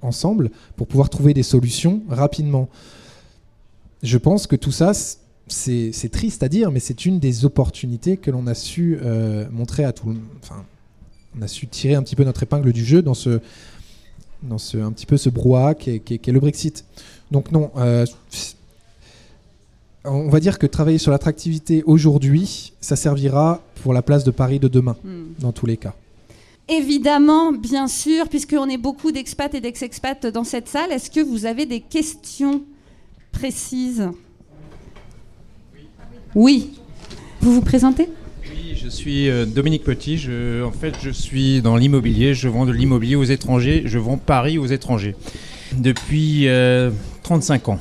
ensemble 0.02 0.50
pour 0.76 0.86
pouvoir 0.86 1.08
trouver 1.08 1.32
des 1.32 1.42
solutions 1.42 2.02
rapidement. 2.10 2.68
Je 4.02 4.18
pense 4.18 4.46
que 4.46 4.56
tout 4.56 4.72
ça, 4.72 4.92
c'est 5.46 6.12
triste 6.12 6.42
à 6.42 6.50
dire, 6.50 6.70
mais 6.70 6.80
c'est 6.80 7.06
une 7.06 7.18
des 7.18 7.46
opportunités 7.46 8.18
que 8.18 8.30
l'on 8.30 8.46
a 8.46 8.52
su 8.52 8.98
montrer 9.50 9.84
à 9.84 9.94
tout 9.94 10.10
le 10.10 10.16
Enfin, 10.42 10.66
on 11.34 11.40
a 11.40 11.48
su 11.48 11.66
tirer 11.66 11.94
un 11.94 12.02
petit 12.02 12.14
peu 12.14 12.24
notre 12.24 12.42
épingle 12.42 12.74
du 12.74 12.84
jeu 12.84 13.00
dans 13.00 13.14
ce, 13.14 13.40
dans 14.42 14.58
ce, 14.58 14.76
un 14.78 14.92
petit 14.92 15.06
peu 15.06 15.16
ce 15.16 15.28
brouhaha 15.28 15.74
qui 15.74 15.90
est, 15.90 16.28
le 16.28 16.40
Brexit. 16.40 16.84
Donc 17.30 17.52
non, 17.52 17.70
euh, 17.76 18.04
on 20.04 20.28
va 20.28 20.40
dire 20.40 20.58
que 20.58 20.66
travailler 20.66 20.98
sur 20.98 21.10
l'attractivité 21.10 21.82
aujourd'hui, 21.86 22.72
ça 22.80 22.96
servira 22.96 23.60
pour 23.82 23.92
la 23.92 24.02
place 24.02 24.24
de 24.24 24.30
Paris 24.30 24.58
de 24.58 24.68
demain, 24.68 24.96
hmm. 25.04 25.40
dans 25.40 25.52
tous 25.52 25.66
les 25.66 25.76
cas. 25.76 25.94
Évidemment, 26.68 27.52
bien 27.52 27.88
sûr, 27.88 28.28
puisqu'on 28.28 28.68
est 28.68 28.78
beaucoup 28.78 29.12
d'expats 29.12 29.54
et 29.54 29.60
d'ex-expats 29.60 30.26
dans 30.26 30.44
cette 30.44 30.68
salle, 30.68 30.92
est-ce 30.92 31.10
que 31.10 31.20
vous 31.20 31.44
avez 31.44 31.66
des 31.66 31.80
questions 31.80 32.62
précises? 33.32 34.08
Oui. 36.34 36.70
Vous 37.40 37.54
vous 37.54 37.60
présentez? 37.60 38.08
Je 38.74 38.88
suis 38.88 39.28
euh, 39.28 39.44
Dominique 39.44 39.84
Petit. 39.84 40.18
Je, 40.18 40.62
en 40.62 40.72
fait, 40.72 40.94
je 41.02 41.10
suis 41.10 41.60
dans 41.60 41.76
l'immobilier. 41.76 42.34
Je 42.34 42.48
vends 42.48 42.64
de 42.64 42.72
l'immobilier 42.72 43.16
aux 43.16 43.24
étrangers. 43.24 43.82
Je 43.84 43.98
vends 43.98 44.16
Paris 44.16 44.58
aux 44.58 44.66
étrangers 44.66 45.14
depuis 45.72 46.46
35 47.22 47.68
euh, 47.68 47.72
ans. 47.72 47.78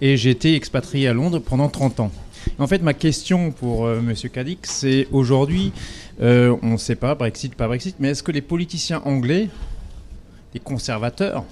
Et 0.00 0.16
j'ai 0.16 0.30
été 0.30 0.54
expatrié 0.54 1.08
à 1.08 1.12
Londres 1.12 1.38
pendant 1.38 1.68
30 1.68 2.00
ans. 2.00 2.10
En 2.58 2.66
fait, 2.66 2.82
ma 2.82 2.94
question 2.94 3.52
pour 3.52 3.88
M. 3.88 3.98
Euh, 3.98 4.02
Monsieur 4.02 4.28
Cadix, 4.28 4.58
c'est 4.64 5.08
aujourd'hui, 5.12 5.72
on 6.20 6.58
ne 6.62 6.76
sait 6.76 6.96
pas, 6.96 7.14
Brexit, 7.14 7.54
pas 7.54 7.66
Brexit, 7.66 7.96
mais 7.98 8.08
est-ce 8.08 8.22
que 8.22 8.32
les 8.32 8.42
politiciens 8.42 9.02
anglais, 9.04 9.48
les 10.52 10.60
conservateurs, 10.60 11.44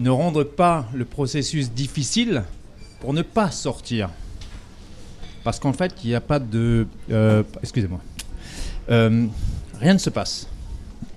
ne 0.00 0.10
rendent 0.10 0.44
pas 0.44 0.88
le 0.92 1.04
processus 1.04 1.70
difficile 1.70 2.42
pour 3.00 3.14
ne 3.14 3.22
pas 3.22 3.50
sortir? 3.50 4.10
Parce 5.46 5.60
qu'en 5.60 5.72
fait, 5.72 5.92
il 6.02 6.08
n'y 6.08 6.16
a 6.16 6.20
pas 6.20 6.40
de... 6.40 6.88
Euh, 7.08 7.44
excusez-moi. 7.62 8.00
Euh, 8.90 9.26
rien 9.78 9.94
ne 9.94 9.98
se 9.98 10.10
passe. 10.10 10.48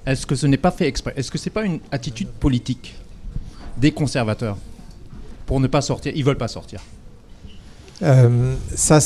Est-ce 0.05 0.27
que 0.27 0.35
ce 0.35 0.45
n'est 0.45 0.55
pas 0.57 0.69
fait 0.69 0.87
exprès? 0.87 1.13
Est-ce 1.15 1.31
que 1.31 1.39
ce 1.39 1.45
n'est 1.45 1.53
pas 1.53 1.63
une 1.63 1.79
attitude 1.91 2.27
politique 2.27 2.93
des 3.75 3.91
conservateurs 3.91 4.55
pour 5.47 5.59
ne 5.59 5.65
pas 5.65 5.81
sortir? 5.81 6.13
Ils 6.15 6.23
veulent 6.23 6.37
pas 6.37 6.47
sortir. 6.47 6.79
Euh, 8.03 8.53
ça, 8.75 8.99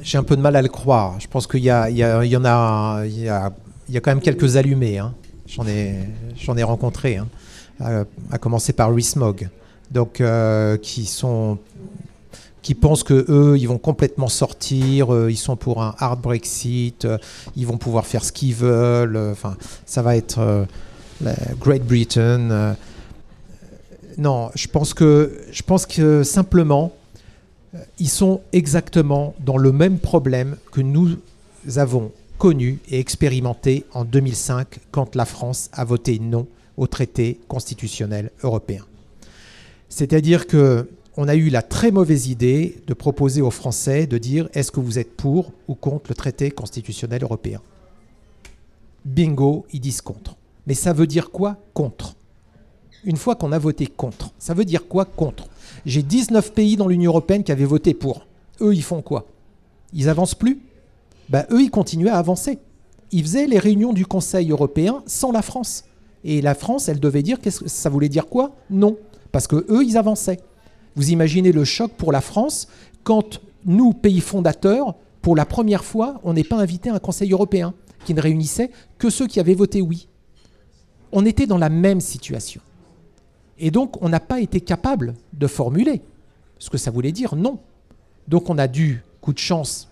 j'ai 0.00 0.16
un 0.16 0.22
peu 0.22 0.36
de 0.36 0.40
mal 0.40 0.56
à 0.56 0.62
le 0.62 0.70
croire. 0.70 1.20
Je 1.20 1.28
pense 1.28 1.46
qu'il 1.46 1.60
y, 1.60 1.64
y, 1.64 2.36
en 2.36 2.44
a, 2.46 3.04
a, 3.04 3.46
a 3.46 3.50
quand 3.88 4.10
même 4.10 4.22
quelques 4.22 4.56
allumés. 4.56 4.96
Hein. 4.96 5.12
J'en 5.46 5.66
ai, 5.66 5.96
j'en 6.34 6.56
ai 6.56 6.62
rencontré, 6.62 7.18
hein. 7.18 7.28
à, 8.30 8.38
commencer 8.38 8.72
par 8.72 8.90
Rees-Mogg, 8.90 9.50
donc 9.90 10.22
qui 10.80 11.04
sont 11.04 11.58
qui 12.64 12.74
pensent 12.74 13.04
que 13.04 13.26
eux, 13.28 13.58
ils 13.58 13.68
vont 13.68 13.78
complètement 13.78 14.28
sortir, 14.28 15.14
euh, 15.14 15.30
ils 15.30 15.36
sont 15.36 15.54
pour 15.54 15.82
un 15.82 15.94
hard 15.98 16.20
Brexit, 16.22 17.04
euh, 17.04 17.18
ils 17.56 17.66
vont 17.66 17.76
pouvoir 17.76 18.06
faire 18.06 18.24
ce 18.24 18.32
qu'ils 18.32 18.54
veulent. 18.54 19.16
Euh, 19.16 19.32
enfin, 19.32 19.56
ça 19.84 20.00
va 20.00 20.16
être 20.16 20.66
Great 21.60 21.84
Britain. 21.84 22.74
non, 24.16 24.50
je 24.54 24.66
pense 24.66 24.94
que, 24.94 25.42
je 25.52 25.62
pense 25.62 25.84
que 25.84 26.22
simplement, 26.22 26.92
ils 27.98 28.08
sont 28.08 28.40
exactement 28.52 29.34
dans 29.40 29.58
le 29.58 29.70
même 29.70 29.98
problème 29.98 30.56
que 30.72 30.80
nous 30.80 31.10
avons 31.76 32.12
connu 32.38 32.78
et 32.88 32.98
expérimenté 32.98 33.84
en 33.92 34.04
2005 34.04 34.80
quand 34.90 35.14
la 35.16 35.26
France 35.26 35.68
a 35.72 35.84
voté 35.84 36.18
non 36.18 36.46
au 36.78 36.86
traité 36.86 37.38
constitutionnel 37.46 38.30
européen. 38.42 38.84
C'est-à-dire 39.90 40.46
que 40.46 40.88
on 41.16 41.28
a 41.28 41.34
eu 41.34 41.48
la 41.48 41.62
très 41.62 41.90
mauvaise 41.90 42.28
idée 42.28 42.82
de 42.86 42.94
proposer 42.94 43.40
aux 43.40 43.50
Français 43.50 44.06
de 44.06 44.18
dire 44.18 44.48
est-ce 44.52 44.72
que 44.72 44.80
vous 44.80 44.98
êtes 44.98 45.16
pour 45.16 45.52
ou 45.68 45.74
contre 45.74 46.06
le 46.10 46.14
traité 46.14 46.50
constitutionnel 46.50 47.22
européen? 47.22 47.60
Bingo, 49.04 49.66
ils 49.72 49.80
disent 49.80 50.00
contre. 50.00 50.36
Mais 50.66 50.74
ça 50.74 50.92
veut 50.92 51.06
dire 51.06 51.30
quoi 51.30 51.58
contre? 51.72 52.16
Une 53.04 53.16
fois 53.16 53.36
qu'on 53.36 53.52
a 53.52 53.58
voté 53.58 53.86
contre, 53.86 54.32
ça 54.38 54.54
veut 54.54 54.64
dire 54.64 54.88
quoi 54.88 55.04
contre? 55.04 55.46
J'ai 55.84 56.02
19 56.02 56.52
pays 56.52 56.76
dans 56.76 56.88
l'Union 56.88 57.10
européenne 57.10 57.44
qui 57.44 57.52
avaient 57.52 57.64
voté 57.64 57.92
pour. 57.92 58.26
Eux, 58.60 58.74
ils 58.74 58.82
font 58.82 59.02
quoi? 59.02 59.26
Ils 59.92 60.08
avancent 60.08 60.34
plus? 60.34 60.60
Ben, 61.28 61.44
Eux, 61.50 61.62
ils 61.62 61.70
continuaient 61.70 62.10
à 62.10 62.18
avancer. 62.18 62.58
Ils 63.12 63.22
faisaient 63.22 63.46
les 63.46 63.58
réunions 63.58 63.92
du 63.92 64.06
Conseil 64.06 64.50
européen 64.50 65.02
sans 65.06 65.32
la 65.32 65.42
France. 65.42 65.84
Et 66.24 66.40
la 66.40 66.54
France, 66.54 66.88
elle 66.88 66.98
devait 66.98 67.22
dire, 67.22 67.38
qu'est-ce 67.40 67.60
que 67.60 67.68
ça 67.68 67.90
voulait 67.90 68.08
dire 68.08 68.26
quoi? 68.26 68.56
Non. 68.70 68.96
Parce 69.30 69.46
que 69.46 69.66
eux, 69.68 69.84
ils 69.84 69.98
avançaient. 69.98 70.40
Vous 70.96 71.10
imaginez 71.10 71.52
le 71.52 71.64
choc 71.64 71.92
pour 71.92 72.12
la 72.12 72.20
France 72.20 72.68
quand 73.02 73.40
nous, 73.64 73.92
pays 73.92 74.20
fondateurs, 74.20 74.94
pour 75.22 75.36
la 75.36 75.46
première 75.46 75.84
fois, 75.84 76.20
on 76.22 76.34
n'est 76.34 76.44
pas 76.44 76.56
invité 76.56 76.90
à 76.90 76.94
un 76.94 76.98
Conseil 76.98 77.32
européen 77.32 77.74
qui 78.04 78.14
ne 78.14 78.20
réunissait 78.20 78.70
que 78.98 79.10
ceux 79.10 79.26
qui 79.26 79.40
avaient 79.40 79.54
voté 79.54 79.80
oui. 79.80 80.08
On 81.12 81.24
était 81.24 81.46
dans 81.46 81.58
la 81.58 81.70
même 81.70 82.00
situation. 82.00 82.60
Et 83.58 83.70
donc, 83.70 84.02
on 84.02 84.08
n'a 84.08 84.20
pas 84.20 84.40
été 84.40 84.60
capable 84.60 85.14
de 85.32 85.46
formuler 85.46 86.02
ce 86.58 86.70
que 86.70 86.78
ça 86.78 86.90
voulait 86.90 87.12
dire 87.12 87.36
non. 87.36 87.60
Donc, 88.28 88.50
on 88.50 88.58
a 88.58 88.68
dû, 88.68 89.02
coup 89.20 89.32
de 89.32 89.38
chance, 89.38 89.88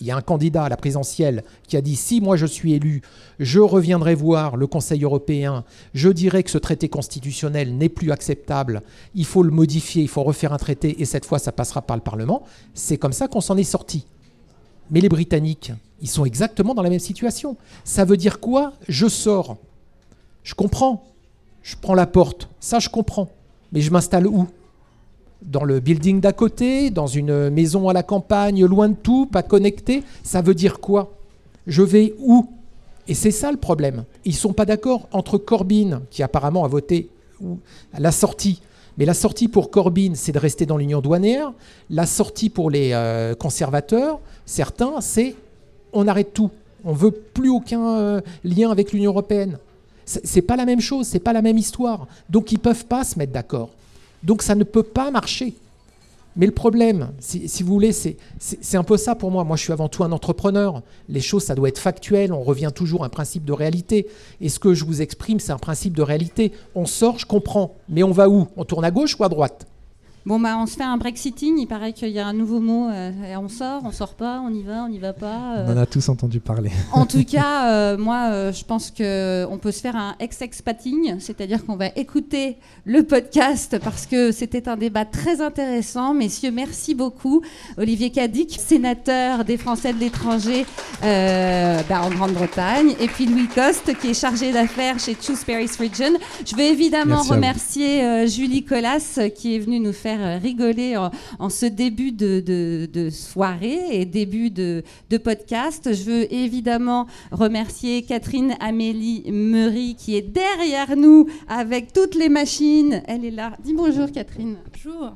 il 0.00 0.06
y 0.06 0.10
a 0.10 0.16
un 0.16 0.22
candidat 0.22 0.64
à 0.64 0.68
la 0.68 0.76
présidentielle 0.76 1.44
qui 1.68 1.76
a 1.76 1.80
dit 1.80 1.96
si 1.96 2.20
moi 2.20 2.36
je 2.36 2.46
suis 2.46 2.72
élu, 2.72 3.02
je 3.38 3.60
reviendrai 3.60 4.14
voir 4.14 4.56
le 4.56 4.66
Conseil 4.66 5.04
européen, 5.04 5.64
je 5.94 6.08
dirai 6.08 6.42
que 6.42 6.50
ce 6.50 6.58
traité 6.58 6.88
constitutionnel 6.88 7.76
n'est 7.76 7.88
plus 7.88 8.10
acceptable, 8.10 8.82
il 9.14 9.24
faut 9.24 9.42
le 9.42 9.50
modifier, 9.50 10.02
il 10.02 10.08
faut 10.08 10.22
refaire 10.22 10.52
un 10.52 10.58
traité 10.58 11.00
et 11.00 11.04
cette 11.04 11.24
fois 11.24 11.38
ça 11.38 11.52
passera 11.52 11.82
par 11.82 11.96
le 11.96 12.02
Parlement. 12.02 12.42
C'est 12.74 12.98
comme 12.98 13.12
ça 13.12 13.28
qu'on 13.28 13.40
s'en 13.40 13.56
est 13.56 13.64
sorti. 13.64 14.06
Mais 14.90 15.00
les 15.00 15.08
Britanniques, 15.08 15.72
ils 16.00 16.08
sont 16.08 16.24
exactement 16.24 16.74
dans 16.74 16.82
la 16.82 16.90
même 16.90 16.98
situation. 16.98 17.56
Ça 17.84 18.04
veut 18.04 18.16
dire 18.16 18.40
quoi? 18.40 18.74
Je 18.88 19.08
sors. 19.08 19.56
Je 20.42 20.54
comprends. 20.54 21.04
Je 21.62 21.76
prends 21.80 21.94
la 21.94 22.06
porte. 22.06 22.48
Ça, 22.60 22.78
je 22.78 22.90
comprends. 22.90 23.30
Mais 23.72 23.80
je 23.80 23.90
m'installe 23.90 24.26
où? 24.26 24.46
Dans 25.42 25.64
le 25.64 25.80
building 25.80 26.20
d'à 26.20 26.32
côté, 26.32 26.90
dans 26.90 27.06
une 27.06 27.50
maison 27.50 27.88
à 27.88 27.92
la 27.92 28.02
campagne, 28.02 28.64
loin 28.64 28.88
de 28.88 28.94
tout, 28.94 29.26
pas 29.26 29.42
connecté, 29.42 30.02
ça 30.22 30.40
veut 30.42 30.54
dire 30.54 30.80
quoi? 30.80 31.12
Je 31.66 31.82
vais 31.82 32.14
où? 32.18 32.48
Et 33.08 33.14
c'est 33.14 33.30
ça 33.30 33.50
le 33.50 33.58
problème. 33.58 34.04
Ils 34.24 34.32
ne 34.32 34.36
sont 34.36 34.52
pas 34.52 34.64
d'accord 34.64 35.08
entre 35.12 35.36
Corbyn, 35.36 36.02
qui 36.10 36.22
apparemment 36.22 36.64
a 36.64 36.68
voté 36.68 37.10
la 37.98 38.12
sortie, 38.12 38.62
mais 38.96 39.04
la 39.04 39.14
sortie 39.14 39.48
pour 39.48 39.70
Corbyn, 39.70 40.12
c'est 40.14 40.32
de 40.32 40.38
rester 40.38 40.66
dans 40.66 40.76
l'union 40.76 41.00
douanière. 41.00 41.52
La 41.90 42.06
sortie 42.06 42.48
pour 42.48 42.70
les 42.70 42.90
euh, 42.92 43.34
conservateurs, 43.34 44.20
certains, 44.46 45.00
c'est 45.00 45.34
on 45.92 46.06
arrête 46.08 46.32
tout. 46.32 46.50
On 46.84 46.92
veut 46.92 47.10
plus 47.10 47.48
aucun 47.48 47.96
euh, 47.98 48.20
lien 48.44 48.70
avec 48.70 48.92
l'Union 48.92 49.10
européenne. 49.10 49.58
C'est 50.06 50.42
pas 50.42 50.56
la 50.56 50.66
même 50.66 50.82
chose, 50.82 51.06
c'est 51.06 51.18
pas 51.18 51.32
la 51.32 51.40
même 51.40 51.56
histoire. 51.56 52.06
Donc 52.28 52.52
ils 52.52 52.58
peuvent 52.58 52.84
pas 52.84 53.04
se 53.04 53.18
mettre 53.18 53.32
d'accord. 53.32 53.70
Donc 54.24 54.42
ça 54.42 54.54
ne 54.54 54.64
peut 54.64 54.82
pas 54.82 55.10
marcher. 55.10 55.54
Mais 56.36 56.46
le 56.46 56.52
problème, 56.52 57.12
si, 57.20 57.62
vous 57.62 57.72
voulez, 57.72 57.92
c'est 57.92 58.16
un 58.76 58.82
peu 58.82 58.96
ça 58.96 59.14
pour 59.14 59.30
moi. 59.30 59.44
Moi, 59.44 59.56
je 59.56 59.62
suis 59.62 59.72
avant 59.72 59.88
tout 59.88 60.02
un 60.02 60.10
entrepreneur. 60.10 60.82
Les 61.08 61.20
choses, 61.20 61.44
ça 61.44 61.54
doit 61.54 61.68
être 61.68 61.78
factuel. 61.78 62.32
On 62.32 62.42
revient 62.42 62.72
toujours 62.74 63.04
à 63.04 63.06
un 63.06 63.10
principe 63.10 63.44
de 63.44 63.52
réalité. 63.52 64.08
Et 64.40 64.48
ce 64.48 64.58
que 64.58 64.74
je 64.74 64.84
vous 64.84 65.00
exprime, 65.00 65.38
c'est 65.38 65.52
un 65.52 65.58
principe 65.58 65.96
de 65.96 66.02
réalité. 66.02 66.50
On 66.74 66.86
sort, 66.86 67.20
je 67.20 67.26
comprends. 67.26 67.76
Mais 67.88 68.02
on 68.02 68.10
va 68.10 68.28
où? 68.28 68.48
On 68.56 68.64
tourne 68.64 68.84
à 68.84 68.90
gauche 68.90 69.16
ou 69.18 69.22
à 69.22 69.28
droite? 69.28 69.68
Bon, 70.26 70.40
bah, 70.40 70.56
on 70.58 70.64
se 70.64 70.76
fait 70.76 70.84
un 70.84 70.96
Brexiting. 70.96 71.58
Il 71.58 71.66
paraît 71.66 71.92
qu'il 71.92 72.08
y 72.08 72.18
a 72.18 72.26
un 72.26 72.32
nouveau 72.32 72.58
mot. 72.58 72.88
Euh, 72.88 73.12
on 73.36 73.50
sort, 73.50 73.82
on 73.84 73.92
sort 73.92 74.14
pas, 74.14 74.40
on 74.42 74.54
y 74.54 74.62
va, 74.62 74.84
on 74.84 74.88
n'y 74.88 74.98
va 74.98 75.12
pas. 75.12 75.58
Euh. 75.58 75.66
On 75.68 75.72
en 75.72 75.76
a 75.76 75.84
tous 75.84 76.08
entendu 76.08 76.40
parler. 76.40 76.70
En 76.92 77.04
tout 77.04 77.24
cas, 77.30 77.68
euh, 77.68 77.98
moi, 77.98 78.50
je 78.50 78.64
pense 78.64 78.90
qu'on 78.90 79.58
peut 79.60 79.70
se 79.70 79.80
faire 79.82 79.96
un 79.96 80.14
ex-expating, 80.20 81.20
c'est-à-dire 81.20 81.66
qu'on 81.66 81.76
va 81.76 81.88
écouter 81.96 82.56
le 82.86 83.02
podcast 83.02 83.78
parce 83.84 84.06
que 84.06 84.32
c'était 84.32 84.66
un 84.66 84.78
débat 84.78 85.04
très 85.04 85.42
intéressant. 85.42 86.14
Messieurs, 86.14 86.52
merci 86.52 86.94
beaucoup. 86.94 87.42
Olivier 87.76 88.10
Cadic, 88.10 88.58
sénateur 88.58 89.44
des 89.44 89.58
Français 89.58 89.92
de 89.92 89.98
l'étranger 89.98 90.64
bah, 91.02 92.00
en 92.02 92.08
Grande-Bretagne, 92.08 92.94
et 92.98 93.08
puis 93.08 93.26
Louis 93.26 93.48
Coste, 93.48 93.94
qui 93.98 94.10
est 94.10 94.18
chargé 94.18 94.52
d'affaires 94.52 94.98
chez 94.98 95.14
Choose 95.20 95.44
Paris 95.44 95.68
Region. 95.78 96.18
Je 96.46 96.56
vais 96.56 96.70
évidemment 96.70 97.22
remercier 97.22 98.26
Julie 98.26 98.64
Collas, 98.64 99.20
qui 99.36 99.56
est 99.56 99.58
venue 99.58 99.80
nous 99.80 99.92
faire 99.92 100.13
rigoler 100.38 100.96
en, 100.96 101.48
ce 101.48 101.66
début 101.66 102.12
de, 102.12 103.08
soirée 103.10 104.00
et 104.00 104.04
début 104.04 104.50
de, 104.50 104.82
podcast. 105.22 105.94
Je 105.94 106.04
veux 106.04 106.34
évidemment 106.34 107.06
remercier 107.30 108.02
Catherine 108.02 108.54
Amélie 108.60 109.24
Meury 109.30 109.94
qui 109.96 110.16
est 110.16 110.22
derrière 110.22 110.96
nous 110.96 111.26
avec 111.48 111.92
toutes 111.92 112.14
les 112.14 112.28
machines. 112.28 113.02
Elle 113.06 113.24
est 113.24 113.30
là. 113.30 113.56
Dis 113.64 113.74
bonjour 113.74 114.10
Catherine. 114.10 114.56
Bonjour. 114.72 115.14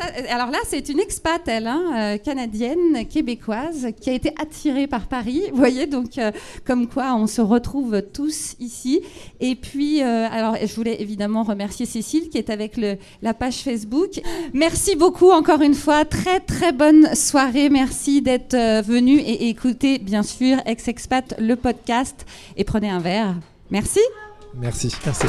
Euh, 0.00 0.22
alors 0.30 0.50
là, 0.50 0.58
c'est 0.66 0.88
une 0.88 1.00
expat, 1.00 1.40
elle, 1.46 1.66
hein, 1.66 1.82
euh, 1.94 2.18
canadienne, 2.18 3.06
québécoise, 3.06 3.88
qui 4.00 4.10
a 4.10 4.12
été 4.12 4.32
attirée 4.40 4.86
par 4.86 5.06
Paris. 5.06 5.42
Vous 5.50 5.56
voyez, 5.56 5.86
donc, 5.86 6.18
euh, 6.18 6.32
comme 6.64 6.86
quoi 6.86 7.14
on 7.14 7.26
se 7.26 7.40
retrouve 7.40 8.02
tous 8.12 8.54
ici. 8.60 9.02
Et 9.40 9.54
puis, 9.54 10.02
alors, 10.02 10.56
je 10.60 10.74
voulais 10.74 11.00
évidemment 11.00 11.42
remercier 11.42 11.86
Cécile, 11.86 12.28
qui 12.28 12.38
est 12.38 12.50
avec 12.50 12.78
la 13.22 13.34
page 13.34 13.56
Facebook. 13.56 14.20
Merci 14.52 14.96
beaucoup, 14.96 15.30
encore 15.30 15.62
une 15.62 15.74
fois. 15.74 16.04
Très, 16.04 16.40
très 16.40 16.72
bonne 16.72 17.14
soirée. 17.14 17.68
Merci 17.68 18.22
d'être 18.22 18.56
venu 18.82 19.18
et 19.18 19.48
écouter, 19.48 19.98
bien 19.98 20.22
sûr, 20.22 20.58
Ex-Expat, 20.66 21.34
le 21.38 21.56
podcast. 21.56 22.26
Et 22.56 22.64
prenez 22.64 22.90
un 22.90 23.00
verre. 23.00 23.34
Merci. 23.70 24.00
Merci. 24.54 24.92
Merci. 25.04 25.26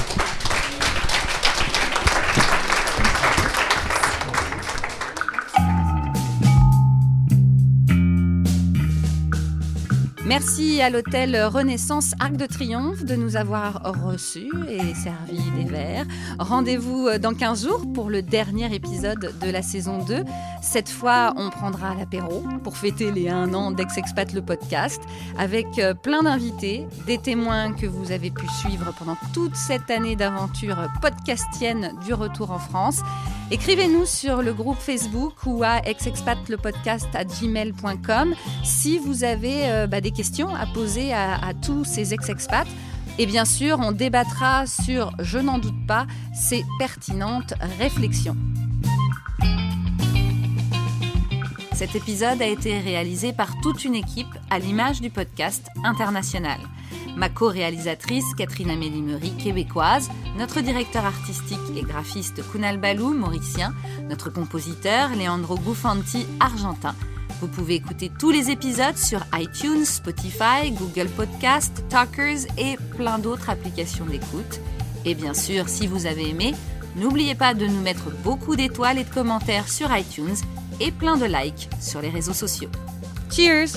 Merci 10.28 10.82
à 10.82 10.90
l'hôtel 10.90 11.42
Renaissance 11.46 12.12
Arc 12.20 12.36
de 12.36 12.46
Triomphe 12.46 13.06
de 13.06 13.16
nous 13.16 13.38
avoir 13.38 13.82
reçus 14.04 14.52
et 14.68 14.94
servi 14.94 15.40
des 15.56 15.64
verres. 15.64 16.06
Rendez-vous 16.38 17.18
dans 17.18 17.34
15 17.34 17.64
jours 17.64 17.86
pour 17.94 18.10
le 18.10 18.22
dernier 18.22 18.76
épisode 18.76 19.34
de 19.42 19.50
la 19.50 19.62
saison 19.62 20.04
2. 20.04 20.26
Cette 20.62 20.90
fois, 20.90 21.34
on 21.38 21.50
prendra 21.50 21.96
l'apéro 21.96 22.44
pour 22.62 22.76
fêter 22.76 23.10
les 23.10 23.30
1 23.30 23.54
an 23.54 23.72
d'Ex-Expat 23.72 24.34
le 24.34 24.42
podcast 24.42 25.02
avec 25.38 25.68
plein 26.04 26.24
d'invités, 26.24 26.86
des 27.06 27.20
témoins 27.20 27.72
que 27.72 27.86
vous 27.86 28.12
avez 28.12 28.30
pu 28.30 28.46
suivre 28.50 28.94
pendant 29.00 29.16
toute 29.34 29.56
cette 29.56 29.90
année 29.90 30.18
d'aventure 30.18 30.90
podcastienne 31.02 31.94
du 32.06 32.14
retour 32.14 32.52
en 32.52 32.60
France. 32.60 33.02
Écrivez-nous 33.50 34.06
sur 34.06 34.42
le 34.42 34.54
groupe 34.54 34.78
Facebook 34.78 35.46
ou 35.46 35.64
à 35.64 35.78
à 35.78 37.24
gmail.com 37.24 38.36
si 38.64 38.98
vous 38.98 39.24
avez 39.24 39.70
euh, 39.70 39.88
bah, 39.88 40.02
des 40.02 40.12
questions 40.12 40.54
à 40.54 40.66
poser 40.66 41.14
à, 41.14 41.54
tous 41.62 41.86
ces 41.86 42.14
ex-expats. 42.14 42.68
Et 43.18 43.26
bien 43.26 43.46
sûr, 43.46 43.80
on 43.80 43.94
débattra 43.94 44.66
sur, 44.68 45.12
je 45.20 45.40
n'en 45.40 45.60
doute 45.60 45.88
pas, 45.88 46.08
ces 46.34 46.66
pertinentes 46.78 47.54
réflexions. 47.80 48.36
Cet 51.74 51.96
épisode 51.96 52.42
a 52.42 52.48
été 52.48 52.80
réalisé 52.80 53.32
par 53.32 53.50
toute 53.62 53.86
une 53.86 53.96
équipe 53.96 54.28
à 54.50 54.60
l'image 54.60 55.00
du 55.00 55.10
podcast 55.10 55.68
international. 55.86 56.60
Ma 57.18 57.30
co-réalisatrice 57.30 58.36
Catherine 58.38 58.70
Amélie 58.70 59.02
Meury, 59.02 59.32
québécoise, 59.32 60.10
notre 60.38 60.62
directeur 60.62 61.04
artistique 61.04 61.58
et 61.76 61.82
graphiste 61.82 62.44
Kunal 62.52 62.78
Balou, 62.78 63.14
mauricien, 63.14 63.74
notre 64.08 64.30
compositeur 64.30 65.10
Leandro 65.16 65.58
Gufanti, 65.58 66.28
argentin, 66.40 66.94
vous 67.42 67.48
pouvez 67.48 67.76
écouter 67.76 68.12
tous 68.20 68.32
les 68.32 68.50
épisodes 68.50 68.98
sur 68.98 69.20
iTunes, 69.34 69.86
Spotify, 69.86 70.72
Google 70.72 71.08
Podcast, 71.10 71.84
Talkers 71.90 72.46
et 72.58 72.78
plein 72.96 73.20
d'autres 73.20 73.50
applications 73.50 74.06
d'écoute. 74.06 74.60
Et 75.06 75.14
bien 75.14 75.34
sûr, 75.34 75.70
si 75.70 75.86
vous 75.88 76.06
avez 76.08 76.30
aimé, 76.30 76.56
n'oubliez 76.96 77.36
pas 77.36 77.54
de 77.54 77.68
nous 77.68 77.82
mettre 77.82 78.10
beaucoup 78.24 78.56
d'étoiles 78.56 78.98
et 78.98 79.04
de 79.04 79.14
commentaires 79.14 79.70
sur 79.70 79.96
iTunes 79.96 80.36
et 80.80 80.92
plein 80.92 81.18
de 81.18 81.26
likes 81.26 81.70
sur 81.80 82.02
les 82.02 82.10
réseaux 82.10 82.34
sociaux. 82.34 82.70
Cheers 83.32 83.74